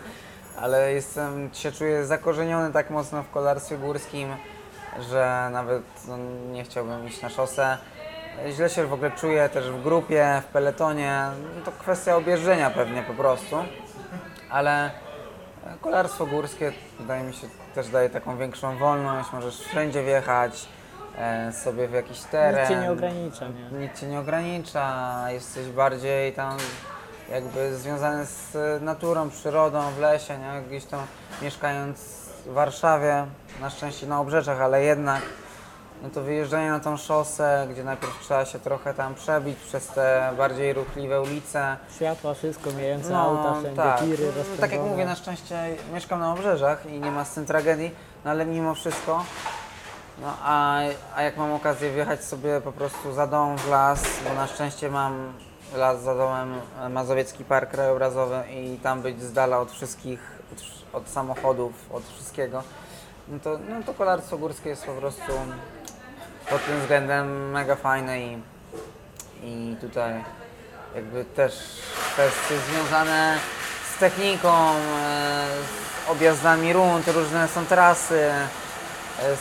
ale 0.58 0.94
jestem, 0.94 1.50
się 1.54 1.72
czuję 1.72 2.06
zakorzeniony 2.06 2.74
tak 2.74 2.90
mocno 2.90 3.24
w 3.24 3.32
kolarstwie 3.32 3.78
górskim, 3.78 4.30
że 5.10 5.50
nawet 5.52 5.84
no, 6.08 6.18
nie 6.52 6.64
chciałbym 6.64 7.08
iść 7.08 7.22
na 7.22 7.30
szosę. 7.30 7.78
Źle 8.52 8.70
się 8.70 8.86
w 8.86 8.94
ogóle 8.94 9.12
czuję 9.12 9.50
też 9.50 9.70
w 9.70 9.84
grupie, 9.84 10.42
w 10.50 10.52
peletonie. 10.52 11.24
No 11.56 11.66
to 11.66 11.72
kwestia 11.72 12.16
objeżdżenia 12.16 12.70
pewnie 12.70 13.04
po 13.04 13.14
prostu. 13.14 13.56
Ale 14.54 14.92
kolarstwo 15.82 16.26
górskie 16.26 16.72
wydaje 17.00 17.24
mi 17.24 17.34
się 17.34 17.48
też 17.76 17.90
daje 17.90 18.10
taką 18.10 18.38
większą 18.38 18.78
wolność. 18.78 19.30
Możesz 19.34 19.60
wszędzie 19.60 20.04
wjechać 20.04 20.68
e, 21.18 21.54
sobie 21.54 21.88
w 21.88 21.94
jakiś 21.94 22.22
teren. 22.22 22.60
Nic 22.60 22.70
cię 22.70 22.76
nie 22.76 22.92
ogranicza, 22.92 23.46
nie? 23.48 23.80
Nic 23.80 24.00
cię 24.00 24.08
nie 24.08 24.20
ogranicza, 24.20 25.16
jesteś 25.30 25.68
bardziej 25.68 26.34
tam 26.34 26.58
jakby 27.32 27.78
związany 27.78 28.26
z 28.26 28.58
naturą, 28.82 29.30
przyrodą, 29.30 29.92
w 29.92 30.00
lesie, 30.00 30.38
nie? 30.38 30.62
Gdzieś 30.68 30.86
tam 30.86 31.00
mieszkając 31.42 32.00
w 32.46 32.54
Warszawie, 32.54 33.26
na 33.62 33.70
szczęście 33.70 34.08
na 34.08 34.20
obrzeżach, 34.20 34.62
ale 34.62 34.84
jednak 34.84 35.22
no 36.04 36.10
to 36.10 36.22
wyjeżdżanie 36.22 36.70
na 36.70 36.80
tą 36.80 36.98
szosę, 36.98 37.68
gdzie 37.72 37.84
najpierw 37.84 38.20
trzeba 38.20 38.46
się 38.46 38.60
trochę 38.60 38.94
tam 38.94 39.16
przebić 39.16 39.58
przez 39.60 39.88
te 39.88 40.34
bardziej 40.38 40.74
ruchliwe 40.74 41.22
ulice. 41.22 41.78
Światła, 41.96 42.34
wszystko, 42.34 42.72
mijające 42.72 43.18
auta, 43.18 43.54
wszędzie 43.60 43.76
tak. 43.76 44.00
tiry 44.00 44.32
No, 44.38 44.62
tak 44.62 44.72
jak 44.72 44.82
mówię, 44.82 45.06
na 45.06 45.16
szczęście 45.16 45.76
mieszkam 45.94 46.20
na 46.20 46.34
obrzeżach 46.34 46.86
i 46.86 47.00
nie 47.00 47.12
ma 47.12 47.26
z 47.26 47.34
tym 47.34 47.46
tragedii, 47.46 47.92
no 48.26 48.32
ale 48.32 48.46
mimo 48.46 48.76
wszystko, 48.76 49.26
no 50.22 50.28
a, 50.44 50.80
a 51.16 51.22
jak 51.22 51.38
mam 51.38 51.54
okazję 51.54 51.92
wjechać 51.92 52.24
sobie 52.24 52.62
po 52.62 52.72
prostu 52.72 53.14
za 53.14 53.28
dom 53.28 53.58
w 53.58 53.70
las, 53.70 54.04
bo 54.28 54.34
na 54.34 54.48
szczęście 54.48 54.90
mam 54.90 55.34
las 55.76 56.02
za 56.02 56.16
domem, 56.16 56.54
e, 56.82 56.90
Mazowiecki 56.90 57.46
Park 57.46 57.72
Krajobrazowy 57.72 58.44
i 58.52 58.78
tam 58.78 59.02
być 59.02 59.22
z 59.22 59.34
dala 59.34 59.60
od 59.60 59.72
wszystkich, 59.72 60.20
od, 60.54 61.02
od 61.02 61.10
samochodów, 61.10 61.74
od 61.94 62.04
wszystkiego, 62.04 62.64
no 63.28 63.40
to, 63.40 63.60
no 63.70 63.84
to 63.86 63.94
kolarstwo 63.94 64.38
górskie 64.38 64.70
jest 64.70 64.86
po 64.86 64.94
prostu 64.94 65.32
pod 66.50 66.66
tym 66.66 66.80
względem 66.82 67.52
mega 67.52 67.76
fajne 67.76 68.20
i, 68.22 68.38
i 69.44 69.76
tutaj 69.82 70.14
jakby 70.96 71.26
też 71.26 71.54
kwestie 72.14 72.56
związane 72.70 73.38
z 73.96 74.00
techniką, 74.00 74.50
e, 74.70 75.48
z 76.08 76.10
objazdami 76.12 76.74
rund, 76.74 77.08
różne 77.08 77.48
są 77.48 77.66
trasy. 77.66 78.32
e, 78.32 78.48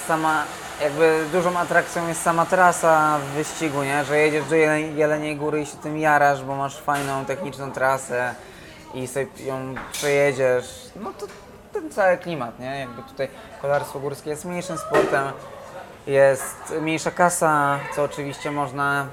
Sama, 0.08 0.44
jakby 0.82 1.24
dużą 1.32 1.58
atrakcją 1.58 2.08
jest 2.08 2.22
sama 2.22 2.46
trasa 2.46 3.18
w 3.18 3.22
wyścigu, 3.24 3.82
nie? 3.82 4.04
że 4.04 4.18
jedziesz 4.18 4.44
do 4.44 4.54
Jele- 4.54 4.94
Jeleniej 4.96 5.36
Góry 5.36 5.60
i 5.62 5.66
się 5.66 5.76
tym 5.76 5.98
jarasz, 5.98 6.42
bo 6.44 6.56
masz 6.56 6.76
fajną 6.80 7.24
techniczną 7.24 7.72
trasę 7.72 8.34
i 8.94 9.06
sobie 9.06 9.26
ją 9.44 9.74
przejedziesz. 9.92 10.64
No 10.96 11.12
to 11.18 11.26
ten 11.72 11.90
cały 11.90 12.16
klimat, 12.16 12.58
nie? 12.58 12.80
Jakby 12.80 13.02
tutaj 13.02 13.28
kolarstwo 13.62 13.98
górskie 14.00 14.30
jest 14.30 14.44
mniejszym 14.44 14.78
sportem, 14.78 15.32
jest 16.06 16.74
mniejsza 16.80 17.10
kasa, 17.10 17.78
co 17.96 18.02
oczywiście 18.02 18.50
można 18.50 19.06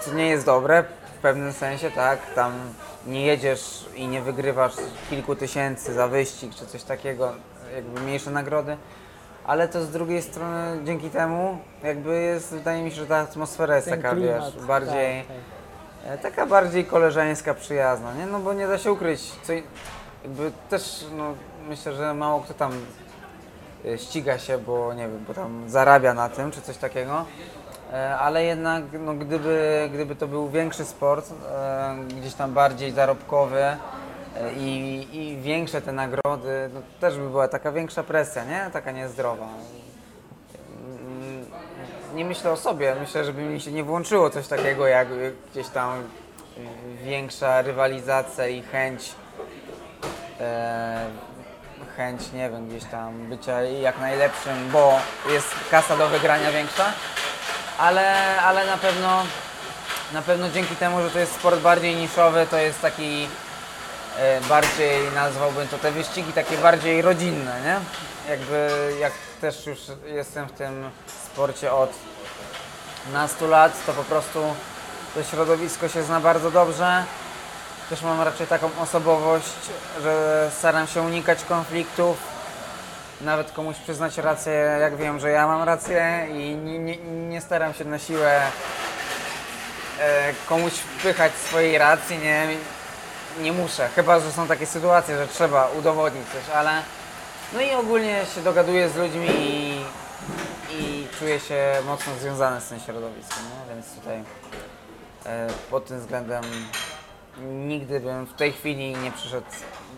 co 0.00 0.14
nie 0.14 0.28
jest 0.28 0.46
dobre 0.46 0.84
w 1.18 1.22
pewnym 1.22 1.52
sensie, 1.52 1.90
tak? 1.90 2.18
Tam 2.34 2.52
nie 3.06 3.26
jedziesz 3.26 3.84
i 3.94 4.08
nie 4.08 4.22
wygrywasz 4.22 4.72
kilku 5.10 5.36
tysięcy 5.36 5.92
za 5.94 6.08
wyścig 6.08 6.54
czy 6.54 6.66
coś 6.66 6.82
takiego, 6.82 7.32
jakby 7.74 8.00
mniejsze 8.00 8.30
nagrody. 8.30 8.76
Ale 9.46 9.68
to 9.68 9.82
z 9.84 9.90
drugiej 9.90 10.22
strony 10.22 10.84
dzięki 10.84 11.10
temu 11.10 11.58
jakby 11.82 12.20
jest, 12.20 12.50
wydaje 12.50 12.82
mi 12.82 12.90
się, 12.90 12.96
że 12.96 13.06
ta 13.06 13.16
atmosfera 13.16 13.76
jest 13.76 13.88
Ten 13.88 14.02
taka, 14.02 14.14
klimat, 14.14 14.54
wiesz, 14.54 14.64
bardziej, 14.66 15.24
tak, 16.04 16.12
tak. 16.12 16.22
taka 16.22 16.46
bardziej 16.46 16.84
koleżeńska, 16.84 17.54
przyjazna, 17.54 18.14
nie? 18.14 18.26
No 18.26 18.38
bo 18.38 18.52
nie 18.52 18.66
da 18.68 18.78
się 18.78 18.92
ukryć, 18.92 19.20
co, 19.42 19.52
jakby 20.22 20.52
też, 20.70 21.04
no 21.16 21.34
myślę, 21.68 21.92
że 21.92 22.14
mało 22.14 22.40
kto 22.40 22.54
tam 22.54 22.72
ściga 23.96 24.38
się, 24.38 24.58
bo 24.58 24.94
nie 24.94 25.08
wiem, 25.08 25.24
bo 25.28 25.34
tam 25.34 25.64
zarabia 25.70 26.14
na 26.14 26.28
tym, 26.28 26.50
czy 26.50 26.60
coś 26.60 26.76
takiego. 26.76 27.24
E, 27.92 28.16
Ale 28.18 28.44
jednak, 28.44 28.84
no, 29.00 29.14
gdyby, 29.14 29.88
gdyby 29.94 30.16
to 30.16 30.28
był 30.28 30.48
większy 30.50 30.84
sport, 30.84 31.30
e, 31.52 31.94
gdzieś 32.20 32.34
tam 32.34 32.52
bardziej 32.54 32.92
zarobkowy 32.92 33.62
e, 33.62 33.76
i, 34.56 35.06
i 35.12 35.36
większe 35.40 35.82
te 35.82 35.92
nagrody, 35.92 36.70
no, 36.74 36.80
też 37.00 37.18
by 37.18 37.28
była 37.30 37.48
taka 37.48 37.72
większa 37.72 38.02
presja, 38.02 38.44
nie? 38.44 38.70
Taka 38.72 38.90
niezdrowa. 38.92 39.48
Mm, 40.86 41.46
Nie 42.14 42.24
myślę 42.24 42.50
o 42.50 42.56
sobie, 42.56 42.94
myślę, 43.00 43.24
żeby 43.24 43.42
mi 43.42 43.60
się 43.60 43.72
nie 43.72 43.84
włączyło 43.84 44.30
coś 44.30 44.48
takiego 44.48 44.86
jak 44.86 45.08
gdzieś 45.52 45.68
tam 45.68 46.02
większa 47.04 47.62
rywalizacja 47.62 48.46
i 48.48 48.62
chęć 48.62 49.14
chęć, 51.96 52.32
nie 52.32 52.50
wiem, 52.50 52.68
gdzieś 52.68 52.84
tam 52.84 53.28
bycia 53.28 53.62
jak 53.62 53.98
najlepszym, 53.98 54.70
bo 54.72 55.00
jest 55.30 55.48
kasa 55.70 55.96
do 55.96 56.08
wygrania 56.08 56.52
większa, 56.52 56.92
ale, 57.78 58.36
ale 58.40 58.66
na 58.66 58.76
pewno 58.76 59.22
na 60.12 60.22
pewno 60.22 60.50
dzięki 60.50 60.76
temu, 60.76 61.02
że 61.02 61.10
to 61.10 61.18
jest 61.18 61.34
sport 61.34 61.60
bardziej 61.60 61.96
niszowy, 61.96 62.46
to 62.50 62.56
jest 62.56 62.80
taki 62.80 63.28
e, 64.18 64.40
bardziej 64.40 65.10
nazwałbym 65.14 65.68
to 65.68 65.78
te 65.78 65.90
wyścigi 65.90 66.32
takie 66.32 66.56
bardziej 66.56 67.02
rodzinne, 67.02 67.60
nie? 67.60 67.80
Jakby 68.30 68.70
jak 69.00 69.12
też 69.40 69.66
już 69.66 69.78
jestem 70.06 70.48
w 70.48 70.52
tym 70.52 70.90
sporcie 71.24 71.72
od 71.72 71.90
nastu 73.12 73.48
lat, 73.48 73.86
to 73.86 73.92
po 73.92 74.04
prostu 74.04 74.54
to 75.14 75.22
środowisko 75.22 75.88
się 75.88 76.02
zna 76.02 76.20
bardzo 76.20 76.50
dobrze. 76.50 77.04
Też 77.90 78.02
mam 78.02 78.20
raczej 78.20 78.46
taką 78.46 78.70
osobowość, 78.80 79.52
że 80.02 80.50
staram 80.58 80.86
się 80.86 81.02
unikać 81.02 81.44
konfliktów. 81.44 82.16
Nawet 83.20 83.52
komuś 83.52 83.76
przyznać 83.76 84.18
rację, 84.18 84.52
jak 84.80 84.96
wiem, 84.96 85.20
że 85.20 85.30
ja 85.30 85.46
mam 85.46 85.62
rację 85.62 86.26
i 86.30 86.54
nie, 86.56 86.78
nie, 86.78 86.96
nie 87.28 87.40
staram 87.40 87.74
się 87.74 87.84
na 87.84 87.98
siłę 87.98 88.42
e, 90.00 90.32
komuś 90.48 90.72
wpychać 90.72 91.32
swojej 91.34 91.78
racji, 91.78 92.18
nie, 92.18 92.46
nie 93.40 93.52
muszę. 93.52 93.88
Chyba, 93.94 94.20
że 94.20 94.32
są 94.32 94.46
takie 94.46 94.66
sytuacje, 94.66 95.16
że 95.16 95.28
trzeba 95.28 95.68
udowodnić 95.78 96.26
coś, 96.26 96.54
ale 96.54 96.82
no 97.52 97.60
i 97.60 97.74
ogólnie 97.74 98.24
się 98.34 98.42
dogaduję 98.42 98.88
z 98.88 98.96
ludźmi 98.96 99.28
i, 99.30 99.84
i 100.70 101.06
czuję 101.18 101.40
się 101.40 101.72
mocno 101.86 102.12
związany 102.20 102.60
z 102.60 102.68
tym 102.68 102.80
środowiskiem, 102.80 103.38
nie? 103.44 103.74
więc 103.74 103.86
tutaj 103.94 104.22
e, 105.26 105.48
pod 105.70 105.86
tym 105.86 106.00
względem 106.00 106.42
nigdy 107.42 108.00
bym 108.00 108.26
w 108.26 108.34
tej 108.34 108.52
chwili 108.52 108.96
nie 108.96 109.12
przyszedł 109.12 109.46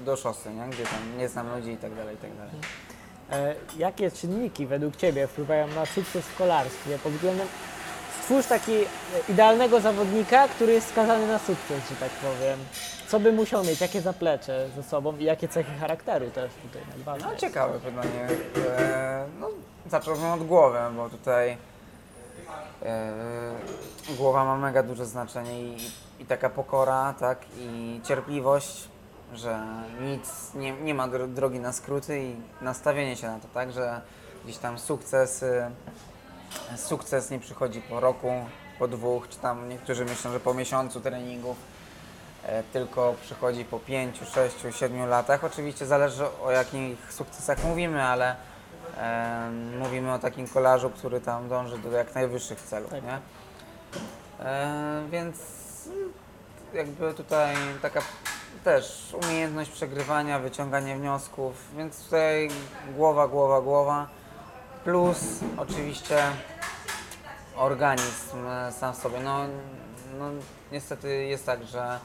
do 0.04 0.16
szosy, 0.16 0.50
nie? 0.50 0.68
gdzie 0.68 0.84
tam 0.84 1.18
nie 1.18 1.28
znam 1.28 1.56
ludzi 1.56 1.70
i 1.70 1.76
tak 1.76 1.94
dalej, 1.94 2.14
i 2.14 2.18
tak 2.18 2.30
dalej. 2.36 2.54
E, 3.30 3.54
jakie 3.78 4.10
czynniki 4.10 4.66
według 4.66 4.96
Ciebie 4.96 5.26
wpływają 5.26 5.66
na 5.66 5.86
sukces 5.86 6.24
w 6.24 6.36
kolarstwie 6.36 6.98
pod 6.98 7.12
względem 7.12 7.48
Stwórz 8.22 8.46
taki 8.46 8.72
idealnego 9.28 9.80
zawodnika, 9.80 10.48
który 10.48 10.72
jest 10.72 10.88
skazany 10.88 11.26
na 11.26 11.38
sukces, 11.38 11.88
że 11.90 11.96
tak 11.96 12.10
powiem. 12.10 12.58
Co 13.08 13.20
by 13.20 13.32
musiał 13.32 13.64
mieć, 13.64 13.80
jakie 13.80 14.00
zaplecze 14.00 14.68
ze 14.76 14.82
sobą 14.82 15.16
i 15.16 15.24
jakie 15.24 15.48
cechy 15.48 15.72
charakteru 15.80 16.30
też 16.30 16.52
tutaj 16.62 16.82
najważniejsze. 16.96 17.34
No 17.34 17.40
ciekawe 17.40 17.78
pytanie. 17.78 18.28
E, 18.78 19.26
no, 19.40 19.48
zacząłbym 19.90 20.30
od 20.30 20.46
głowy, 20.46 20.78
bo 20.96 21.10
tutaj 21.10 21.56
e, 22.82 23.12
głowa 24.16 24.44
ma 24.44 24.56
mega 24.56 24.82
duże 24.82 25.06
znaczenie 25.06 25.62
i, 25.62 25.76
i 26.18 26.26
taka 26.26 26.50
pokora, 26.50 27.14
tak, 27.20 27.38
i 27.58 28.00
cierpliwość, 28.04 28.88
że 29.34 29.60
nic, 30.00 30.54
nie, 30.54 30.72
nie 30.72 30.94
ma 30.94 31.08
dro- 31.08 31.28
drogi 31.28 31.60
na 31.60 31.72
skróty 31.72 32.22
i 32.22 32.36
nastawienie 32.64 33.16
się 33.16 33.26
na 33.26 33.38
to, 33.38 33.48
tak, 33.54 33.72
że 33.72 34.00
gdzieś 34.44 34.58
tam 34.58 34.78
sukces, 34.78 35.42
y, 35.42 35.70
sukces 36.76 37.30
nie 37.30 37.38
przychodzi 37.38 37.80
po 37.80 38.00
roku, 38.00 38.32
po 38.78 38.88
dwóch, 38.88 39.28
czy 39.28 39.38
tam 39.38 39.68
niektórzy 39.68 40.04
myślą, 40.04 40.32
że 40.32 40.40
po 40.40 40.54
miesiącu 40.54 41.00
treningów 41.00 41.56
e, 42.46 42.62
tylko 42.62 43.14
przychodzi 43.22 43.64
po 43.64 43.78
5, 43.78 44.20
6, 44.34 44.78
7 44.78 45.08
latach. 45.08 45.44
Oczywiście 45.44 45.86
zależy 45.86 46.24
o 46.44 46.50
jakich 46.50 47.12
sukcesach 47.12 47.64
mówimy, 47.64 48.02
ale 48.02 48.36
mówimy 49.78 50.12
o 50.12 50.18
takim 50.18 50.48
kolarzu, 50.48 50.90
który 50.90 51.20
tam 51.20 51.48
dąży 51.48 51.78
do 51.78 51.90
jak 51.90 52.14
najwyższych 52.14 52.60
celów, 52.60 52.90
Tak. 52.90 53.02
nie? 53.02 53.18
Więc 55.10 55.36
mm, 55.86 56.12
jakby 56.74 57.14
tutaj 57.14 57.56
taka 57.82 58.02
też 58.64 59.16
umiejętność 59.22 59.70
przegrywania, 59.70 60.38
wyciąganie 60.38 60.96
wniosków, 60.96 61.54
więc 61.76 62.04
tutaj 62.04 62.50
głowa, 62.96 63.28
głowa, 63.28 63.60
głowa, 63.60 64.08
plus 64.84 65.18
oczywiście 65.56 66.18
organizm 67.56 68.46
e, 68.46 68.72
sam 68.72 68.94
w 68.94 68.96
sobie. 68.96 69.20
No, 69.20 69.38
no 70.18 70.30
niestety 70.72 71.24
jest 71.24 71.46
tak, 71.46 71.64
że 71.64 71.98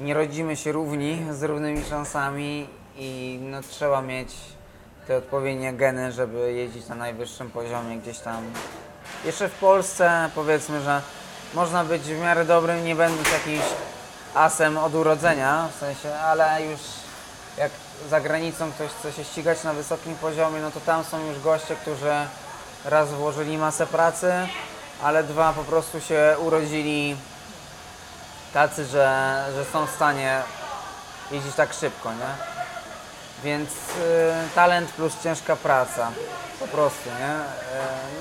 nie 0.00 0.14
rodzimy 0.14 0.56
się 0.56 0.72
równi, 0.72 1.26
z 1.30 1.42
równymi 1.42 1.84
szansami 1.84 2.68
i 2.96 3.38
no, 3.42 3.62
trzeba 3.62 4.02
mieć 4.02 4.36
te 5.08 5.16
odpowiednie 5.16 5.72
geny, 5.72 6.12
żeby 6.12 6.52
jeździć 6.52 6.86
na 6.86 6.94
najwyższym 6.94 7.50
poziomie 7.50 7.96
gdzieś 7.96 8.18
tam. 8.18 8.44
Jeszcze 9.24 9.48
w 9.48 9.54
Polsce 9.54 10.30
powiedzmy, 10.34 10.80
że 10.80 11.02
można 11.54 11.84
być 11.84 12.02
w 12.02 12.20
miarę 12.20 12.44
dobrym, 12.44 12.84
nie 12.84 12.94
będąc 12.94 13.32
jakimś 13.32 13.64
asem 14.34 14.78
od 14.78 14.94
urodzenia, 14.94 15.68
w 15.76 15.80
sensie, 15.80 16.14
ale 16.14 16.62
już 16.62 16.80
jak 17.58 17.70
za 18.10 18.20
granicą 18.20 18.72
ktoś 18.72 18.90
chce 18.90 19.12
się 19.12 19.24
ścigać 19.24 19.64
na 19.64 19.72
wysokim 19.72 20.14
poziomie, 20.14 20.60
no 20.60 20.70
to 20.70 20.80
tam 20.80 21.04
są 21.04 21.26
już 21.26 21.40
goście, 21.40 21.76
którzy 21.76 22.12
raz 22.84 23.08
włożyli 23.08 23.58
masę 23.58 23.86
pracy, 23.86 24.32
ale 25.02 25.24
dwa 25.24 25.52
po 25.52 25.64
prostu 25.64 26.00
się 26.00 26.36
urodzili 26.38 27.16
tacy, 28.52 28.84
że, 28.84 29.44
że 29.54 29.64
są 29.64 29.86
w 29.86 29.90
stanie 29.90 30.42
jeździć 31.30 31.54
tak 31.54 31.72
szybko, 31.72 32.12
nie? 32.12 32.57
Więc 33.44 33.70
y, 33.70 33.74
talent 34.54 34.92
plus 34.92 35.22
ciężka 35.22 35.56
praca, 35.56 36.10
po 36.60 36.68
prostu, 36.68 37.10
nie? 37.20 37.34
Y, 37.34 37.40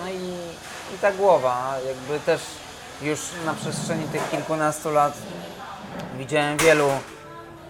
no 0.01 0.09
i, 0.09 0.95
i 0.95 0.97
ta 1.01 1.11
głowa, 1.11 1.75
jakby 1.87 2.19
też 2.19 2.41
już 3.01 3.19
na 3.45 3.53
przestrzeni 3.53 4.07
tych 4.07 4.29
kilkunastu 4.29 4.91
lat 4.91 5.13
widziałem 6.17 6.57
wielu, 6.57 6.89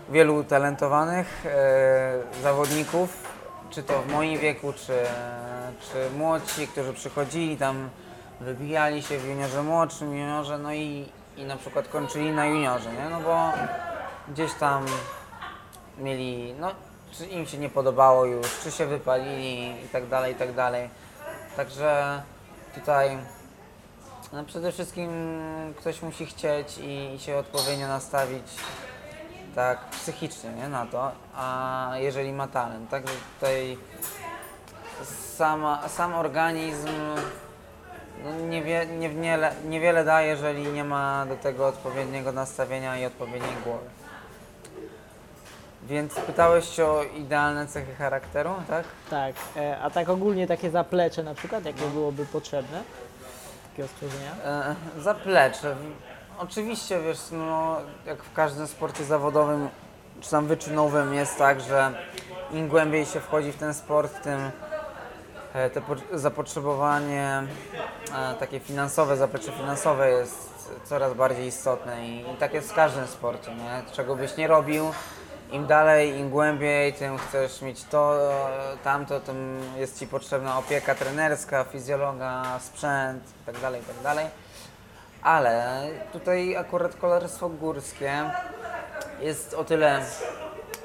wielu 0.09 0.43
talentowanych 0.43 1.45
y, 1.45 2.41
zawodników, 2.43 3.37
czy 3.69 3.83
to 3.83 4.01
w 4.01 4.11
moim 4.11 4.39
wieku, 4.39 4.73
czy, 4.73 4.93
czy 5.79 6.17
młodsi, 6.17 6.67
którzy 6.67 6.93
przychodzili 6.93 7.57
tam, 7.57 7.89
wybijali 8.41 9.03
się 9.03 9.17
w 9.17 9.27
juniorze 9.27 9.63
młodszym, 9.63 10.17
juniorze, 10.17 10.57
no 10.57 10.73
i, 10.73 11.09
i 11.37 11.43
na 11.45 11.57
przykład 11.57 11.87
kończyli 11.87 12.31
na 12.31 12.45
juniorze, 12.45 12.93
nie? 12.93 13.09
No 13.09 13.19
bo 13.19 13.53
gdzieś 14.27 14.53
tam 14.53 14.85
mieli, 15.97 16.55
no, 16.59 16.71
czy 17.11 17.25
im 17.25 17.45
się 17.45 17.57
nie 17.57 17.69
podobało 17.69 18.25
już, 18.25 18.47
czy 18.63 18.71
się 18.71 18.85
wypalili 18.85 19.85
i 19.85 19.89
tak 19.91 20.07
dalej, 20.07 20.33
i 20.33 20.35
tak 20.35 20.53
dalej. 20.53 20.89
Także 21.55 22.21
tutaj 22.75 23.17
no 24.33 24.43
przede 24.43 24.71
wszystkim 24.71 25.09
ktoś 25.77 26.01
musi 26.01 26.25
chcieć 26.25 26.77
i, 26.77 27.13
i 27.15 27.19
się 27.19 27.37
odpowiednio 27.37 27.87
nastawić 27.87 28.45
tak 29.55 29.89
psychicznie 29.89 30.49
nie, 30.49 30.69
na 30.69 30.85
to, 30.85 31.11
a 31.35 31.91
jeżeli 31.95 32.33
ma 32.33 32.47
talent, 32.47 32.89
także 32.89 33.13
tutaj 33.35 33.77
sama, 35.37 35.89
sam 35.89 36.13
organizm 36.13 36.87
no 38.23 38.39
niewie, 38.39 38.85
niewiele, 38.85 39.55
niewiele 39.65 40.05
daje, 40.05 40.27
jeżeli 40.27 40.67
nie 40.67 40.83
ma 40.83 41.25
do 41.25 41.35
tego 41.35 41.67
odpowiedniego 41.67 42.31
nastawienia 42.31 42.97
i 42.97 43.05
odpowiedniej 43.05 43.55
głowy. 43.63 43.85
Więc 45.87 46.15
pytałeś 46.15 46.69
się 46.69 46.85
o 46.85 47.03
idealne 47.03 47.67
cechy 47.67 47.95
charakteru, 47.95 48.49
tak? 48.67 48.85
Tak, 49.09 49.35
e, 49.57 49.77
a 49.81 49.89
tak 49.89 50.09
ogólnie 50.09 50.47
takie 50.47 50.69
zaplecze 50.71 51.23
na 51.23 51.33
przykład, 51.33 51.65
jakie 51.65 51.85
byłoby 51.85 52.25
potrzebne? 52.25 52.83
Takiego 53.71 53.87
stworzenia? 53.89 54.31
E, 54.45 54.75
zaplecze. 55.01 55.75
Oczywiście, 56.39 57.01
wiesz, 57.01 57.19
no, 57.31 57.77
jak 58.05 58.23
w 58.23 58.33
każdym 58.33 58.67
sporcie 58.67 59.03
zawodowym 59.03 59.69
czy 60.21 60.29
tam 60.31 60.47
wyczynowym 60.47 61.13
jest 61.13 61.37
tak, 61.37 61.61
że 61.61 61.91
im 62.51 62.67
głębiej 62.67 63.05
się 63.05 63.19
wchodzi 63.19 63.51
w 63.51 63.57
ten 63.57 63.73
sport, 63.73 64.21
tym 64.23 64.51
e, 65.53 65.69
te 65.69 65.81
po- 65.81 65.95
zapotrzebowanie 66.17 67.43
e, 68.15 68.33
takie 68.39 68.59
finansowe, 68.59 69.17
zaplecze 69.17 69.51
finansowe 69.51 70.09
jest 70.11 70.69
coraz 70.85 71.13
bardziej 71.13 71.47
istotne 71.47 72.07
i, 72.07 72.19
i 72.33 72.35
tak 72.39 72.53
jest 72.53 72.71
w 72.71 72.75
każdym 72.75 73.07
sporcie, 73.07 73.55
nie? 73.55 73.81
Czego 73.93 74.15
byś 74.15 74.37
nie 74.37 74.47
robił, 74.47 74.85
im 75.51 75.67
dalej, 75.67 76.19
im 76.19 76.29
głębiej, 76.29 76.93
tym 76.93 77.17
chcesz 77.17 77.61
mieć 77.61 77.83
to, 77.83 78.31
tamto, 78.83 79.19
tym 79.19 79.59
jest 79.77 79.99
Ci 79.99 80.07
potrzebna 80.07 80.57
opieka 80.57 80.95
trenerska, 80.95 81.63
fizjologa, 81.63 82.59
sprzęt 82.59 83.23
itd., 83.47 83.77
itd. 83.77 84.29
Ale 85.21 85.87
tutaj 86.13 86.55
akurat 86.55 86.95
kolarstwo 86.95 87.49
górskie 87.49 88.31
jest 89.19 89.53
o 89.53 89.63
tyle 89.63 90.05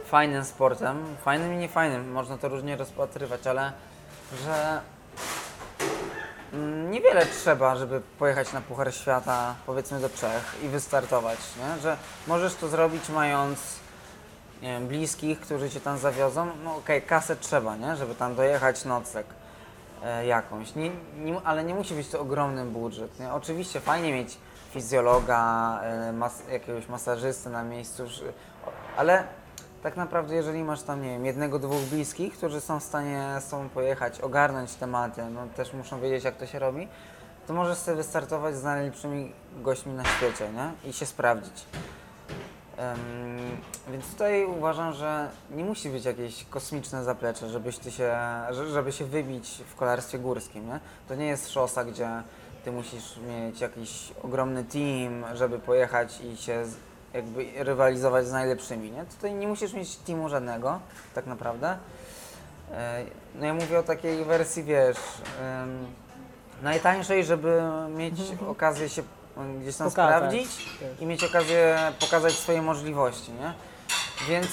fajnym 0.06 0.44
sportem, 0.44 1.16
fajnym 1.24 1.54
i 1.54 1.56
niefajnym, 1.56 2.12
można 2.12 2.38
to 2.38 2.48
różnie 2.48 2.76
rozpatrywać, 2.76 3.46
ale 3.46 3.72
że 4.44 4.80
niewiele 6.90 7.26
trzeba, 7.26 7.76
żeby 7.76 8.00
pojechać 8.18 8.52
na 8.52 8.60
Puchar 8.60 8.94
Świata, 8.94 9.54
powiedzmy 9.66 10.00
do 10.00 10.08
Czech 10.08 10.54
i 10.62 10.68
wystartować, 10.68 11.38
nie? 11.58 11.82
że 11.82 11.96
możesz 12.26 12.54
to 12.54 12.68
zrobić 12.68 13.08
mając 13.08 13.81
wiem, 14.68 14.86
bliskich, 14.86 15.40
którzy 15.40 15.70
cię 15.70 15.80
tam 15.80 15.98
zawiozą, 15.98 16.46
no 16.64 16.76
okej, 16.76 17.02
kasę 17.02 17.36
trzeba, 17.36 17.76
nie? 17.76 17.96
żeby 17.96 18.14
tam 18.14 18.34
dojechać, 18.34 18.84
nocleg 18.84 19.26
e, 20.04 20.26
jakąś, 20.26 20.74
nie, 20.74 20.90
nie, 21.18 21.40
ale 21.44 21.64
nie 21.64 21.74
musi 21.74 21.94
być 21.94 22.08
to 22.08 22.20
ogromny 22.20 22.64
budżet. 22.64 23.20
Nie? 23.20 23.32
Oczywiście 23.32 23.80
fajnie 23.80 24.12
mieć 24.12 24.38
fizjologa, 24.70 25.80
e, 25.82 26.12
mas, 26.12 26.42
jakiegoś 26.52 26.88
masażysty 26.88 27.50
na 27.50 27.64
miejscu, 27.64 28.04
ale 28.96 29.24
tak 29.82 29.96
naprawdę 29.96 30.34
jeżeli 30.34 30.64
masz 30.64 30.82
tam, 30.82 31.02
nie 31.02 31.08
wiem, 31.08 31.26
jednego, 31.26 31.58
dwóch 31.58 31.82
bliskich, 31.82 32.36
którzy 32.36 32.60
są 32.60 32.80
w 32.80 32.82
stanie 32.82 33.28
z 33.40 33.48
tobą 33.48 33.68
pojechać, 33.68 34.20
ogarnąć 34.20 34.74
tematy, 34.74 35.22
no 35.24 35.46
też 35.56 35.72
muszą 35.72 36.00
wiedzieć 36.00 36.24
jak 36.24 36.36
to 36.36 36.46
się 36.46 36.58
robi, 36.58 36.88
to 37.46 37.54
możesz 37.54 37.78
sobie 37.78 37.96
wystartować 37.96 38.56
z 38.56 38.64
najlepszymi 38.64 39.32
gośćmi 39.62 39.92
na 39.92 40.04
świecie, 40.04 40.48
nie? 40.52 40.90
I 40.90 40.92
się 40.92 41.06
sprawdzić. 41.06 41.66
Em, 42.76 42.98
więc 43.90 44.10
tutaj 44.10 44.44
uważam, 44.44 44.92
że 44.92 45.28
nie 45.50 45.64
musi 45.64 45.88
być 45.90 46.04
jakieś 46.04 46.44
kosmiczne 46.44 47.04
zaplecze, 47.04 47.48
żebyś 47.48 47.78
ty 47.78 47.90
się, 47.90 48.12
że- 48.50 48.70
żeby 48.70 48.92
się 48.92 49.04
wybić 49.04 49.62
w 49.66 49.74
kolarstwie 49.76 50.18
górskim. 50.18 50.66
Nie? 50.66 50.80
To 51.08 51.14
nie 51.14 51.26
jest 51.26 51.50
szosa, 51.50 51.84
gdzie 51.84 52.08
ty 52.64 52.72
musisz 52.72 53.16
mieć 53.28 53.60
jakiś 53.60 54.12
ogromny 54.22 54.64
team, 54.64 55.24
żeby 55.36 55.58
pojechać 55.58 56.20
i 56.20 56.36
się 56.36 56.64
jakby 57.14 57.46
rywalizować 57.56 58.26
z 58.26 58.32
najlepszymi. 58.32 58.90
Nie? 58.90 59.04
Tutaj 59.04 59.34
nie 59.34 59.48
musisz 59.48 59.72
mieć 59.72 59.96
teamu 59.96 60.28
żadnego, 60.28 60.80
tak 61.14 61.26
naprawdę. 61.26 61.76
No 63.34 63.46
ja 63.46 63.54
mówię 63.54 63.78
o 63.78 63.82
takiej 63.82 64.24
wersji, 64.24 64.62
wiesz, 64.64 64.96
em, 65.42 65.86
najtańszej, 66.62 67.24
żeby 67.24 67.62
mieć 67.96 68.14
okazję 68.48 68.88
się 68.88 69.02
gdzieś 69.60 69.76
tam 69.76 69.90
Pokazać 69.90 70.16
sprawdzić 70.16 70.48
i 71.00 71.06
mieć 71.06 71.24
okazję 71.24 71.78
pokazać 72.00 72.32
swoje 72.32 72.62
możliwości, 72.62 73.32
nie? 73.32 73.52
Więc 74.28 74.46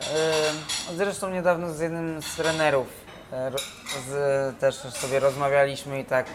e, 0.00 0.94
zresztą 0.96 1.30
niedawno 1.30 1.74
z 1.74 1.80
jednym 1.80 2.22
z 2.22 2.36
trenerów 2.36 2.86
e, 3.32 3.50
z, 4.08 4.58
też 4.58 4.74
sobie 4.74 5.20
rozmawialiśmy 5.20 6.00
i 6.00 6.04
tak 6.04 6.26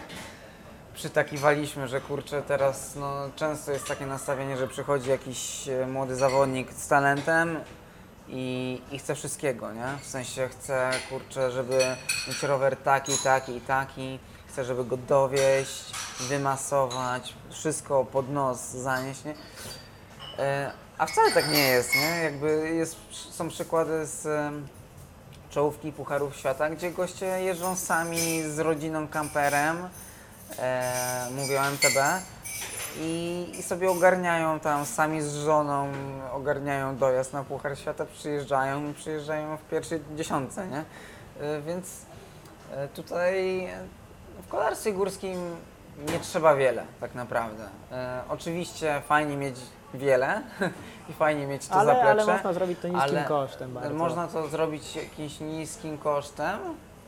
przytakiwaliśmy, 0.94 1.88
że 1.88 2.00
kurczę 2.00 2.42
teraz 2.42 2.96
no, 2.96 3.30
często 3.36 3.72
jest 3.72 3.86
takie 3.86 4.06
nastawienie, 4.06 4.56
że 4.56 4.68
przychodzi 4.68 5.10
jakiś 5.10 5.68
e, 5.68 5.86
młody 5.86 6.16
zawodnik 6.16 6.72
z 6.72 6.88
talentem 6.88 7.60
i, 8.28 8.80
i 8.92 8.98
chce 8.98 9.14
wszystkiego, 9.14 9.72
nie? 9.72 9.86
W 10.02 10.06
sensie 10.06 10.48
chce, 10.48 10.90
kurczę, 11.08 11.50
żeby 11.50 11.78
mieć 12.28 12.42
rower 12.42 12.76
taki, 12.76 13.12
taki 13.24 13.56
i 13.56 13.60
taki, 13.60 14.18
chce, 14.52 14.64
żeby 14.64 14.84
go 14.84 14.96
dowieść, 14.96 15.92
wymasować, 16.20 17.34
wszystko 17.50 18.04
pod 18.04 18.30
nos 18.30 18.60
zanieść, 18.60 19.24
nie? 19.24 19.34
E, 20.38 20.72
a 20.98 21.06
wcale 21.06 21.32
tak 21.32 21.52
nie 21.52 21.68
jest, 21.68 21.94
nie? 21.94 22.22
Jakby 22.22 22.70
jest, 22.74 22.96
są 23.10 23.48
przykłady 23.48 24.06
z 24.06 24.52
czołówki 25.50 25.92
Pucharów 25.92 26.36
Świata, 26.36 26.70
gdzie 26.70 26.90
goście 26.90 27.26
jeżdżą 27.26 27.76
sami 27.76 28.42
z 28.42 28.58
rodziną 28.58 29.08
kamperem, 29.08 29.88
e, 30.58 31.28
mówię 31.36 31.60
o 31.60 31.64
MTB, 31.64 31.96
i, 33.00 33.46
i 33.58 33.62
sobie 33.62 33.90
ogarniają 33.90 34.60
tam 34.60 34.86
sami 34.86 35.22
z 35.22 35.34
żoną, 35.34 35.92
ogarniają 36.32 36.96
dojazd 36.96 37.32
na 37.32 37.44
Puchar 37.44 37.78
Świata, 37.78 38.06
przyjeżdżają 38.06 38.90
i 38.90 38.94
przyjeżdżają 38.94 39.56
w 39.56 39.62
pierwszej 39.62 40.00
dziesiątce, 40.16 40.66
nie? 40.66 40.84
E, 41.40 41.60
Więc 41.62 41.86
e, 42.72 42.88
tutaj 42.88 43.68
kolarstwie 44.52 44.92
górskim 44.92 45.56
nie 46.12 46.18
trzeba 46.20 46.54
wiele 46.54 46.84
tak 47.00 47.14
naprawdę. 47.14 47.68
E, 47.92 48.20
oczywiście 48.28 49.02
fajnie 49.08 49.36
mieć 49.36 49.56
wiele 49.94 50.42
i 51.10 51.12
fajnie 51.12 51.46
mieć 51.46 51.68
to 51.68 51.74
Ale, 51.74 51.86
zaplecze. 51.94 52.10
ale 52.10 52.26
można 52.26 52.52
zrobić 52.52 52.78
to 52.78 52.88
niskim 52.88 53.24
kosztem 53.28 53.74
bardzo. 53.74 53.94
Można 53.94 54.28
to 54.28 54.48
zrobić 54.48 54.96
jakimś 54.96 55.40
niskim 55.40 55.98
kosztem, 55.98 56.58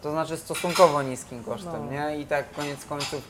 to 0.02 0.10
znaczy 0.10 0.36
stosunkowo 0.36 1.02
niskim 1.02 1.44
kosztem, 1.44 1.86
No. 1.86 1.92
nie? 1.92 2.18
I 2.18 2.26
tak 2.26 2.52
koniec 2.52 2.84
końców 2.84 3.22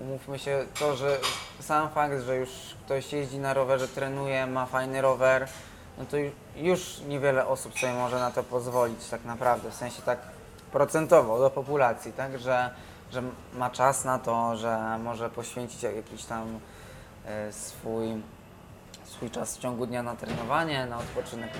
umówmy 0.00 0.38
się, 0.38 0.64
to, 0.78 0.96
że 0.96 1.16
sam 1.60 1.88
fakt, 1.90 2.20
że 2.20 2.36
już 2.36 2.48
ktoś 2.84 3.12
jeździ 3.12 3.38
na 3.38 3.54
rowerze, 3.54 3.88
trenuje, 3.88 4.46
ma 4.46 4.66
fajny 4.66 5.00
rower, 5.00 5.48
no 5.98 6.04
to 6.10 6.16
ju- 6.16 6.30
już 6.56 7.00
niewiele 7.08 7.46
osób 7.46 7.78
sobie 7.78 7.92
może 7.92 8.18
na 8.18 8.30
to 8.30 8.42
pozwolić 8.42 9.08
tak 9.08 9.24
naprawdę, 9.24 9.70
w 9.70 9.74
sensie 9.74 10.02
tak 10.02 10.18
procentowo 10.72 11.38
do 11.38 11.50
populacji, 11.50 12.12
tak? 12.12 12.38
Że, 12.38 12.70
że 13.12 13.22
ma 13.54 13.70
czas 13.70 14.04
na 14.04 14.18
to, 14.18 14.56
że 14.56 14.98
może 15.04 15.30
poświęcić 15.30 15.82
jak- 15.82 15.96
jakiś 15.96 16.24
tam 16.24 16.58
e, 17.26 17.52
swój, 17.52 18.22
swój 19.04 19.30
czas 19.30 19.56
w 19.56 19.60
ciągu 19.60 19.86
dnia 19.86 20.02
na 20.02 20.16
trenowanie, 20.16 20.86
na 20.86 20.98
odpoczynek. 20.98 21.50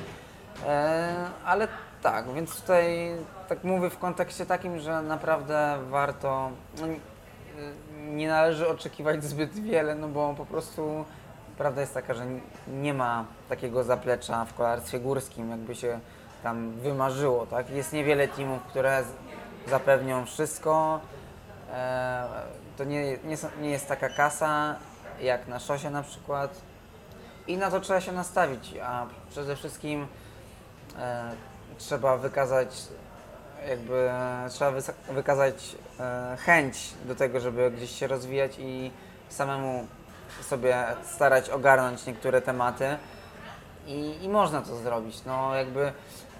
E, 0.67 1.15
ale 1.45 1.69
tak, 2.03 2.33
więc 2.33 2.61
tutaj 2.61 3.17
tak 3.49 3.65
mówię 3.65 3.91
w 3.91 3.99
kontekście 3.99 4.47
takim, 4.47 4.79
że 4.79 5.03
naprawdę 5.03 5.79
warto. 5.91 6.51
Nie- 8.11 8.29
należy 8.29 8.69
oczekiwać 8.69 9.25
zbyt 9.25 9.53
wiele, 9.53 9.95
no 9.95 10.09
bo 10.09 10.35
po 10.35 10.47
prostu 10.47 11.05
prawda 11.59 11.81
jest 11.81 11.95
taka, 11.95 12.15
że 12.15 12.25
nie 12.69 12.95
ma 12.95 13.25
takiego 13.49 13.85
zaplecza 13.85 14.45
w 14.45 14.55
kolarstwie 14.55 15.01
górskim, 15.01 15.51
jakby 15.51 15.75
się 15.75 16.01
tam 16.43 16.73
wymarzyło, 16.73 17.47
tak? 17.47 17.71
Jest 17.71 17.93
niewiele 17.93 18.29
teamów, 18.29 18.63
które 18.63 19.03
zapewnią 19.69 20.27
wszystko. 20.27 21.01
E, 21.73 22.29
to 22.77 22.85
nie, 22.85 23.05
nie, 23.05 23.37
nie 23.61 23.71
jest 23.71 23.89
taka 23.89 24.09
kasa 24.09 24.77
jak 25.21 25.49
na 25.49 25.59
szosie 25.59 25.91
na 25.91 26.03
przykład. 26.03 26.61
I 27.47 27.57
na 27.57 27.71
to 27.71 27.81
trzeba 27.81 28.01
się 28.01 28.13
nastawić, 28.13 28.75
a 28.83 29.07
przede 29.31 29.57
wszystkim 29.57 30.07
e, 30.99 31.31
trzeba 31.79 32.17
wykazać 32.17 32.89
jakby 33.69 34.11
trzeba 34.51 34.73
wykazać 35.11 35.77
e, 36.01 36.37
chęć 36.37 36.95
do 37.05 37.15
tego, 37.15 37.41
żeby 37.41 37.71
gdzieś 37.71 37.99
się 37.99 38.07
rozwijać 38.07 38.53
i 38.59 38.91
samemu 39.29 39.87
sobie 40.43 40.85
starać 41.05 41.51
ogarnąć 41.51 42.07
niektóre 42.07 42.43
tematy 42.43 42.97
i, 43.87 44.25
i 44.25 44.29
można 44.29 44.63
to 44.63 44.77
zrobić. 44.77 45.25
No 45.25 45.55
jakby 45.55 45.93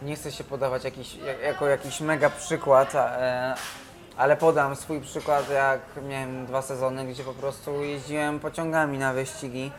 nie 0.03 0.17
chcę 0.17 0.33
się 0.33 0.45
podawać 0.45 0.85
jakiś, 0.85 1.15
jak, 1.15 1.43
jako 1.43 1.67
jakiś 1.67 2.01
mega 2.01 2.31
przykład, 2.31 2.95
e, 2.95 3.55
ale 4.17 4.37
podam 4.37 4.77
swój 4.77 5.01
przykład, 5.01 5.51
jak 5.51 5.81
miałem 6.09 6.47
dwa 6.47 6.63
sezony, 6.63 7.07
gdzie 7.07 7.25
po 7.25 7.33
prostu 7.33 7.83
jeździłem 7.83 8.41
pociągami 8.41 8.99
na 8.99 9.13
wyścigi 9.13 9.73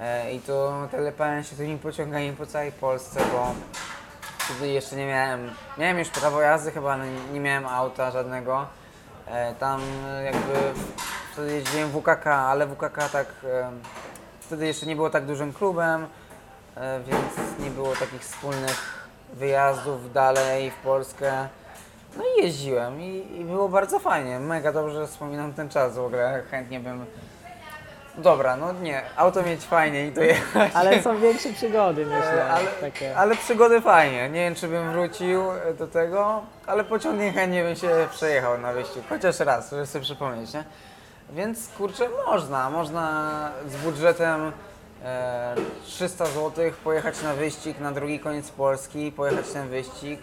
e, 0.00 0.32
i 0.32 0.40
to 0.40 0.88
telepałem 0.90 1.44
się 1.44 1.56
tymi 1.56 1.78
pociągami 1.78 2.32
po 2.32 2.46
całej 2.46 2.72
Polsce, 2.72 3.20
bo 3.32 3.54
wtedy 4.38 4.68
jeszcze 4.68 4.96
nie 4.96 5.06
miałem, 5.06 5.50
miałem 5.78 5.98
już 5.98 6.08
prawo 6.08 6.40
jazdy 6.40 6.70
chyba, 6.70 6.92
ale 6.92 7.04
nie, 7.32 7.40
miałem 7.40 7.66
auta 7.66 8.10
żadnego. 8.10 8.66
E, 9.26 9.54
tam 9.54 9.80
jakby 10.24 10.54
wtedy 11.32 11.52
jeździłem 11.52 11.90
WKK, 11.90 12.26
ale 12.26 12.66
WKK 12.66 13.08
tak, 13.12 13.26
e, 13.44 13.70
wtedy 14.40 14.66
jeszcze 14.66 14.86
nie 14.86 14.96
było 14.96 15.10
tak 15.10 15.26
dużym 15.26 15.52
klubem, 15.52 16.06
więc 17.06 17.58
nie 17.58 17.70
było 17.70 17.96
takich 17.96 18.20
wspólnych 18.20 19.08
wyjazdów 19.32 20.12
dalej 20.12 20.70
w 20.70 20.74
Polskę. 20.74 21.48
No 22.16 22.24
i 22.24 22.42
jeździłem 22.42 23.00
i, 23.00 23.40
i 23.40 23.44
było 23.44 23.68
bardzo 23.68 23.98
fajnie, 23.98 24.40
mega 24.40 24.72
dobrze 24.72 25.06
wspominam 25.06 25.52
ten 25.52 25.68
czas 25.68 25.94
w 25.94 26.00
ogóle, 26.00 26.42
chętnie 26.50 26.80
bym... 26.80 27.06
Dobra, 28.18 28.56
no 28.56 28.72
nie, 28.72 29.02
auto 29.16 29.42
mieć 29.42 29.60
fajnie 29.60 30.06
i 30.06 30.12
to 30.12 30.20
jechać. 30.20 30.72
Ale 30.74 31.02
są 31.02 31.20
większe 31.20 31.52
przygody, 31.52 32.06
myślę. 32.06 32.46
E, 32.46 32.50
ale, 32.50 32.66
takie. 32.66 33.16
ale 33.16 33.36
przygody 33.36 33.80
fajnie. 33.80 34.30
Nie 34.30 34.40
wiem, 34.40 34.54
czy 34.54 34.68
bym 34.68 34.92
wrócił 34.92 35.42
e, 35.52 35.74
do 35.74 35.86
tego, 35.86 36.42
ale 36.66 36.84
pociągiem 36.84 37.32
chętnie 37.32 37.62
bym 37.62 37.76
się 37.76 37.88
przejechał 38.10 38.58
na 38.58 38.72
wyścig. 38.72 39.02
Chociaż 39.08 39.40
raz, 39.40 39.70
żeby 39.70 39.86
sobie 39.86 40.04
przypomnieć, 40.04 40.54
nie? 40.54 40.64
Więc 41.30 41.68
kurczę, 41.68 42.08
można. 42.26 42.70
Można 42.70 43.50
z 43.68 43.76
budżetem 43.76 44.52
e, 45.04 45.54
300 45.84 46.26
zł 46.26 46.70
pojechać 46.84 47.22
na 47.22 47.34
wyścig 47.34 47.80
na 47.80 47.92
drugi 47.92 48.20
koniec 48.20 48.50
Polski, 48.50 49.12
pojechać 49.12 49.48
ten 49.48 49.68
wyścig 49.68 50.20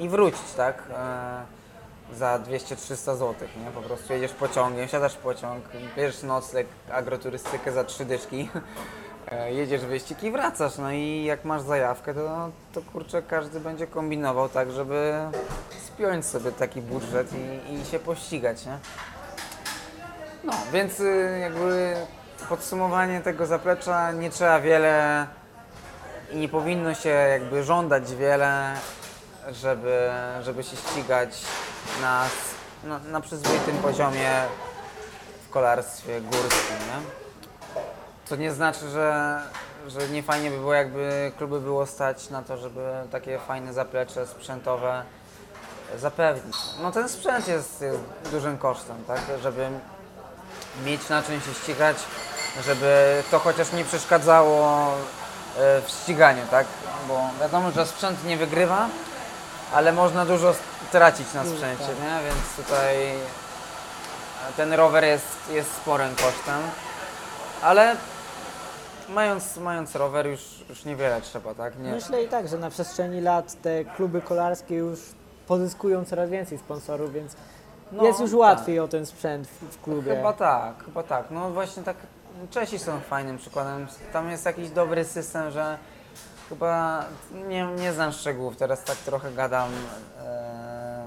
i 0.00 0.08
wrócić, 0.08 0.52
tak? 0.56 0.82
E, 0.92 2.16
za 2.16 2.38
200-300 2.38 2.96
zł, 2.96 3.34
nie? 3.64 3.70
Po 3.70 3.80
prostu 3.80 4.12
jedziesz 4.12 4.32
pociągiem, 4.32 4.88
siadasz 4.88 5.14
w 5.14 5.18
pociąg, 5.18 5.64
bierzesz 5.96 6.22
nocleg, 6.22 6.66
agroturystykę 6.92 7.72
za 7.72 7.84
trzy 7.84 8.04
dyszki, 8.04 8.48
e, 9.32 9.52
jedziesz 9.52 9.84
wyścig 9.84 10.22
i 10.22 10.30
wracasz. 10.30 10.78
No 10.78 10.92
i 10.92 11.24
jak 11.24 11.44
masz 11.44 11.62
zajawkę, 11.62 12.14
to, 12.14 12.50
to 12.72 12.82
kurczę, 12.92 13.22
każdy 13.22 13.60
będzie 13.60 13.86
kombinował 13.86 14.48
tak, 14.48 14.72
żeby 14.72 15.14
spiąć 15.86 16.26
sobie 16.26 16.52
taki 16.52 16.82
budżet 16.82 17.28
i, 17.32 17.74
i 17.74 17.84
się 17.84 17.98
pościgać, 17.98 18.66
nie? 18.66 18.78
No, 20.44 20.52
więc 20.72 21.00
y, 21.00 21.38
jakby 21.40 21.94
podsumowanie 22.48 23.20
tego 23.20 23.46
zaplecza, 23.46 24.12
nie 24.12 24.30
trzeba 24.30 24.60
wiele 24.60 25.26
i 26.32 26.36
nie 26.36 26.48
powinno 26.48 26.94
się 26.94 27.08
jakby 27.08 27.64
żądać 27.64 28.14
wiele, 28.14 28.74
żeby, 29.52 30.10
żeby 30.42 30.62
się 30.62 30.76
ścigać 30.76 31.30
na, 32.02 32.24
na, 32.84 32.98
na 32.98 33.20
przyzwoitym 33.20 33.76
poziomie 33.76 34.30
w 35.48 35.50
kolarstwie 35.50 36.20
górskim, 36.20 36.76
nie? 36.76 37.10
Co 38.24 38.36
nie 38.36 38.52
znaczy, 38.52 38.88
że, 38.88 39.40
że 39.86 40.08
nie 40.08 40.22
fajnie 40.22 40.50
by 40.50 40.56
było, 40.56 40.74
jakby 40.74 41.32
kluby 41.38 41.60
było 41.60 41.86
stać 41.86 42.30
na 42.30 42.42
to, 42.42 42.56
żeby 42.56 42.90
takie 43.10 43.38
fajne 43.38 43.72
zaplecze 43.72 44.26
sprzętowe 44.26 45.02
zapewnić. 45.98 46.56
No 46.82 46.92
ten 46.92 47.08
sprzęt 47.08 47.48
jest, 47.48 47.80
jest 47.80 47.98
dużym 48.32 48.58
kosztem, 48.58 48.96
tak? 49.06 49.20
Żeby 49.42 49.68
mieć 50.84 51.08
na 51.08 51.22
czym 51.22 51.40
się 51.40 51.54
ścigać, 51.54 51.96
żeby 52.64 53.22
to 53.30 53.38
chociaż 53.38 53.72
nie 53.72 53.84
przeszkadzało 53.84 54.92
e, 55.58 55.82
w 55.82 55.90
ściganiu, 55.90 56.42
tak? 56.50 56.66
Bo 57.08 57.30
wiadomo, 57.40 57.70
że 57.70 57.86
sprzęt 57.86 58.24
nie 58.24 58.36
wygrywa, 58.36 58.88
ale 59.72 59.92
można 59.92 60.26
dużo 60.26 60.54
tracić 60.92 61.34
na 61.34 61.44
sprzęcie, 61.44 61.84
nie? 61.84 62.20
Więc 62.24 62.56
tutaj 62.56 62.96
e, 63.06 63.16
ten 64.56 64.72
rower 64.72 65.04
jest, 65.04 65.26
jest 65.52 65.72
sporym 65.74 66.10
kosztem, 66.14 66.60
ale 67.62 67.96
mając, 69.08 69.56
mając 69.56 69.94
rower 69.94 70.26
już, 70.26 70.64
już 70.68 70.84
niewiele 70.84 71.20
trzeba, 71.20 71.54
tak? 71.54 71.78
Nie, 71.78 71.90
Myślę 71.92 72.22
i 72.22 72.28
tak, 72.28 72.48
że 72.48 72.58
na 72.58 72.70
przestrzeni 72.70 73.20
lat 73.20 73.62
te 73.62 73.84
kluby 73.84 74.20
kolarskie 74.22 74.74
już 74.74 75.00
pozyskują 75.46 76.04
coraz 76.04 76.30
więcej 76.30 76.58
sponsorów, 76.58 77.12
więc 77.12 77.36
No, 77.92 78.04
jest 78.04 78.20
już 78.20 78.30
tak. 78.30 78.40
łatwiej 78.40 78.80
o 78.80 78.88
ten 78.88 79.06
sprzęt 79.06 79.48
w, 79.48 79.74
w 79.74 79.82
klubie. 79.82 80.16
Chyba 80.16 80.32
tak, 80.32 80.84
chyba 80.84 81.02
tak. 81.02 81.24
No 81.30 81.50
właśnie 81.50 81.82
tak, 81.82 81.96
Czesi 82.50 82.78
są 82.78 83.00
fajnym 83.00 83.38
przykładem. 83.38 83.86
Tam 84.12 84.30
jest 84.30 84.44
jakiś 84.46 84.70
dobry 84.70 85.04
system, 85.04 85.50
że 85.50 85.78
chyba, 86.50 87.04
nie, 87.48 87.64
nie 87.66 87.92
znam 87.92 88.12
szczegółów, 88.12 88.56
teraz 88.56 88.84
tak 88.84 88.96
trochę 88.96 89.32
gadam, 89.32 89.68
e, 90.22 91.06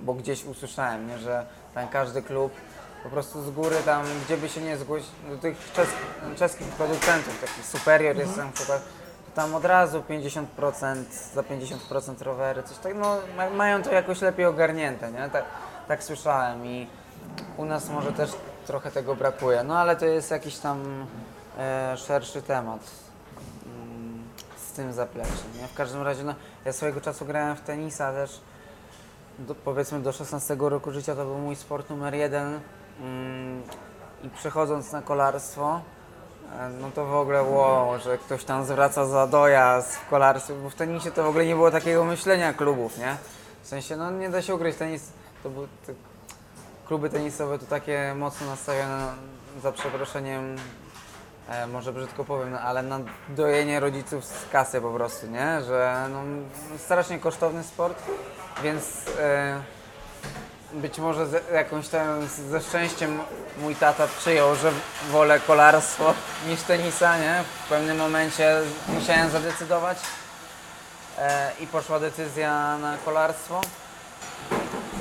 bo 0.00 0.14
gdzieś 0.14 0.44
usłyszałem, 0.44 1.08
nie, 1.08 1.18
że 1.18 1.46
tam 1.74 1.88
każdy 1.88 2.22
klub 2.22 2.52
po 3.02 3.08
prostu 3.08 3.42
z 3.42 3.50
góry 3.50 3.76
tam, 3.84 4.04
gdzie 4.24 4.36
by 4.36 4.48
się 4.48 4.60
nie 4.60 4.76
zgłosił, 4.76 5.10
do 5.30 5.38
tych 5.38 5.72
czes 5.72 5.88
czeskich 6.36 6.66
producentów, 6.66 7.40
takich 7.40 7.66
Superior 7.66 8.16
jest 8.16 8.36
na 8.36 8.46
przykład, 8.54 8.82
to 9.26 9.42
tam 9.42 9.54
od 9.54 9.64
razu 9.64 10.02
50%, 10.08 10.44
za 11.34 11.42
50% 11.42 12.22
rowery, 12.22 12.62
coś 12.62 12.78
tak, 12.78 12.94
no 12.94 13.16
ma- 13.36 13.50
mają 13.50 13.82
to 13.82 13.92
jakoś 13.92 14.20
lepiej 14.20 14.46
ogarnięte, 14.46 15.12
nie? 15.12 15.30
Tak, 15.30 15.44
tak 15.88 16.04
słyszałem 16.04 16.66
i 16.66 16.86
u 17.56 17.64
nas 17.64 17.88
może 17.88 18.12
też 18.12 18.30
trochę 18.66 18.90
tego 18.90 19.16
brakuje, 19.16 19.64
no 19.64 19.78
ale 19.78 19.96
to 19.96 20.06
jest 20.06 20.30
jakiś 20.30 20.58
tam 20.58 21.06
e, 21.58 21.96
szerszy 21.96 22.42
temat 22.42 22.80
tym 24.78 24.92
zapleczem, 24.92 25.50
nie? 25.60 25.68
W 25.68 25.74
każdym 25.74 26.02
razie, 26.02 26.24
no, 26.24 26.34
ja 26.64 26.72
swojego 26.72 27.00
czasu 27.00 27.26
grałem 27.26 27.56
w 27.56 27.60
tenisa 27.60 28.12
też 28.12 28.40
do, 29.38 29.54
powiedzmy 29.54 30.00
do 30.00 30.12
16 30.12 30.56
roku 30.60 30.92
życia 30.92 31.14
to 31.14 31.24
był 31.24 31.38
mój 31.38 31.56
sport 31.56 31.90
numer 31.90 32.14
jeden 32.14 32.60
mm, 33.00 33.62
i 34.22 34.28
przechodząc 34.28 34.92
na 34.92 35.02
kolarstwo, 35.02 35.80
e, 36.58 36.68
no 36.80 36.90
to 36.90 37.06
w 37.06 37.14
ogóle 37.14 37.42
wow, 37.42 37.98
że 37.98 38.18
ktoś 38.18 38.44
tam 38.44 38.64
zwraca 38.64 39.06
za 39.06 39.26
dojazd 39.26 39.96
w 39.96 40.08
kolarstwie, 40.08 40.54
bo 40.54 40.70
w 40.70 40.74
tenisie 40.74 41.10
to 41.10 41.22
w 41.22 41.26
ogóle 41.26 41.46
nie 41.46 41.54
było 41.54 41.70
takiego 41.70 42.04
myślenia 42.04 42.52
klubów, 42.52 42.98
nie? 42.98 43.16
W 43.62 43.66
sensie, 43.66 43.96
no 43.96 44.10
nie 44.10 44.30
da 44.30 44.42
się 44.42 44.54
ukryć, 44.54 44.76
tenis 44.76 45.12
to 45.42 45.50
był, 45.50 45.68
te 45.86 45.92
kluby 46.86 47.10
tenisowe 47.10 47.58
to 47.58 47.66
takie 47.66 48.14
mocno 48.16 48.46
nastawione, 48.46 49.12
za 49.62 49.72
przeproszeniem, 49.72 50.56
e, 51.48 51.66
może 51.66 51.92
brzydko 51.92 52.24
powiem, 52.24 52.50
no, 52.50 52.60
ale 52.60 52.82
na 52.82 53.00
dojenie 53.28 53.80
rodziców 53.80 54.24
z 54.24 54.48
kasy 54.52 54.80
po 54.80 54.90
prostu, 54.90 55.26
nie? 55.26 55.62
Że 55.62 56.06
no, 56.12 56.22
strasznie 56.78 57.18
kosztowny 57.18 57.64
sport, 57.64 58.02
więc 58.62 58.84
e, 59.20 59.60
być 60.72 60.98
może 60.98 61.26
z 61.26 61.50
jakąś 61.52 61.88
tam 61.88 62.28
ze 62.50 62.60
szczęściem 62.60 63.20
mój 63.58 63.74
tata 63.74 64.08
przyjął, 64.18 64.54
że 64.54 64.72
wolę 65.10 65.40
kolarstwo 65.40 66.14
niż 66.48 66.62
tenisa, 66.62 67.18
nie? 67.18 67.44
W 67.64 67.68
pewnym 67.68 67.96
momencie 67.96 68.60
musiałem 68.88 69.30
zadecydować 69.30 69.98
e, 71.18 71.52
i 71.60 71.66
poszła 71.66 72.00
decyzja 72.00 72.78
na 72.78 72.96
kolarstwo. 73.04 73.60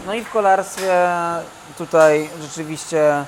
No 0.06 0.14
i 0.14 0.24
w 0.24 0.32
kolarstwie 0.32 1.08
tutaj 1.78 2.30
rzeczywiście 2.42 3.26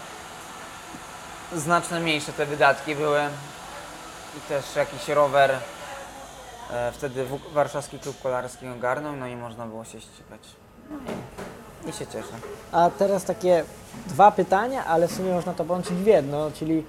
znacznie 1.55 1.99
mniejsze 1.99 2.33
te 2.33 2.45
wydatki 2.45 2.95
były 2.95 3.19
i 4.37 4.49
też 4.49 4.75
jakiś 4.75 5.07
rower 5.07 5.51
e, 6.71 6.91
wtedy 6.91 7.25
warszawski 7.53 7.99
klub 7.99 8.21
kolarski 8.23 8.67
ogarnął, 8.67 9.15
no 9.15 9.27
i 9.27 9.35
można 9.35 9.65
było 9.65 9.85
się 9.85 10.01
ścigać. 10.01 10.41
No 10.89 10.97
i, 11.85 11.89
i 11.89 11.93
się 11.93 12.07
cieszę. 12.07 12.33
A 12.71 12.89
teraz 12.97 13.23
takie 13.25 13.63
dwa 14.07 14.31
pytania, 14.31 14.85
ale 14.85 15.07
w 15.07 15.11
sumie 15.11 15.33
można 15.33 15.53
to 15.53 15.65
połączyć 15.65 15.93
w 15.97 16.05
jedno, 16.05 16.51
czyli 16.51 16.83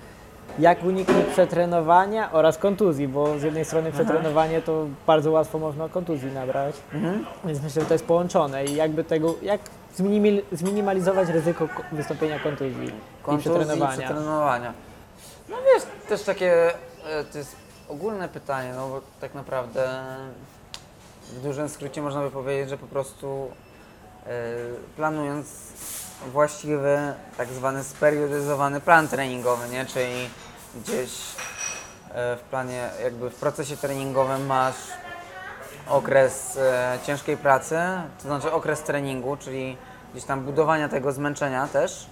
jak 0.58 0.84
uniknąć 0.84 1.26
przetrenowania 1.32 2.32
oraz 2.32 2.58
kontuzji, 2.58 3.08
bo 3.08 3.38
z 3.38 3.42
jednej 3.42 3.64
strony 3.64 3.92
przetrenowanie 3.92 4.62
to 4.62 4.86
bardzo 5.06 5.30
łatwo 5.30 5.58
można 5.58 5.88
kontuzji 5.88 6.30
nabrać, 6.32 6.74
Mhm. 6.94 7.26
więc 7.44 7.62
myślę, 7.62 7.80
że 7.82 7.86
to 7.88 7.94
jest 7.94 8.04
połączone 8.06 8.64
i 8.64 8.74
jakby 8.74 9.04
tego, 9.04 9.34
jak 9.42 9.60
zminimalizować 10.52 11.28
ryzyko 11.28 11.68
ko- 11.68 11.82
wystąpienia 11.92 12.38
kontuzji 12.38 12.84
i 12.88 12.92
Kontuzji, 13.22 13.50
przetrenowania. 13.50 13.98
przetrenowania. 13.98 14.72
No 15.48 15.56
wiesz, 15.74 15.82
też 16.08 16.22
takie, 16.22 16.74
e, 17.06 17.24
to 17.32 17.38
jest 17.38 17.56
ogólne 17.88 18.28
pytanie, 18.28 18.72
no 18.76 18.88
bo 18.88 19.00
tak 19.20 19.34
naprawdę 19.34 20.04
w 21.32 21.42
dużym 21.42 21.68
skrócie 21.68 22.02
można 22.02 22.20
by 22.22 22.30
powiedzieć, 22.30 22.68
że 22.70 22.78
po 22.78 22.86
prostu 22.86 23.50
e, 24.26 24.30
planując 24.96 25.46
właściwy, 26.32 26.98
tak 27.36 27.48
zwany 27.48 27.84
speriodyzowany 27.84 28.80
plan 28.80 29.08
treningowy, 29.08 29.68
nie? 29.68 29.86
Czyli 29.86 30.28
gdzieś 30.76 31.10
e, 32.14 32.36
w 32.36 32.40
planie, 32.40 32.90
jakby 33.02 33.30
w 33.30 33.34
procesie 33.34 33.76
treningowym 33.76 34.46
masz 34.46 34.74
okres 35.88 36.56
e, 36.56 36.98
ciężkiej 37.06 37.36
pracy, 37.36 37.78
to 38.18 38.22
znaczy 38.22 38.52
okres 38.52 38.82
treningu, 38.82 39.36
czyli 39.36 39.76
gdzieś 40.12 40.24
tam 40.24 40.44
budowania 40.44 40.88
tego 40.88 41.12
zmęczenia 41.12 41.68
też, 41.68 42.06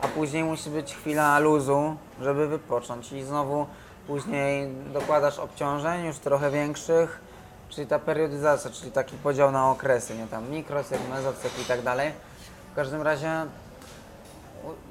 a 0.00 0.08
później 0.08 0.44
musi 0.44 0.70
być 0.70 0.94
chwila 0.94 1.38
luzu, 1.38 1.96
żeby 2.20 2.48
wypocząć 2.48 3.12
i 3.12 3.22
znowu 3.22 3.66
później 4.06 4.70
dokładasz 4.92 5.38
obciążeń 5.38 6.06
już 6.06 6.18
trochę 6.18 6.50
większych, 6.50 7.20
czyli 7.68 7.86
ta 7.86 7.98
periodyzacja, 7.98 8.70
czyli 8.70 8.92
taki 8.92 9.16
podział 9.16 9.52
na 9.52 9.70
okresy, 9.70 10.16
nie 10.16 10.26
tam 10.26 10.50
mikrocykl, 10.50 11.02
mezocykl 11.10 11.62
i 11.62 11.64
tak 11.64 11.82
dalej. 11.82 12.12
W 12.72 12.76
każdym 12.76 13.02
razie 13.02 13.46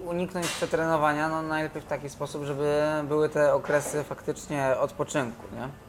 uniknąć 0.05 0.47
przetrenowania, 0.47 1.29
no 1.29 1.41
najlepiej 1.41 1.81
w 1.81 1.85
taki 1.85 2.09
sposób, 2.09 2.43
żeby 2.43 2.81
były 3.03 3.29
te 3.29 3.53
okresy 3.53 4.03
faktycznie 4.03 4.75
odpoczynku, 4.79 5.43
nie? 5.55 5.84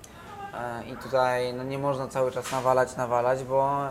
E, 0.57 0.85
I 0.85 0.97
tutaj 0.97 1.55
no, 1.55 1.65
nie 1.65 1.79
można 1.79 2.09
cały 2.09 2.33
czas 2.33 2.53
nawalać, 2.53 2.97
nawalać, 2.97 3.45
bo 3.45 3.89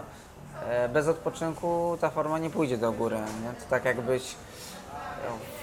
e, 0.69 0.89
bez 0.89 1.07
odpoczynku 1.07 1.97
ta 2.01 2.09
forma 2.09 2.39
nie 2.39 2.49
pójdzie 2.49 2.77
do 2.77 2.91
góry. 2.91 3.15
Nie? 3.15 3.49
To 3.49 3.69
tak 3.69 3.85
jakbyś 3.85 4.23
e, 4.31 4.35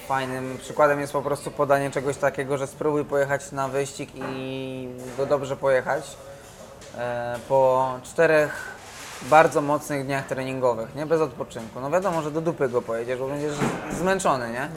fajnym 0.09 0.59
przykładem 0.59 1.01
jest 1.01 1.13
po 1.13 1.23
prostu 1.23 1.51
podanie 1.51 1.91
czegoś 1.91 2.17
takiego, 2.17 2.59
że 2.59 2.67
spróbuj 2.67 3.05
pojechać 3.05 3.53
na 3.53 3.69
wyścig 3.69 4.11
i 4.15 4.89
go 5.17 5.27
dobrze 5.27 5.57
pojechać 5.57 6.17
po 7.49 7.93
czterech 8.03 8.75
bardzo 9.23 9.61
mocnych 9.61 10.07
dniach 10.07 10.27
treningowych, 10.27 10.95
nie 10.95 11.07
bez 11.07 11.21
odpoczynku. 11.21 11.81
No 11.81 11.91
wiadomo, 11.91 12.23
że 12.23 12.31
do 12.31 12.41
dupy 12.41 12.69
go 12.69 12.83
pojedziesz, 12.83 13.19
bo 13.19 13.29
będziesz 13.29 13.55
zmęczony, 13.91 14.51
nie? 14.51 14.69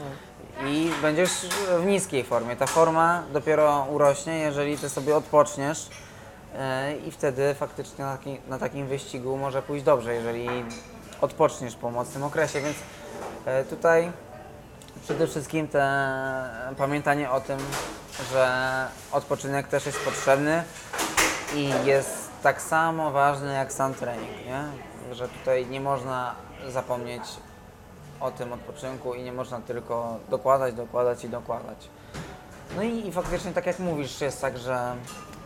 I 0.69 0.91
będziesz 1.01 1.31
w 1.79 1.85
niskiej 1.85 2.23
formie. 2.23 2.55
Ta 2.55 2.67
forma 2.67 3.23
dopiero 3.33 3.87
urośnie, 3.91 4.37
jeżeli 4.37 4.77
ty 4.77 4.89
sobie 4.89 5.15
odpoczniesz 5.15 5.89
i 7.07 7.11
wtedy 7.11 7.55
faktycznie 7.55 8.05
na, 8.05 8.17
taki, 8.17 8.37
na 8.47 8.57
takim 8.57 8.87
wyścigu 8.87 9.37
może 9.37 9.61
pójść 9.61 9.85
dobrze, 9.85 10.15
jeżeli 10.15 10.47
odpoczniesz 11.21 11.75
po 11.75 11.91
mocnym 11.91 12.23
okresie, 12.23 12.61
więc 12.61 12.77
e, 13.45 13.63
tutaj 13.63 14.11
przede 15.03 15.27
wszystkim 15.27 15.67
te 15.67 15.85
pamiętanie 16.77 17.31
o 17.31 17.41
tym, 17.41 17.59
że 18.31 18.87
odpoczynek 19.11 19.67
też 19.67 19.85
jest 19.85 19.99
potrzebny 20.05 20.63
i 21.55 21.69
jest 21.85 22.29
tak 22.43 22.61
samo 22.61 23.11
ważny 23.11 23.53
jak 23.53 23.73
sam 23.73 23.93
trening, 23.93 24.45
nie? 24.45 24.63
Że 25.15 25.29
tutaj 25.29 25.65
nie 25.65 25.81
można 25.81 26.35
zapomnieć 26.67 27.23
o 28.19 28.31
tym 28.31 28.53
odpoczynku 28.53 29.13
i 29.13 29.23
nie 29.23 29.31
można 29.31 29.61
tylko 29.61 30.19
dokładać, 30.29 30.73
dokładać 30.73 31.23
i 31.23 31.29
dokładać. 31.29 31.89
No 32.75 32.83
i, 32.83 33.07
i 33.07 33.11
faktycznie 33.11 33.51
tak 33.51 33.65
jak 33.65 33.79
mówisz, 33.79 34.21
jest 34.21 34.41
tak, 34.41 34.57
że 34.57 34.95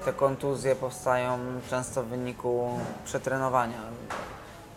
te 0.06 0.14
kontuzje 0.14 0.76
powstają 0.76 1.40
często 1.70 2.04
w 2.04 2.06
wyniku 2.06 2.80
przetrenowania. 3.06 3.78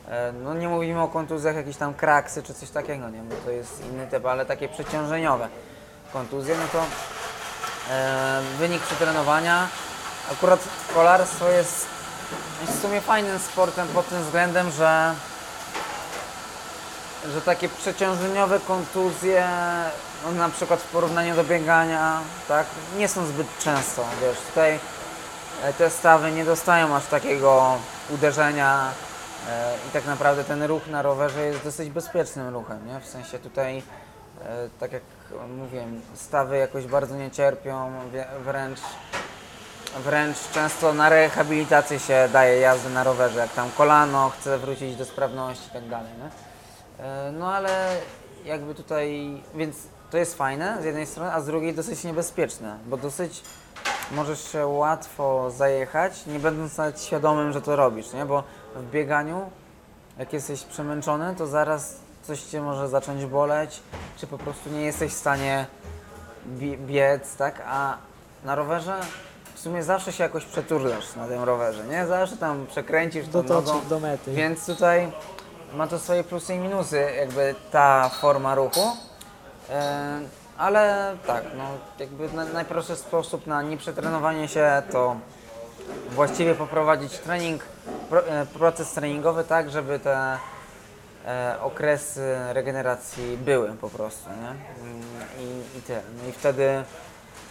E, 0.08 0.32
No 0.32 0.54
nie 0.54 0.68
mówimy 0.68 1.02
o 1.02 1.08
kontuzjach 1.08 1.56
jakieś 1.56 1.76
tam 1.76 1.94
kraksy 1.94 2.42
czy 2.42 2.54
coś 2.54 2.70
takiego, 2.70 3.10
nie, 3.10 3.18
bo 3.22 3.34
to 3.44 3.50
jest 3.50 3.84
inny 3.84 4.06
typ, 4.06 4.26
ale 4.26 4.46
takie 4.46 4.68
przeciążeniowe 4.68 5.48
kontuzje, 6.12 6.56
no 6.56 6.64
to 6.72 6.84
e, 7.94 8.40
wynik 8.58 8.82
przetrenowania. 8.82 9.68
Akurat 10.32 10.60
kolarstwo 10.94 11.48
jest, 11.48 11.86
w 12.66 12.82
sumie 12.82 13.00
fajnym 13.00 13.38
sportem 13.38 13.88
pod 13.88 14.08
tym 14.08 14.22
względem, 14.22 14.70
że 14.70 15.14
że 17.34 17.40
takie 17.42 17.68
przeciążeniowe 17.68 18.60
kontuzje, 18.60 19.48
no 20.24 20.32
na 20.32 20.48
przykład 20.48 20.80
w 20.80 20.90
porównaniu 20.92 21.36
do 21.36 21.44
biegania, 21.44 22.20
tak, 22.48 22.66
nie 22.96 23.08
są 23.08 23.26
zbyt 23.26 23.46
często, 23.58 24.04
wiesz, 24.22 24.38
tutaj 24.48 24.78
te 25.78 25.90
stawy 25.90 26.32
nie 26.32 26.44
dostają 26.44 26.96
aż 26.96 27.06
takiego 27.06 27.76
uderzenia 28.10 28.90
e, 29.48 29.74
i 29.88 29.90
tak 29.92 30.06
naprawdę 30.06 30.44
ten 30.44 30.62
ruch 30.62 30.86
na 30.86 31.02
rowerze 31.02 31.46
jest 31.46 31.64
dosyć 31.64 31.90
bezpiecznym 31.90 32.54
ruchem, 32.54 32.86
nie? 32.86 33.00
W 33.00 33.06
sensie 33.06 33.38
tutaj, 33.38 33.78
e, 33.78 33.82
tak 34.80 34.92
jak 34.92 35.02
mówiłem, 35.58 36.00
stawy 36.14 36.56
jakoś 36.56 36.86
bardzo 36.86 37.16
nie 37.16 37.30
cierpią, 37.30 37.92
wręcz 38.44 38.80
Wręcz 39.96 40.36
często 40.54 40.92
na 40.94 41.08
rehabilitację 41.08 41.98
się 41.98 42.28
daje 42.32 42.60
jazdę 42.60 42.90
na 42.90 43.04
rowerze, 43.04 43.38
jak 43.38 43.52
tam 43.52 43.70
kolano 43.70 44.30
chce 44.30 44.58
wrócić 44.58 44.96
do 44.96 45.04
sprawności 45.04 45.68
i 45.68 45.70
tak 45.70 45.88
dalej. 45.88 46.12
Nie? 46.18 46.30
E, 47.04 47.32
No 47.32 47.54
ale 47.54 47.96
jakby 48.44 48.74
tutaj, 48.74 49.42
więc 49.54 49.76
to 50.10 50.18
jest 50.18 50.36
fajne 50.36 50.78
z 50.82 50.84
jednej 50.84 51.06
strony, 51.06 51.32
a 51.32 51.40
z 51.40 51.46
drugiej 51.46 51.74
dosyć 51.74 52.04
niebezpieczne, 52.04 52.78
bo 52.86 52.96
dosyć 52.96 53.42
możesz 54.12 54.52
się 54.52 54.66
łatwo 54.66 55.50
zajechać, 55.50 56.26
nie 56.26 56.38
będąc 56.38 56.76
nawet 56.76 57.02
świadomym, 57.02 57.52
że 57.52 57.62
to 57.62 57.76
robisz, 57.76 58.12
nie? 58.12 58.26
Bo 58.26 58.42
w 58.76 58.90
bieganiu, 58.90 59.50
jak 60.18 60.32
jesteś 60.32 60.62
przemęczony, 60.62 61.34
to 61.38 61.46
zaraz 61.46 61.96
coś 62.22 62.42
cię 62.42 62.60
może 62.60 62.88
zacząć 62.88 63.24
boleć, 63.26 63.80
czy 64.16 64.26
po 64.26 64.38
prostu 64.38 64.70
nie 64.70 64.80
jesteś 64.82 65.12
w 65.12 65.16
stanie 65.16 65.66
bie- 66.46 66.76
biec, 66.78 67.36
tak? 67.36 67.62
A 67.66 67.96
na 68.44 68.54
rowerze 68.54 69.00
w 69.54 69.60
sumie 69.60 69.82
zawsze 69.82 70.12
się 70.12 70.22
jakoś 70.24 70.44
przeturlasz 70.44 71.16
na 71.16 71.26
tym 71.28 71.42
rowerze, 71.42 71.84
nie? 71.84 72.06
Zawsze 72.06 72.36
tam 72.36 72.66
przekręcisz 72.66 73.28
tą 73.28 73.42
nogą. 73.42 73.80
Do 73.88 74.00
mety. 74.00 74.32
Więc 74.32 74.66
tutaj 74.66 75.12
ma 75.74 75.86
to 75.86 75.98
swoje 75.98 76.24
plusy 76.24 76.54
i 76.54 76.58
minusy, 76.58 77.04
jakby 77.16 77.54
ta 77.70 78.08
forma 78.08 78.54
ruchu. 78.54 78.80
E, 79.70 80.20
ale 80.58 81.14
tak, 81.26 81.44
no 81.56 81.64
jakby 81.98 82.32
na, 82.32 82.44
najprostszy 82.44 82.96
sposób 82.96 83.46
na 83.46 83.62
nieprzetrenowanie 83.62 84.48
się 84.48 84.82
to 84.92 85.16
właściwie 86.10 86.54
poprowadzić 86.54 87.18
trening, 87.18 87.62
e, 88.28 88.46
proces 88.46 88.92
treningowy 88.92 89.44
tak, 89.44 89.70
żeby 89.70 89.98
te 89.98 90.38
e, 91.26 91.56
okresy 91.60 92.36
regeneracji 92.52 93.36
były 93.36 93.72
po 93.72 93.90
prostu, 93.90 94.30
nie? 94.30 94.54
I, 95.44 95.78
i 95.78 95.82
tyle. 95.82 96.02
No 96.22 96.28
i 96.28 96.32
wtedy 96.32 96.84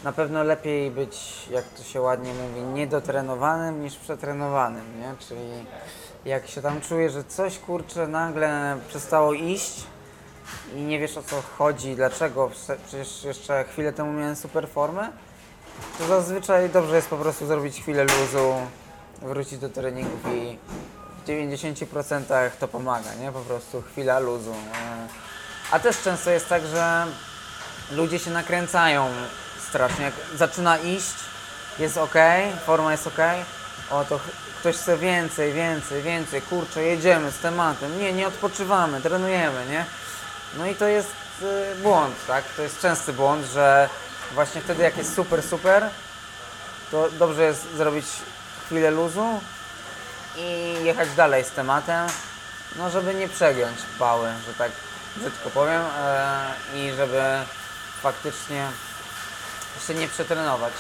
na 0.04 0.12
pewno 0.12 0.44
lepiej 0.44 0.92
być, 0.92 1.48
jak 1.50 1.66
to 1.66 1.84
się 1.84 2.02
ładnie 2.02 2.34
mówi, 2.34 2.62
niedotrenowanym 2.62 3.84
niż 3.84 3.96
przetrenowanym, 3.96 5.00
nie? 5.00 5.14
Czyli 5.28 5.66
jak 6.26 6.48
się 6.48 6.62
tam 6.62 6.82
czuje, 6.82 7.10
że 7.10 7.24
coś 7.24 7.60
kurczę 7.60 8.08
nagle 8.08 8.78
przestało 8.88 9.34
iść 9.34 9.84
i 10.76 10.82
nie 10.82 11.00
wiesz 11.00 11.18
o 11.18 11.24
co 11.24 11.42
chodzi, 11.58 11.96
dlaczego, 11.96 12.50
prze- 12.50 12.78
przecież 12.88 13.24
jeszcze 13.24 13.64
chwilę 13.64 13.94
temu 13.94 14.14
miałem 14.14 14.36
super 14.36 14.70
formę, 14.70 15.10
to 15.98 16.08
zazwyczaj 16.08 16.70
dobrze 16.70 16.96
jest 16.96 17.08
po 17.08 17.18
prostu 17.18 17.48
zrobić 17.48 17.82
chwilę 17.82 18.04
luzu, 18.04 18.54
wrócić 19.22 19.60
do 19.60 19.70
treningów 19.70 20.34
i 20.34 20.58
w 21.24 21.28
90% 21.28 22.50
to 22.60 22.68
pomaga, 22.68 23.14
nie? 23.16 23.32
Po 23.32 23.40
prostu 23.40 23.82
chwila 23.92 24.20
luzu. 24.20 24.54
A 25.72 25.80
też 25.80 26.02
często 26.02 26.30
jest 26.32 26.50
tak, 26.50 26.66
że 26.66 27.06
ludzie 27.92 28.20
się 28.20 28.32
nakręcają 28.32 29.10
strasznie. 29.70 30.06
Jak 30.06 30.14
zaczyna 30.36 30.78
iść, 30.78 31.14
jest 31.80 31.98
ok, 31.98 32.16
forma 32.66 32.92
jest 32.92 33.08
ok, 33.08 33.18
o 33.92 34.06
to 34.06 34.20
ktoś 34.60 34.76
chce 34.76 34.98
więcej, 34.98 35.54
więcej, 35.54 36.02
więcej, 36.02 36.42
kurczę, 36.42 36.84
jedziemy 36.84 37.32
z 37.32 37.40
tematem. 37.40 38.00
Nie, 38.00 38.14
nie 38.14 38.28
odpoczywamy, 38.28 39.02
trenujemy, 39.02 39.66
nie? 39.70 39.86
No 40.58 40.66
i 40.66 40.76
to 40.76 40.88
jest 40.88 41.14
y, 41.42 41.76
błąd, 41.76 42.16
tak? 42.28 42.46
To 42.56 42.62
jest 42.62 42.82
częsty 42.82 43.14
błąd, 43.14 43.46
że 43.46 43.90
właśnie 44.34 44.62
wtedy 44.62 44.84
jak 44.84 44.98
jest 44.98 45.16
super, 45.16 45.44
super, 45.44 45.90
to 46.92 47.10
dobrze 47.12 47.44
jest 47.44 47.76
zrobić 47.76 48.06
chwilę 48.66 48.92
luzu 48.92 49.42
i 50.38 50.76
jechać 50.84 51.10
dalej 51.16 51.44
z 51.44 51.52
tematem, 51.52 52.08
no 52.76 52.90
żeby 52.90 53.16
nie 53.16 53.30
przegiąć 53.30 53.78
pały, 54.00 54.30
że 54.48 54.54
tak 54.54 54.72
brzydko 55.16 55.50
powiem 55.50 55.82
e, 55.98 56.54
i 56.76 56.92
żeby 56.98 57.24
faktycznie 58.02 58.68
się 59.88 59.94
nie 59.94 60.08
przetrenować. 60.08 60.74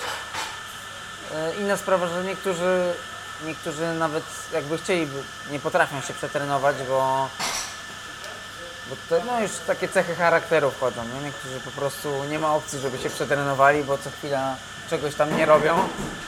E, 1.35 1.55
inna 1.55 1.77
sprawa, 1.77 2.07
że 2.07 2.23
niektórzy, 2.23 2.93
niektórzy 3.45 3.93
nawet 3.93 4.23
jakby 4.53 4.77
chcieli, 4.77 5.07
nie 5.51 5.59
potrafią 5.59 6.01
się 6.01 6.13
przetrenować, 6.13 6.75
bo 6.87 7.29
bo 8.89 8.95
to 9.09 9.25
no 9.25 9.39
już 9.41 9.51
takie 9.67 9.87
cechy 9.87 10.15
charakteru 10.15 10.71
wchodzą, 10.71 11.01
nie? 11.03 11.25
Niektórzy 11.25 11.59
po 11.59 11.71
prostu 11.71 12.09
nie 12.29 12.39
ma 12.39 12.55
opcji, 12.55 12.79
żeby 12.79 12.97
się 12.97 13.09
przetrenowali, 13.09 13.83
bo 13.83 13.97
co 13.97 14.09
chwila 14.09 14.55
czegoś 14.89 15.15
tam 15.15 15.37
nie 15.37 15.45
robią, 15.45 15.75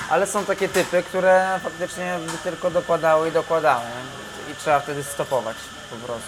ale 0.09 0.27
są 0.27 0.45
takie 0.45 0.69
typy, 0.69 1.03
które 1.03 1.59
faktycznie 1.63 2.17
by 2.31 2.37
tylko 2.37 2.71
dokładały 2.71 3.29
i 3.29 3.31
dokładały 3.31 3.81
nie? 3.83 4.53
i 4.53 4.55
trzeba 4.55 4.79
wtedy 4.79 5.03
stopować 5.03 5.57
po 5.89 5.95
prostu. 5.95 6.27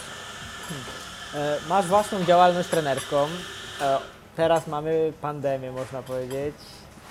E, 1.35 1.57
Masz 1.69 1.85
własną 1.85 2.23
działalność 2.23 2.69
trenerską. 2.69 3.27
E, 3.81 3.97
Teraz 4.35 4.67
mamy 4.67 5.13
pandemię, 5.21 5.71
można 5.71 6.01
powiedzieć. 6.01 6.55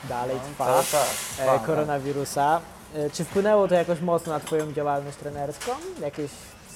Dalej 0.09 0.37
trwa. 0.53 0.67
czas 0.67 0.95
e, 0.95 1.43
trwa, 1.43 1.59
tak. 1.59 1.67
koronawirusa. 1.67 2.61
E, 2.95 3.11
Czy 3.11 3.25
wpłynęło 3.25 3.69
to 3.69 3.75
jakoś 3.75 4.01
mocno 4.01 4.33
na 4.33 4.41
Twoją 4.41 4.73
działalność 4.73 5.17
trenerską? 5.17 5.73
Jakieś 6.01 6.31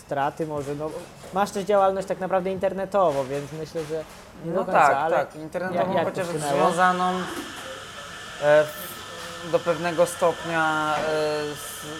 straty 0.08 0.46
może? 0.46 0.74
No, 0.74 0.90
masz 1.32 1.50
też 1.50 1.64
działalność 1.64 2.08
tak 2.08 2.20
naprawdę 2.20 2.50
internetową, 2.50 3.24
więc 3.26 3.52
myślę, 3.52 3.84
że 3.84 4.04
nie 4.44 4.50
No 4.50 4.58
do 4.58 4.64
końca, 4.64 4.80
tak, 4.80 4.96
ale 4.96 5.16
tak, 5.16 5.34
internetową, 5.34 5.94
jak- 5.94 5.94
jak 5.96 6.04
chociaż 6.04 6.26
związaną 6.26 7.12
e, 8.42 8.64
do 9.52 9.58
pewnego 9.58 10.06
stopnia 10.06 10.94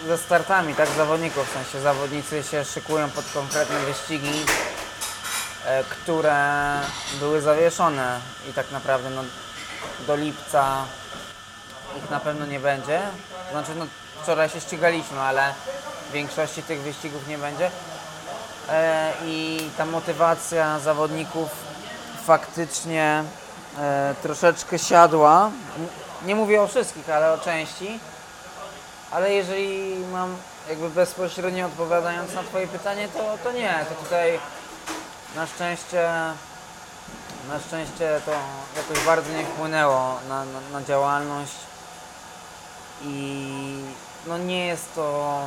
e, 0.05 0.09
ze 0.09 0.19
startami, 0.19 0.75
tak, 0.75 0.89
zawodników, 0.89 1.51
w 1.51 1.53
sensie 1.53 1.81
zawodnicy 1.81 2.43
się 2.43 2.65
szykują 2.65 3.11
pod 3.11 3.25
konkretne 3.35 3.79
wyścigi, 3.81 4.45
e, 5.67 5.85
które 5.85 6.37
były 7.21 7.41
zawieszone 7.41 8.21
i 8.51 8.53
tak 8.53 8.71
naprawdę 8.73 9.11
no, 9.11 9.23
do 10.07 10.17
lipca 10.17 10.77
ich 11.99 12.11
na 12.11 12.21
pewno 12.21 12.47
nie 12.47 12.61
będzie. 12.61 13.01
Znaczy, 13.53 13.71
no, 13.79 13.87
wczoraj 14.23 14.49
się 14.49 14.61
ścigaliśmy, 14.61 15.21
ale 15.21 15.55
większości 16.13 16.63
tych 16.63 16.81
wyścigów 16.81 17.29
nie 17.29 17.39
będzie. 17.39 17.71
E, 18.71 19.13
I 19.25 19.71
ta 19.77 19.87
motywacja 19.87 20.79
zawodników 20.79 21.49
faktycznie 22.25 23.25
e, 23.79 24.15
troszeczkę 24.23 24.79
siadła. 24.79 25.51
Nie 26.27 26.35
mówię 26.35 26.63
o 26.63 26.67
wszystkich, 26.67 27.11
ale 27.11 27.33
o 27.33 27.39
części. 27.39 28.01
Ale 29.11 29.33
jeżeli 29.33 29.97
mam 30.13 30.37
jakby 30.69 30.91
bezpośrednio 30.91 31.67
odpowiadając 31.67 32.35
na 32.35 32.43
Twoje 32.43 32.67
pytanie, 32.67 33.09
to, 33.09 33.39
to 33.45 33.53
nie. 33.53 33.85
To 33.89 34.05
tutaj 34.05 34.41
na 35.37 35.47
szczęście 35.47 36.11
na 37.49 37.59
szczęście 37.59 38.21
to 38.27 38.33
jakoś 38.77 39.07
bardzo 39.07 39.33
nie 39.33 39.45
wpłynęło 39.45 40.19
na, 40.29 40.45
na, 40.45 40.61
na 40.73 40.83
działalność 40.83 41.53
i 43.03 43.83
no 44.27 44.39
nie 44.39 44.67
jest 44.67 44.95
to 44.95 45.39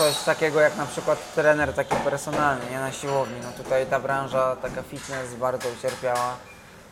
coś 0.00 0.16
takiego 0.18 0.60
jak 0.60 0.76
na 0.76 0.86
przykład 0.86 1.34
trener 1.34 1.74
taki 1.74 1.96
personalny, 1.96 2.70
nie 2.70 2.78
na 2.78 2.92
siłowni. 2.92 3.40
No 3.42 3.64
tutaj 3.64 3.86
ta 3.86 4.00
branża 4.00 4.56
taka 4.56 4.82
fitness 4.82 5.34
bardzo 5.34 5.68
ucierpiała, 5.68 6.34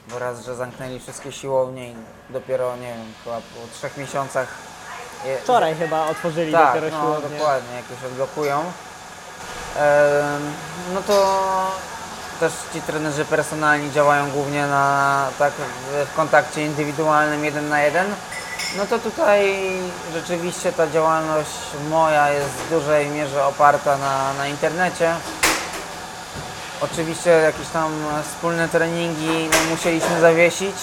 bo 0.09 0.19
raz, 0.19 0.45
że 0.45 0.55
zamknęli 0.55 1.01
wszystkie 1.01 1.33
siłownie 1.33 1.91
i 1.91 1.95
dopiero, 2.31 2.77
nie 2.77 2.87
wiem, 2.87 3.13
chyba 3.25 3.37
po 3.37 3.79
trzech 3.79 3.97
miesiącach 3.97 4.49
je, 5.25 5.39
wczoraj 5.39 5.75
chyba 5.75 6.07
otworzyli 6.07 6.53
tak, 6.53 6.75
dopiero 6.75 6.97
no, 6.97 7.03
siłownię. 7.03 7.39
dokładnie, 7.39 7.77
jakoś 7.77 8.05
odblokują. 8.07 8.59
Em, 8.59 10.53
no 10.95 11.01
to 11.07 11.37
też 12.41 12.53
ci 12.73 12.83
trenerzy 12.83 13.25
personalni 13.25 13.93
działają 13.93 14.31
głównie 14.31 14.67
na, 14.67 15.29
tak, 15.39 15.53
w 16.13 16.17
kontakcie 16.17 16.67
indywidualnym 16.67 17.45
jeden 17.45 17.69
na 17.69 17.83
jeden. 17.83 18.07
No 18.77 18.87
to 18.87 18.99
tutaj 18.99 19.57
rzeczywiście 20.13 20.73
ta 20.73 20.91
działalność 20.91 21.51
moja 21.91 22.31
jest 22.31 22.49
w 22.49 22.71
dużej 22.71 23.09
mierze 23.09 23.45
oparta 23.45 23.99
na, 23.99 24.33
na 24.33 24.49
internecie. 24.49 25.15
Oczywiście 26.81 27.31
jakieś 27.31 27.69
tam 27.69 27.93
wspólne 28.23 28.69
treningi 28.69 29.49
no, 29.53 29.71
musieliśmy 29.71 30.21
zawiesić, 30.21 30.75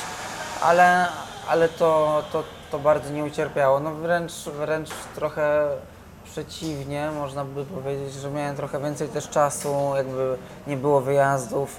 ale, 0.61 1.07
ale 1.47 1.69
to, 1.69 2.23
to, 2.31 2.43
to 2.71 2.79
bardzo 2.79 3.09
nie 3.09 3.23
ucierpiało. 3.23 3.79
No 3.79 3.91
wręcz, 3.91 4.31
wręcz 4.33 4.89
trochę 5.15 5.67
przeciwnie, 6.23 7.11
można 7.11 7.45
by 7.45 7.65
powiedzieć, 7.65 8.13
że 8.13 8.31
miałem 8.31 8.55
trochę 8.55 8.79
więcej 8.79 9.09
też 9.09 9.29
czasu, 9.29 9.91
jakby 9.95 10.37
nie 10.67 10.77
było 10.77 11.01
wyjazdów, 11.01 11.75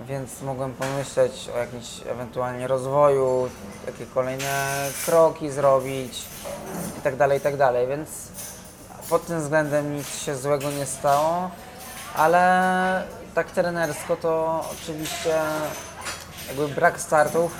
więc 0.00 0.42
mogłem 0.42 0.74
pomyśleć 0.74 1.50
o 1.54 1.58
jakimś 1.58 2.00
ewentualnie 2.06 2.66
rozwoju, 2.66 3.48
jakie 3.86 4.06
kolejne 4.06 4.86
kroki 5.04 5.50
zrobić 5.50 6.24
i 6.98 7.00
tak 7.00 7.16
dalej, 7.16 7.38
i 7.38 7.40
tak 7.40 7.56
więc 7.88 8.08
pod 9.10 9.26
tym 9.26 9.40
względem 9.40 9.96
nic 9.96 10.18
się 10.18 10.36
złego 10.36 10.70
nie 10.70 10.86
stało, 10.86 11.50
ale 12.14 13.04
tak 13.34 13.50
trenersko 13.50 14.16
to 14.16 14.64
oczywiście 14.72 15.34
jakby 16.48 16.68
brak 16.68 17.00
startów 17.00 17.52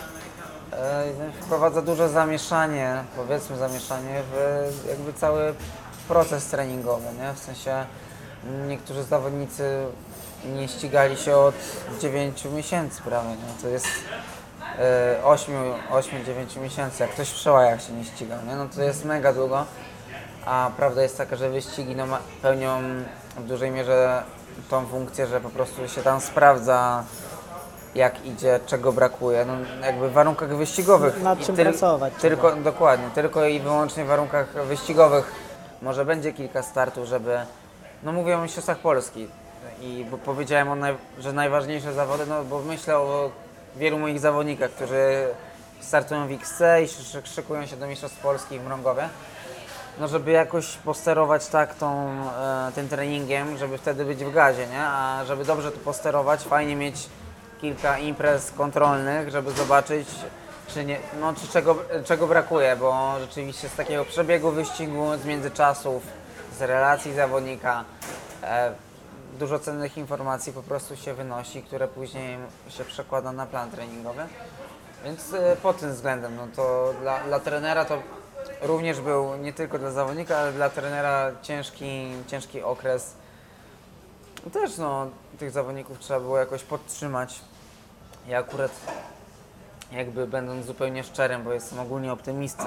e, 0.72 1.05
wprowadza 1.43 1.82
duże 1.82 2.09
zamieszanie, 2.09 3.05
powiedzmy 3.16 3.57
zamieszanie 3.57 4.22
w 4.32 4.86
jakby 4.89 5.12
cały 5.12 5.55
proces 6.09 6.47
treningowy, 6.47 7.07
nie? 7.20 7.32
W 7.32 7.39
sensie 7.39 7.86
niektórzy 8.68 9.03
zawodnicy 9.03 9.86
nie 10.45 10.68
ścigali 10.68 11.16
się 11.16 11.36
od 11.36 11.55
9 12.01 12.45
miesięcy 12.45 13.03
prawie, 13.03 13.28
nie? 13.28 13.62
To 13.62 13.68
jest 13.68 13.89
8-9 15.93 16.61
miesięcy, 16.62 17.03
jak 17.03 17.12
ktoś 17.12 17.28
w 17.28 17.34
przełajach 17.34 17.82
się 17.82 17.93
nie 17.93 18.05
ścigał, 18.05 18.39
nie? 18.47 18.57
No 18.57 18.66
to 18.76 18.82
jest 18.82 19.05
mega 19.05 19.32
długo, 19.32 19.64
a 20.47 20.70
prawda 20.76 21.03
jest 21.03 21.18
taka, 21.18 21.36
że 21.36 21.51
wyścigi 21.51 21.97
no, 21.97 22.05
pełnią 22.43 22.80
w 23.36 23.47
dużej 23.47 23.70
mierze 23.70 24.22
tą 24.70 24.86
funkcję, 24.86 25.26
że 25.26 25.41
po 25.41 25.51
prostu 25.51 25.89
się 25.89 26.03
tam 26.03 26.20
sprawdza 26.20 27.05
jak 27.95 28.26
idzie, 28.26 28.61
czego 28.66 28.93
brakuje, 28.93 29.45
no 29.45 29.53
jakby 29.86 30.09
w 30.09 30.12
warunkach 30.12 30.57
wyścigowych. 30.57 31.22
Nad 31.22 31.47
czym 31.47 31.57
pracować 31.57 32.14
Tylko, 32.20 32.57
dokładnie, 32.57 33.07
tylko 33.14 33.45
i 33.45 33.61
wyłącznie 33.61 34.05
w 34.05 34.09
warunkach 34.09 34.66
wyścigowych 34.66 35.32
może 35.82 36.05
będzie 36.05 36.32
kilka 36.32 36.62
startów, 36.62 37.07
żeby, 37.07 37.39
no 38.03 38.12
mówię 38.12 38.36
o 38.39 38.43
Mistrzostwach 38.43 38.78
Polski 38.78 39.28
i 39.81 40.07
bo 40.11 40.19
powiedziałem, 40.19 40.79
naj, 40.79 40.95
że 41.19 41.33
najważniejsze 41.33 41.93
zawody, 41.93 42.27
no 42.27 42.45
bo 42.45 42.59
myślę 42.59 42.99
o 42.99 43.31
wielu 43.77 43.99
moich 43.99 44.21
zawodnikach, 44.21 44.71
którzy 44.71 45.29
startują 45.81 46.29
w 46.29 46.33
XC 46.33 46.61
i 46.85 46.89
szy- 46.89 47.23
szykują 47.25 47.67
się 47.67 47.77
do 47.77 47.87
Mistrzostw 47.87 48.21
Polski 48.21 48.59
w 48.59 48.65
Mrągowie 48.65 49.09
no 50.01 50.09
żeby 50.09 50.31
jakoś 50.31 50.77
posterować 50.77 51.47
tak 51.47 51.75
tą, 51.75 52.11
e, 52.69 52.73
tym 52.75 52.89
treningiem, 52.89 53.59
żeby 53.59 53.79
wtedy 53.79 54.05
być 54.05 54.25
w 54.25 54.33
gazie, 54.33 54.67
nie? 54.67 54.81
A 54.83 55.25
żeby 55.27 55.45
dobrze 55.45 55.73
to 55.73 55.79
posterować, 55.79 56.41
fajnie 56.43 56.77
mieć 56.77 57.09
kilka 57.61 57.99
imprez 57.99 58.51
kontrolnych, 58.51 59.31
żeby 59.31 59.51
zobaczyć, 59.51 60.09
czy, 60.69 60.85
nie, 60.85 60.99
no, 61.21 61.35
czy 61.35 61.49
czego, 61.49 61.77
czego 62.05 62.27
brakuje, 62.27 62.77
bo 62.77 63.15
rzeczywiście 63.21 63.69
z 63.69 63.75
takiego 63.75 64.05
przebiegu 64.05 64.51
wyścigu, 64.51 65.17
z 65.23 65.25
międzyczasów, 65.25 66.03
z 66.59 66.63
relacji 66.63 67.15
zawodnika, 67.15 67.85
e, 68.43 68.73
dużo 69.39 69.59
cennych 69.59 69.99
informacji 69.99 70.53
po 70.53 70.62
prostu 70.62 70.97
się 70.97 71.14
wynosi, 71.14 71.62
które 71.62 71.89
później 71.89 72.39
się 72.68 72.85
przekłada 72.85 73.33
na 73.33 73.47
plan 73.47 73.70
treningowy. 73.70 74.22
Więc 75.05 75.35
e, 75.35 75.57
pod 75.57 75.81
tym 75.81 75.93
względem, 75.93 76.37
no 76.37 76.49
to 76.57 76.95
dla, 77.01 77.24
dla 77.24 77.41
trenera 77.41 77.85
to 77.85 78.03
również 78.62 79.01
był 79.01 79.37
nie 79.37 79.53
tylko 79.53 79.79
dla 79.79 79.91
zawodnika, 79.91 80.39
ale 80.39 80.53
dla 80.53 80.70
trenera 80.70 81.31
ciężki, 81.43 82.11
ciężki 82.26 82.62
okres. 82.62 83.14
Też 84.53 84.79
no, 84.79 85.07
tych 85.39 85.51
zawodników 85.51 85.99
trzeba 85.99 86.20
było 86.20 86.39
jakoś 86.39 86.62
podtrzymać. 86.62 87.41
Ja 88.29 88.39
akurat 88.39 88.70
jakby 89.93 90.26
będąc 90.26 90.66
zupełnie 90.66 91.05
szczerym, 91.05 91.45
bo 91.45 91.53
jestem 91.53 91.79
ogólnie 91.79 92.12
optymistą, 92.12 92.64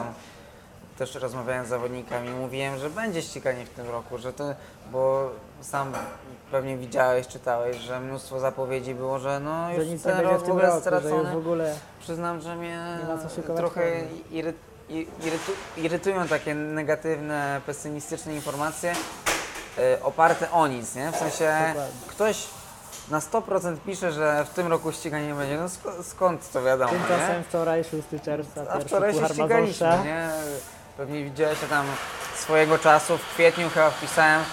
też 1.02 1.16
rozmawiałem 1.16 1.66
z 1.66 1.70
zawodnikami, 1.70 2.30
mówiłem, 2.30 2.78
że 2.78 2.90
będzie 2.90 3.22
ściganie 3.22 3.66
w 3.66 3.70
tym 3.70 3.90
roku, 3.90 4.18
że 4.18 4.34
to, 4.34 4.44
bo 4.92 5.30
sam 5.62 5.94
pewnie 6.52 6.78
widziałeś, 6.78 7.28
czytałeś, 7.28 7.78
że 7.78 8.00
mnóstwo 8.00 8.40
zapowiedzi 8.40 8.96
było, 8.96 9.20
że 9.20 9.40
no 9.40 9.68
Że 9.70 9.76
już 9.76 9.88
nic 9.88 10.06
nie 10.06 10.12
ten 10.12 10.22
rok 10.22 10.44
w 10.44 10.48
w 10.48 10.50
ogóle 10.50 10.66
roku, 10.66 10.76
że 10.76 10.82
stracony. 10.82 11.32
w 11.32 11.38
ogóle... 11.38 11.76
Przyznam, 12.00 12.42
że 12.42 12.56
mnie 12.56 12.80
Nie 13.38 13.56
trochę 13.56 13.82
iry, 14.32 14.54
irytu, 14.90 15.52
irytują 15.78 16.28
takie 16.28 16.56
negatywne, 16.56 17.62
pesymistyczne 17.66 18.36
informacje 18.36 18.94
y, 19.78 20.04
oparte 20.04 20.52
o 20.52 20.68
nic, 20.68 20.96
nie? 20.96 21.12
W 21.12 21.16
sensie 21.16 21.52
Dokładnie. 21.68 21.94
ktoś 22.08 22.48
na 23.10 23.20
100% 23.20 23.78
pisze, 23.86 24.12
że 24.12 24.46
w 24.46 24.50
tym 24.50 24.68
roku 24.68 24.92
ściganie 24.92 25.28
nie 25.28 25.34
będzie. 25.34 25.58
No 25.58 25.66
sk- 25.66 26.04
skąd 26.04 26.52
to 26.52 26.64
wiadomo, 26.64 26.92
nie? 26.94 27.00
Tymczasem 27.00 27.44
wczoraj, 27.44 27.84
6 27.84 28.24
czerwca, 28.26 28.66
A 28.70 28.80
wczoraj 28.80 29.14
się 29.14 29.26
ścigaliśmy, 29.30 29.88
nie? 30.06 30.30
Pewnie 30.98 31.24
widziałeś, 31.24 31.60
tam 31.70 31.86
swojego 32.36 32.78
czasu 32.78 33.18
w 33.18 33.34
kwietniu 33.34 33.70
chyba 33.70 33.90
wpisałem, 33.90 34.44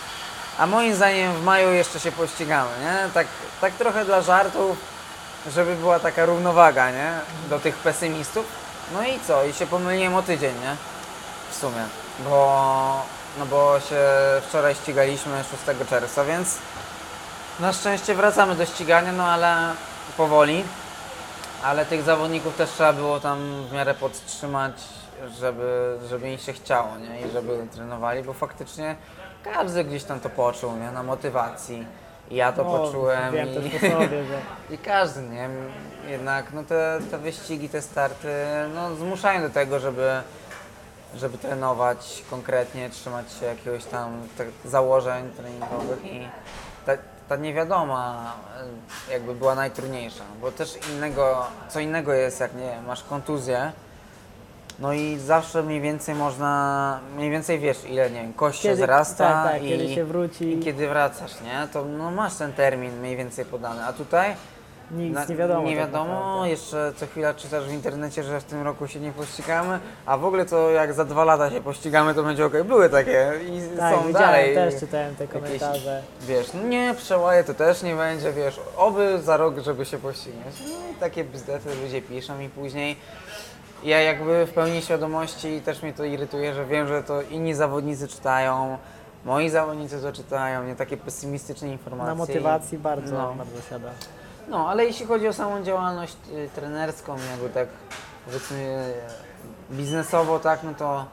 a 0.58 0.66
moim 0.66 0.94
zdaniem 0.94 1.34
w 1.34 1.44
maju 1.44 1.72
jeszcze 1.72 2.00
się 2.00 2.12
pościgamy, 2.12 2.70
nie? 2.80 3.10
Tak, 3.14 3.26
tak 3.60 3.72
trochę 3.72 4.04
dla 4.04 4.22
żartów, 4.22 4.76
żeby 5.54 5.76
była 5.76 6.00
taka 6.00 6.26
równowaga, 6.26 6.90
nie? 6.90 7.12
Do 7.50 7.58
tych 7.58 7.76
pesymistów. 7.76 8.46
No 8.94 9.02
i 9.02 9.20
co? 9.26 9.44
I 9.44 9.52
się 9.52 9.66
pomyliłem 9.66 10.14
o 10.14 10.22
tydzień, 10.22 10.54
nie? 10.60 10.76
W 11.50 11.56
sumie, 11.56 11.84
bo, 12.18 13.02
no 13.38 13.46
bo 13.46 13.80
się 13.80 13.96
wczoraj 14.48 14.74
ścigaliśmy 14.74 15.44
6 15.66 15.90
czerwca, 15.90 16.24
więc 16.24 16.58
na 17.60 17.72
szczęście 17.72 18.14
wracamy 18.14 18.54
do 18.54 18.66
ścigania, 18.66 19.12
no 19.12 19.26
ale 19.26 19.74
powoli. 20.16 20.64
Ale 21.64 21.86
tych 21.86 22.02
zawodników 22.02 22.56
też 22.56 22.70
trzeba 22.70 22.92
było 22.92 23.20
tam 23.20 23.66
w 23.68 23.72
miarę 23.72 23.94
podtrzymać, 23.94 24.72
żeby, 25.38 25.98
żeby 26.08 26.30
im 26.32 26.38
się 26.38 26.52
chciało, 26.52 26.88
nie? 26.98 27.20
I 27.20 27.30
żeby 27.30 27.66
trenowali, 27.74 28.22
bo 28.22 28.32
faktycznie 28.32 28.96
każdy 29.44 29.84
gdzieś 29.84 30.04
tam 30.04 30.20
to 30.20 30.30
poczuł, 30.30 30.76
nie? 30.76 30.90
Na 30.90 31.02
motywacji. 31.02 31.86
I 32.30 32.36
ja 32.36 32.52
to 32.52 32.64
No, 32.64 32.78
poczułem. 32.78 33.34
I... 33.36 33.70
po 33.70 33.78
sobie, 33.86 34.24
że 34.24 34.40
I 34.70 34.78
każdy, 34.78 35.22
nie? 35.22 35.48
Jednak 36.08 36.52
no 36.52 36.62
te, 36.62 36.98
te 37.10 37.18
wyścigi, 37.18 37.68
te 37.68 37.82
starty 37.82 38.28
no, 38.74 38.94
zmuszają 38.94 39.42
do 39.42 39.50
tego, 39.50 39.80
żeby, 39.80 40.22
żeby 41.14 41.38
trenować 41.38 42.24
konkretnie, 42.30 42.90
trzymać 42.90 43.32
się 43.32 43.46
jakiegoś 43.46 43.84
tam 43.84 44.22
założeń 44.64 45.30
treningowych 45.30 46.04
i 46.04 46.28
ta, 46.86 46.92
ta 47.28 47.36
niewiadoma 47.36 48.32
jakby 49.10 49.34
była 49.34 49.54
najtrudniejsza, 49.54 50.24
bo 50.40 50.52
też 50.52 50.78
innego, 50.92 51.46
co 51.68 51.80
innego 51.80 52.12
jest 52.12 52.40
jak 52.40 52.54
nie 52.54 52.80
masz 52.86 53.04
kontuzję, 53.04 53.72
no 54.78 54.92
i 54.92 55.18
zawsze 55.18 55.62
mniej 55.62 55.80
więcej 55.80 56.14
można, 56.14 57.00
mniej 57.16 57.30
więcej 57.30 57.58
wiesz 57.58 57.84
ile, 57.84 58.10
nie 58.10 58.20
wiem, 58.22 58.32
kość 58.32 58.60
się 58.62 58.74
wzrasta 58.74 59.24
tak, 59.42 59.52
tak, 59.52 59.62
i, 59.64 59.68
kiedy 59.68 59.94
się 59.94 60.04
wróci, 60.04 60.52
i 60.54 60.58
kiedy 60.60 60.88
wracasz, 60.88 61.40
nie? 61.40 61.68
To 61.72 61.84
no, 61.84 62.10
masz 62.10 62.34
ten 62.34 62.52
termin 62.52 63.00
mniej 63.00 63.16
więcej 63.16 63.44
podany, 63.44 63.84
a 63.84 63.92
tutaj 63.92 64.34
nic 64.90 65.14
na- 65.14 65.24
nie 65.24 65.36
wiadomo. 65.36 65.62
Nie 65.62 65.76
tak 65.76 65.86
wiadomo, 65.86 66.14
naprawdę. 66.14 66.50
jeszcze 66.50 66.92
co 66.96 67.06
chwila 67.06 67.34
czytasz 67.34 67.64
w 67.64 67.72
internecie, 67.72 68.22
że 68.22 68.40
w 68.40 68.44
tym 68.44 68.62
roku 68.62 68.86
się 68.88 69.00
nie 69.00 69.12
pościgamy, 69.12 69.78
a 70.06 70.16
w 70.16 70.24
ogóle 70.24 70.44
to 70.46 70.70
jak 70.70 70.92
za 70.92 71.04
dwa 71.04 71.24
lata 71.24 71.50
się 71.50 71.60
pościgamy, 71.60 72.14
to 72.14 72.22
będzie 72.22 72.46
ok. 72.46 72.52
Były 72.64 72.88
takie 72.90 73.32
i 73.48 73.76
Tak, 73.78 73.94
są 73.94 74.12
dalej. 74.12 74.54
też 74.54 74.80
czytałem 74.80 75.16
te 75.16 75.24
jakieś- 75.24 75.42
komentarze. 75.42 76.02
Wiesz, 76.20 76.46
no 76.54 76.62
nie, 76.62 76.94
przełaje 76.96 77.44
to 77.44 77.54
też 77.54 77.82
nie 77.82 77.94
będzie, 77.94 78.32
wiesz, 78.32 78.60
oby 78.76 79.18
za 79.22 79.36
rok, 79.36 79.58
żeby 79.58 79.84
się 79.84 79.98
pościgać. 79.98 80.54
No 80.60 80.90
i 80.92 80.94
takie 81.00 81.24
bzdety 81.24 81.68
ludzie 81.82 82.02
piszą 82.02 82.40
i 82.40 82.48
później 82.48 82.96
ja 83.82 84.00
jakby 84.02 84.46
w 84.46 84.52
pełni 84.52 84.82
świadomości 84.82 85.60
też 85.60 85.82
mnie 85.82 85.92
to 85.92 86.04
irytuje, 86.04 86.54
że 86.54 86.66
wiem, 86.66 86.88
że 86.88 87.02
to 87.02 87.22
inni 87.22 87.54
zawodnicy 87.54 88.08
czytają, 88.08 88.78
moi 89.24 89.50
zawodnicy 89.50 90.00
to 90.02 90.12
czytają, 90.12 90.64
nie 90.64 90.76
takie 90.76 90.96
pesymistyczne 90.96 91.68
informacje. 91.68 92.08
Na 92.08 92.14
motywacji 92.14 92.78
bardzo, 92.78 93.14
No. 93.14 93.34
bardzo 93.34 93.62
siada. 93.70 93.88
No, 94.48 94.68
ale 94.68 94.84
jeśli 94.84 95.06
chodzi 95.06 95.28
o 95.28 95.32
samą 95.32 95.62
działalność 95.62 96.16
y, 96.32 96.48
trenerską, 96.54 97.16
jakby 97.30 97.48
tak 97.50 97.68
powiedzmy 98.26 98.92
y, 99.70 99.74
biznesowo, 99.74 100.38
tak, 100.38 100.62
no 100.62 100.74
to 100.74 101.04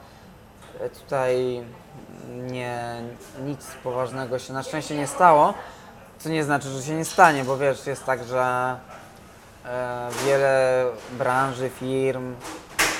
y, 0.86 0.90
tutaj 0.90 1.64
nie, 2.30 3.02
nic 3.46 3.68
poważnego 3.84 4.40
się 4.40 4.54
na 4.54 4.64
szczęście 4.64 4.96
nie 4.98 5.08
stało, 5.08 5.54
co 6.20 6.30
nie 6.30 6.44
znaczy, 6.44 6.70
że 6.70 6.82
się 6.84 6.96
nie 6.96 7.06
stanie, 7.06 7.44
bo 7.44 7.58
wiesz, 7.58 7.88
jest 7.88 8.06
tak, 8.06 8.24
że 8.24 8.42
e, 8.42 8.95
wiele 10.26 10.86
branży, 11.18 11.70
firm 11.70 12.36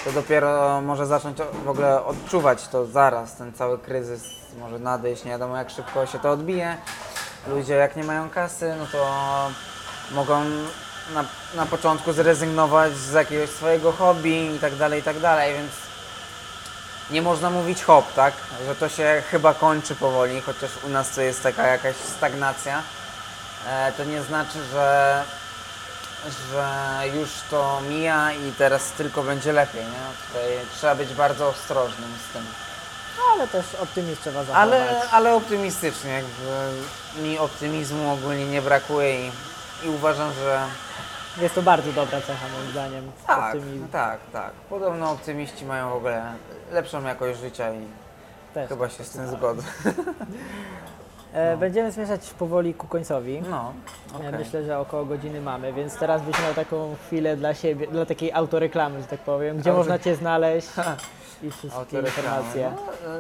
to 0.06 0.12
dopiero 0.12 0.82
może 0.82 1.06
zacząć 1.06 1.38
w 1.66 1.70
ogóle 1.70 2.06
odczuwać 2.06 2.68
to 2.68 2.86
zaraz, 2.86 3.36
ten 3.36 3.54
cały 3.54 3.80
kryzys 3.80 4.24
może 4.60 4.80
nadejść, 4.80 5.24
nie 5.24 5.32
wiadomo 5.32 5.58
jak 5.58 5.70
szybko 5.70 6.06
się 6.06 6.20
to 6.20 6.32
odbije. 6.32 6.78
Ludzie 7.48 7.74
jak 7.74 7.96
nie 7.96 8.04
mają 8.04 8.30
kasy, 8.30 8.76
no 8.80 8.86
to 8.92 9.08
mogą 10.12 10.44
na, 11.14 11.26
na 11.56 11.66
początku 11.66 12.14
zrezygnować 12.14 12.94
z 12.94 13.14
jakiegoś 13.14 13.50
swojego 13.50 13.92
hobby 13.92 14.56
i 14.56 14.60
tak 14.60 14.76
dalej, 14.76 15.00
i 15.00 15.04
tak 15.04 15.20
dalej, 15.20 15.54
więc 15.54 15.72
nie 17.12 17.22
można 17.22 17.50
mówić 17.50 17.84
hop, 17.84 18.14
tak? 18.14 18.34
Że 18.66 18.76
to 18.76 18.90
się 18.90 19.24
chyba 19.32 19.54
kończy 19.54 19.96
powoli, 19.96 20.42
chociaż 20.42 20.72
u 20.84 20.90
nas 20.90 21.16
to 21.16 21.22
jest 21.22 21.44
taka 21.44 21.68
jakaś 21.68 21.96
stagnacja. 21.96 22.82
E, 23.68 23.92
to 23.92 24.04
nie 24.04 24.22
znaczy, 24.22 24.64
że, 24.74 25.24
że 26.52 27.02
już 27.20 27.30
to 27.50 27.82
mija 27.90 28.34
i 28.34 28.52
teraz 28.58 28.92
tylko 28.92 29.24
będzie 29.24 29.54
lepiej, 29.54 29.82
nie? 29.84 30.28
Tutaj 30.28 30.50
trzeba 30.78 30.96
być 30.96 31.14
bardzo 31.14 31.48
ostrożnym 31.48 32.10
z 32.30 32.34
tym. 32.34 32.46
No, 33.18 33.24
ale 33.34 33.48
też 33.48 33.66
optymizm 33.76 34.22
trzeba 34.22 34.44
zachować. 34.44 34.62
Ale, 34.62 35.10
ale 35.12 35.36
optymistycznie, 35.36 36.12
jakby 36.12 36.72
mi 37.22 37.40
optymizmu 37.40 38.12
ogólnie 38.14 38.46
nie 38.46 38.62
brakuje 38.62 39.28
i, 39.28 39.32
i 39.84 39.90
uważam, 39.90 40.34
że 40.34 40.66
Jest 41.42 41.56
to 41.56 41.62
bardzo 41.62 41.92
dobra 41.94 42.22
cecha 42.22 42.48
moim 42.58 42.72
zdaniem. 42.72 43.12
tak, 43.28 43.56
Optymizm 43.56 43.88
tak, 43.88 44.20
tak. 44.34 44.52
Podobno 44.70 45.12
optymiści 45.12 45.66
mają 45.66 45.90
w 45.90 45.94
ogóle 45.94 46.24
lepszą 46.72 47.04
jakość 47.04 47.40
życia 47.40 47.74
i 47.74 47.88
też. 48.54 48.70
chyba 48.70 48.90
się 48.90 49.04
z 49.04 49.10
tym 49.10 49.28
zgodzę. 49.32 49.64
E, 51.36 51.58
Będziemy 51.58 51.92
zmierzać 51.92 52.34
powoli 52.34 52.74
ku 52.74 52.88
końcowi. 52.88 53.42
No, 53.50 53.74
okej. 54.16 54.32
Myślę, 54.40 54.64
że 54.64 54.80
około 54.80 55.06
godziny 55.06 55.42
mamy, 55.42 55.74
więc 55.74 55.98
teraz 55.98 56.22
byś 56.22 56.42
miał 56.44 56.54
taką 56.54 56.96
chwilę 57.08 57.38
dla 57.38 57.54
siebie, 57.54 57.88
dla 57.88 58.06
takiej 58.06 58.32
autoreklamy, 58.34 59.02
że 59.02 59.08
tak 59.08 59.20
powiem, 59.20 59.58
gdzie 59.58 59.70
Auto- 59.70 59.78
można 59.78 60.00
Cię 60.00 60.16
znaleźć 60.16 60.68
i 61.44 61.52
wszystkie 61.52 62.00
informacje. 62.00 62.72
No, 62.76 63.12
e, 63.12 63.20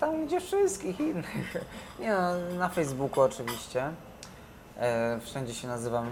tam 0.00 0.26
gdzie 0.26 0.40
wszystkich 0.40 1.00
innych. 1.00 1.36
Nie 2.00 2.12
no, 2.12 2.58
na 2.58 2.68
Facebooku 2.68 3.20
oczywiście. 3.20 3.90
E, 4.80 5.18
wszędzie 5.22 5.54
się 5.54 5.68
nazywam 5.68 6.06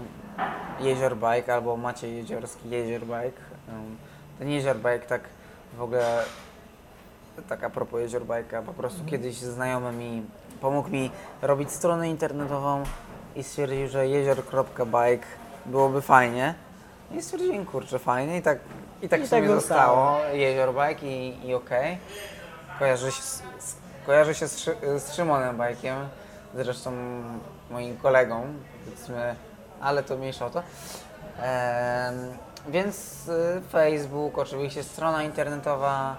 Jezior 0.79 1.15
Bike 1.17 1.53
albo 1.53 1.77
Maciej 1.77 2.15
Jeziorski 2.17 2.69
Jezior 2.69 3.01
Bike. 3.01 3.41
Em, 3.69 3.97
Ten 4.39 4.49
Jezior 4.49 4.75
Bike 4.75 4.99
tak 5.07 5.21
w 5.77 5.81
ogóle 5.81 6.23
tak 7.49 7.63
a 7.63 7.69
propos 7.69 7.99
Jezior 8.01 8.25
Bike'a, 8.25 8.63
po 8.63 8.73
prostu 8.73 9.05
kiedyś 9.05 9.35
znajomy 9.37 9.91
mi 9.91 10.23
pomógł 10.61 10.89
mi 10.89 11.11
robić 11.41 11.71
stronę 11.71 12.09
internetową 12.09 12.83
i 13.35 13.43
stwierdził, 13.43 13.87
że 13.87 14.07
jezior.bike 14.07 15.25
byłoby 15.65 16.01
fajnie. 16.01 16.53
I 17.11 17.21
stwierdziłem, 17.21 17.65
kurczę, 17.65 17.99
fajnie 17.99 18.37
i 18.37 18.41
tak, 18.41 18.59
i 19.01 19.09
tak 19.09 19.19
I 19.21 19.23
w 19.23 19.29
tak 19.29 19.39
sumie 19.39 19.55
zostało. 19.55 20.11
zostało. 20.11 20.35
Jezior 20.35 20.73
Bike 20.73 21.05
i, 21.05 21.47
i 21.47 21.53
okej. 21.53 21.97
Kojarzy 22.79 23.11
się, 23.11 23.21
z, 23.21 23.43
kojarzy 24.05 24.33
się 24.33 24.47
z, 24.47 24.63
z 24.97 25.13
Szymonem 25.13 25.57
Bajkiem, 25.57 25.95
zresztą 26.55 26.91
moim 27.71 27.97
kolegą, 27.97 28.43
powiedzmy, 28.85 29.35
ale 29.81 30.03
to 30.03 30.17
mniejsza 30.17 30.45
o 30.45 30.49
to. 30.49 30.63
Em, 31.39 32.37
więc 32.67 33.27
y, 33.27 33.61
Facebook, 33.71 34.37
oczywiście 34.37 34.83
strona 34.83 35.23
internetowa 35.23 36.15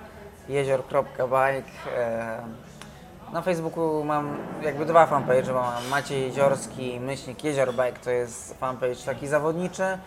jezior.bike. 0.49 1.71
na 3.33 3.43
Facebooku 3.43 4.05
mam 4.05 4.37
jakby 4.63 4.87
dwa 4.87 5.07
fanpage, 5.07 5.43
bo 5.47 5.61
mam 5.63 5.89
Maciej 5.89 6.23
Jeziorski, 6.23 7.01
myślnik 7.01 7.45
Jezior 7.45 7.75
Bike, 7.75 7.99
to 8.05 8.11
jest 8.11 8.55
fanpage 8.59 8.97
taki 9.07 9.29
zawodniczy. 9.29 9.99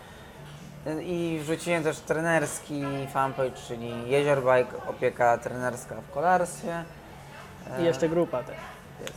I 1.02 1.38
wrzuciłem 1.42 1.82
też 1.82 1.98
trenerski 1.98 2.84
fanpage, 3.12 3.52
czyli 3.68 4.10
Jezior 4.10 4.38
Bike, 4.38 4.76
opieka 4.90 5.38
trenerska 5.38 5.94
w 5.94 6.14
kolarstwie. 6.14 6.84
I 7.80 7.84
jeszcze 7.84 8.08
grupa 8.08 8.42
też. 8.42 8.56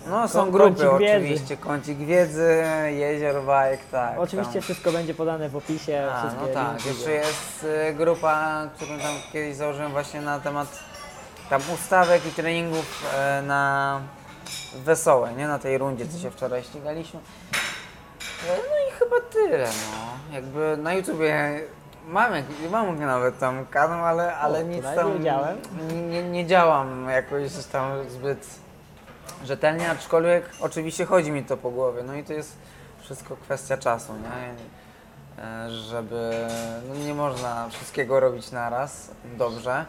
No 0.08 0.28
są 0.28 0.52
Kącik 0.52 0.54
grupy 0.54 1.00
wiedzy. 1.00 1.16
oczywiście, 1.16 1.58
kącik 1.58 1.98
wiedzy, 1.98 2.64
jezior 2.90 3.44
bajek, 3.44 3.80
tak. 3.92 4.20
Oczywiście 4.20 4.54
tam. 4.54 4.62
wszystko 4.62 4.92
będzie 4.92 5.14
podane 5.14 5.50
w 5.50 5.56
opisie. 5.56 6.08
A, 6.14 6.20
wszystkie 6.20 6.48
no 6.48 6.54
tak, 6.54 6.68
linki. 6.68 6.88
jeszcze 6.88 7.12
jest 7.12 7.66
y, 7.90 7.94
grupa, 7.94 8.68
którą 8.76 9.00
tam 9.00 9.16
kiedyś 9.34 9.56
założyłem 9.56 9.92
właśnie 9.92 10.22
na 10.22 10.40
temat 10.40 10.68
tam 11.50 11.62
ustawek 11.74 12.26
i 12.26 12.32
treningów 12.32 13.04
e, 13.18 13.42
na 13.42 14.02
wesołe, 14.76 15.34
nie? 15.34 15.48
Na 15.48 15.60
tej 15.60 15.78
rundzie, 15.78 16.08
co 16.08 16.20
się 16.20 16.32
wczoraj 16.32 16.64
ścigaliśmy. 16.64 17.20
E, 18.50 18.58
No 18.58 18.76
i 18.90 19.00
chyba 19.00 19.16
tyle, 19.34 19.68
no. 19.68 20.34
Jakby 20.36 20.78
na 20.78 20.94
YouTubie 20.94 21.62
mam, 22.08 22.32
mam 22.72 23.00
nawet 23.00 23.40
tam 23.40 23.66
kanał, 23.66 24.06
ale, 24.06 24.36
ale 24.38 24.62
to 24.62 24.68
nic 24.68 24.84
tam 24.96 25.08
nie 25.08 25.18
wiedziałem. 25.18 25.58
nie, 25.88 26.02
nie, 26.02 26.24
nie 26.24 26.46
działam 26.48 27.10
jakoś 27.10 27.66
tam 27.72 28.10
zbyt 28.10 28.48
rzetelnie, 29.46 29.90
aczkolwiek 29.92 30.50
oczywiście 30.60 31.06
chodzi 31.06 31.32
mi 31.32 31.44
to 31.44 31.58
po 31.58 31.72
głowie. 31.72 32.04
No 32.04 32.14
i 32.16 32.24
to 32.24 32.34
jest 32.34 32.58
wszystko 33.00 33.38
kwestia 33.38 33.78
czasu, 33.78 34.14
nie? 34.14 34.56
E, 35.44 35.70
Żeby 35.70 36.32
no 36.90 36.96
nie 36.96 37.14
można 37.14 37.70
wszystkiego 37.70 38.20
robić 38.20 38.52
naraz 38.52 39.12
dobrze, 39.38 39.86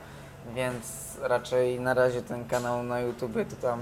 więc 0.55 1.16
raczej 1.22 1.80
na 1.80 1.94
razie 1.94 2.22
ten 2.22 2.49
kanał 2.49 2.82
na 2.82 3.01
YouTubie 3.01 3.44
to 3.44 3.57
tam 3.57 3.80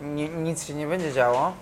ni- 0.00 0.28
nic 0.28 0.64
się 0.64 0.74
nie 0.74 0.86
będzie 0.86 1.12
działo 1.12 1.52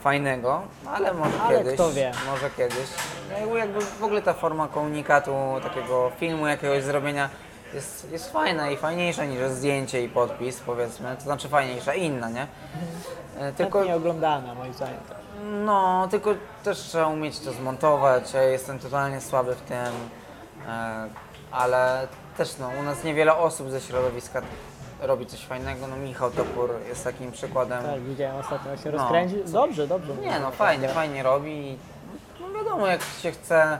fajnego, 0.00 0.62
ale 0.92 1.14
może 1.14 1.42
Ale 1.42 1.58
kiedyś. 1.58 1.74
kto 1.74 1.90
wie. 1.92 2.12
Może 2.30 2.50
kiedyś. 2.50 2.86
No 3.30 3.38
jakby, 3.38 3.58
jakby 3.58 3.80
w 3.80 4.04
ogóle 4.04 4.22
ta 4.22 4.34
forma 4.34 4.68
komunikatu, 4.68 5.32
takiego 5.62 6.10
filmu 6.18 6.46
jakiegoś 6.46 6.82
zrobienia 6.82 7.28
jest, 7.74 8.12
jest 8.12 8.32
fajna 8.32 8.70
i 8.70 8.76
fajniejsza 8.76 9.24
niż 9.24 9.40
zdjęcie 9.50 10.02
i 10.04 10.08
podpis, 10.08 10.60
powiedzmy. 10.60 11.16
To 11.16 11.22
znaczy 11.22 11.48
fajniejsza, 11.48 11.94
inna, 11.94 12.28
nie? 12.30 12.46
E, 13.38 13.52
Tylko 13.52 13.84
nie 13.84 13.96
oglądana 13.96 14.54
moim 14.54 14.74
zdaniem. 14.74 14.96
no, 15.64 16.08
tylko 16.10 16.30
też 16.64 16.78
trzeba 16.78 17.06
umieć 17.06 17.38
to 17.40 17.52
zmontować. 17.52 18.32
Ja 18.34 18.42
jestem 18.42 18.78
totalnie 18.78 19.20
słaby 19.20 19.54
w 19.54 19.60
tym, 19.60 19.76
e, 20.68 21.08
ale 21.52 22.08
też 22.36 22.56
no, 22.58 22.68
u 22.80 22.82
nas 22.82 23.04
niewiele 23.04 23.36
osób 23.36 23.70
ze 23.70 23.80
środowiska 23.80 24.42
robi 25.00 25.26
coś 25.26 25.40
fajnego. 25.46 25.86
No, 25.86 25.96
Michał 25.96 26.30
Topór 26.30 26.70
jest 26.88 27.04
takim 27.04 27.32
przykładem. 27.32 27.84
Tak, 27.84 28.00
widziałem 28.00 28.36
ostatnio 28.36 28.70
jak 28.70 28.80
się 28.80 28.90
No. 28.90 28.98
rozkręcił. 28.98 29.44
Dobrze, 29.44 29.86
dobrze. 29.86 30.14
Nie 30.14 30.40
no, 30.40 30.50
fajnie, 30.50 30.88
fajnie 30.88 31.22
robi. 31.22 31.78
No 32.40 32.50
wiadomo, 32.58 32.86
jak 32.86 33.00
się 33.22 33.32
chce 33.32 33.78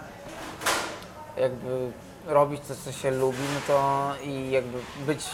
jakby 1.37 1.91
robić 2.27 2.61
to, 2.69 2.75
co 2.85 2.93
się 2.93 3.11
lubi, 3.11 3.39
no 3.55 3.61
to 3.75 4.11
i 4.23 4.51
jakby 4.51 4.79
być 5.07 5.25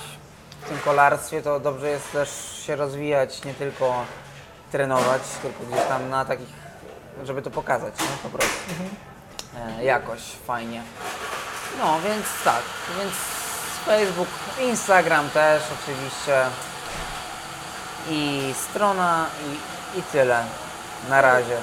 w 0.61 0.69
tym 0.69 0.79
kolarstwie, 0.79 1.43
to 1.43 1.61
dobrze 1.61 1.91
jest 1.91 2.13
też 2.13 2.59
się 2.67 2.77
rozwijać, 2.77 3.45
nie 3.45 3.55
tylko 3.55 3.95
trenować, 4.73 5.23
tylko 5.43 5.65
gdzieś 5.73 5.87
tam 5.89 6.09
na 6.09 6.25
takich, 6.25 6.49
żeby 7.25 7.43
to 7.43 7.51
pokazać, 7.51 7.95
no 8.01 8.31
po 8.31 8.39
prostu. 8.39 8.59
E, 9.79 9.85
jakoś 9.85 10.21
fajnie. 10.47 10.83
No, 11.79 11.99
więc 12.05 12.27
tak, 12.45 12.63
więc 12.99 13.13
Facebook, 13.87 14.29
Instagram 14.61 15.31
też 15.31 15.63
oczywiście 15.83 16.43
i 18.09 18.55
strona 18.71 19.27
i, 19.95 19.99
i 19.99 20.03
tyle 20.03 20.45
na 21.09 21.21
razie. 21.21 21.57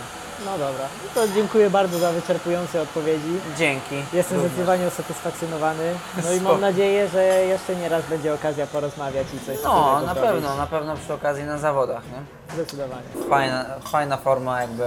No 0.45 0.51
dobra. 0.51 0.86
No 1.03 1.22
to 1.22 1.28
dziękuję 1.34 1.70
bardzo 1.70 1.99
za 1.99 2.12
wyczerpujące 2.12 2.82
odpowiedzi. 2.82 3.39
Dzięki. 3.58 3.95
Jestem 4.14 4.38
Również. 4.38 4.51
zdecydowanie 4.51 4.88
usatysfakcjonowany. 4.88 5.93
No 6.24 6.32
i 6.32 6.39
Spoko. 6.39 6.51
mam 6.51 6.62
nadzieję, 6.62 7.08
że 7.08 7.24
jeszcze 7.24 7.76
nie 7.76 7.89
raz 7.89 8.05
będzie 8.05 8.34
okazja 8.34 8.68
porozmawiać 8.68 9.28
i 9.34 9.45
coś 9.45 9.58
No, 9.64 10.01
na 10.01 10.16
pewno, 10.16 10.55
na 10.55 10.68
pewno 10.68 10.95
przy 10.97 11.14
okazji 11.14 11.43
na 11.43 11.58
zawodach, 11.58 12.03
nie? 12.03 12.53
Zdecydowanie. 12.53 13.30
Fajna, 13.30 13.66
fajna 13.91 14.18
forma 14.18 14.62
jakby 14.62 14.84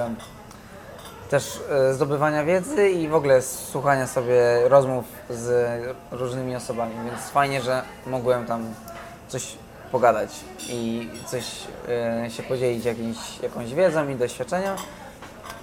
też 1.30 1.60
e, 1.70 1.94
zdobywania 1.94 2.44
wiedzy 2.44 2.90
i 2.90 3.08
w 3.08 3.14
ogóle 3.14 3.42
słuchania 3.42 4.06
sobie 4.06 4.68
rozmów 4.68 5.04
z 5.30 5.80
różnymi 6.10 6.56
osobami, 6.56 6.94
więc 7.04 7.30
fajnie, 7.30 7.62
że 7.62 7.82
mogłem 8.06 8.46
tam 8.46 8.74
coś 9.28 9.56
pogadać 9.92 10.30
i 10.68 11.08
coś 11.26 11.44
e, 12.24 12.30
się 12.30 12.42
podzielić 12.42 12.84
jakimś, 12.84 13.40
jakąś 13.42 13.74
wiedzą 13.74 14.08
i 14.08 14.14
doświadczeniem. 14.14 14.76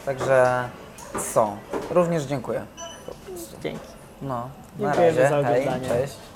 Także 0.06 0.70
co? 1.34 1.58
Również 1.92 2.24
dziękuję. 2.24 2.66
Dzięki. 3.64 3.88
No, 4.22 4.50
na 4.80 4.86
Dziękujemy 4.86 5.22
razie. 5.22 5.30
za 5.30 5.50
Hej, 5.50 5.62
oglądanie. 5.62 5.88
cześć. 5.88 6.27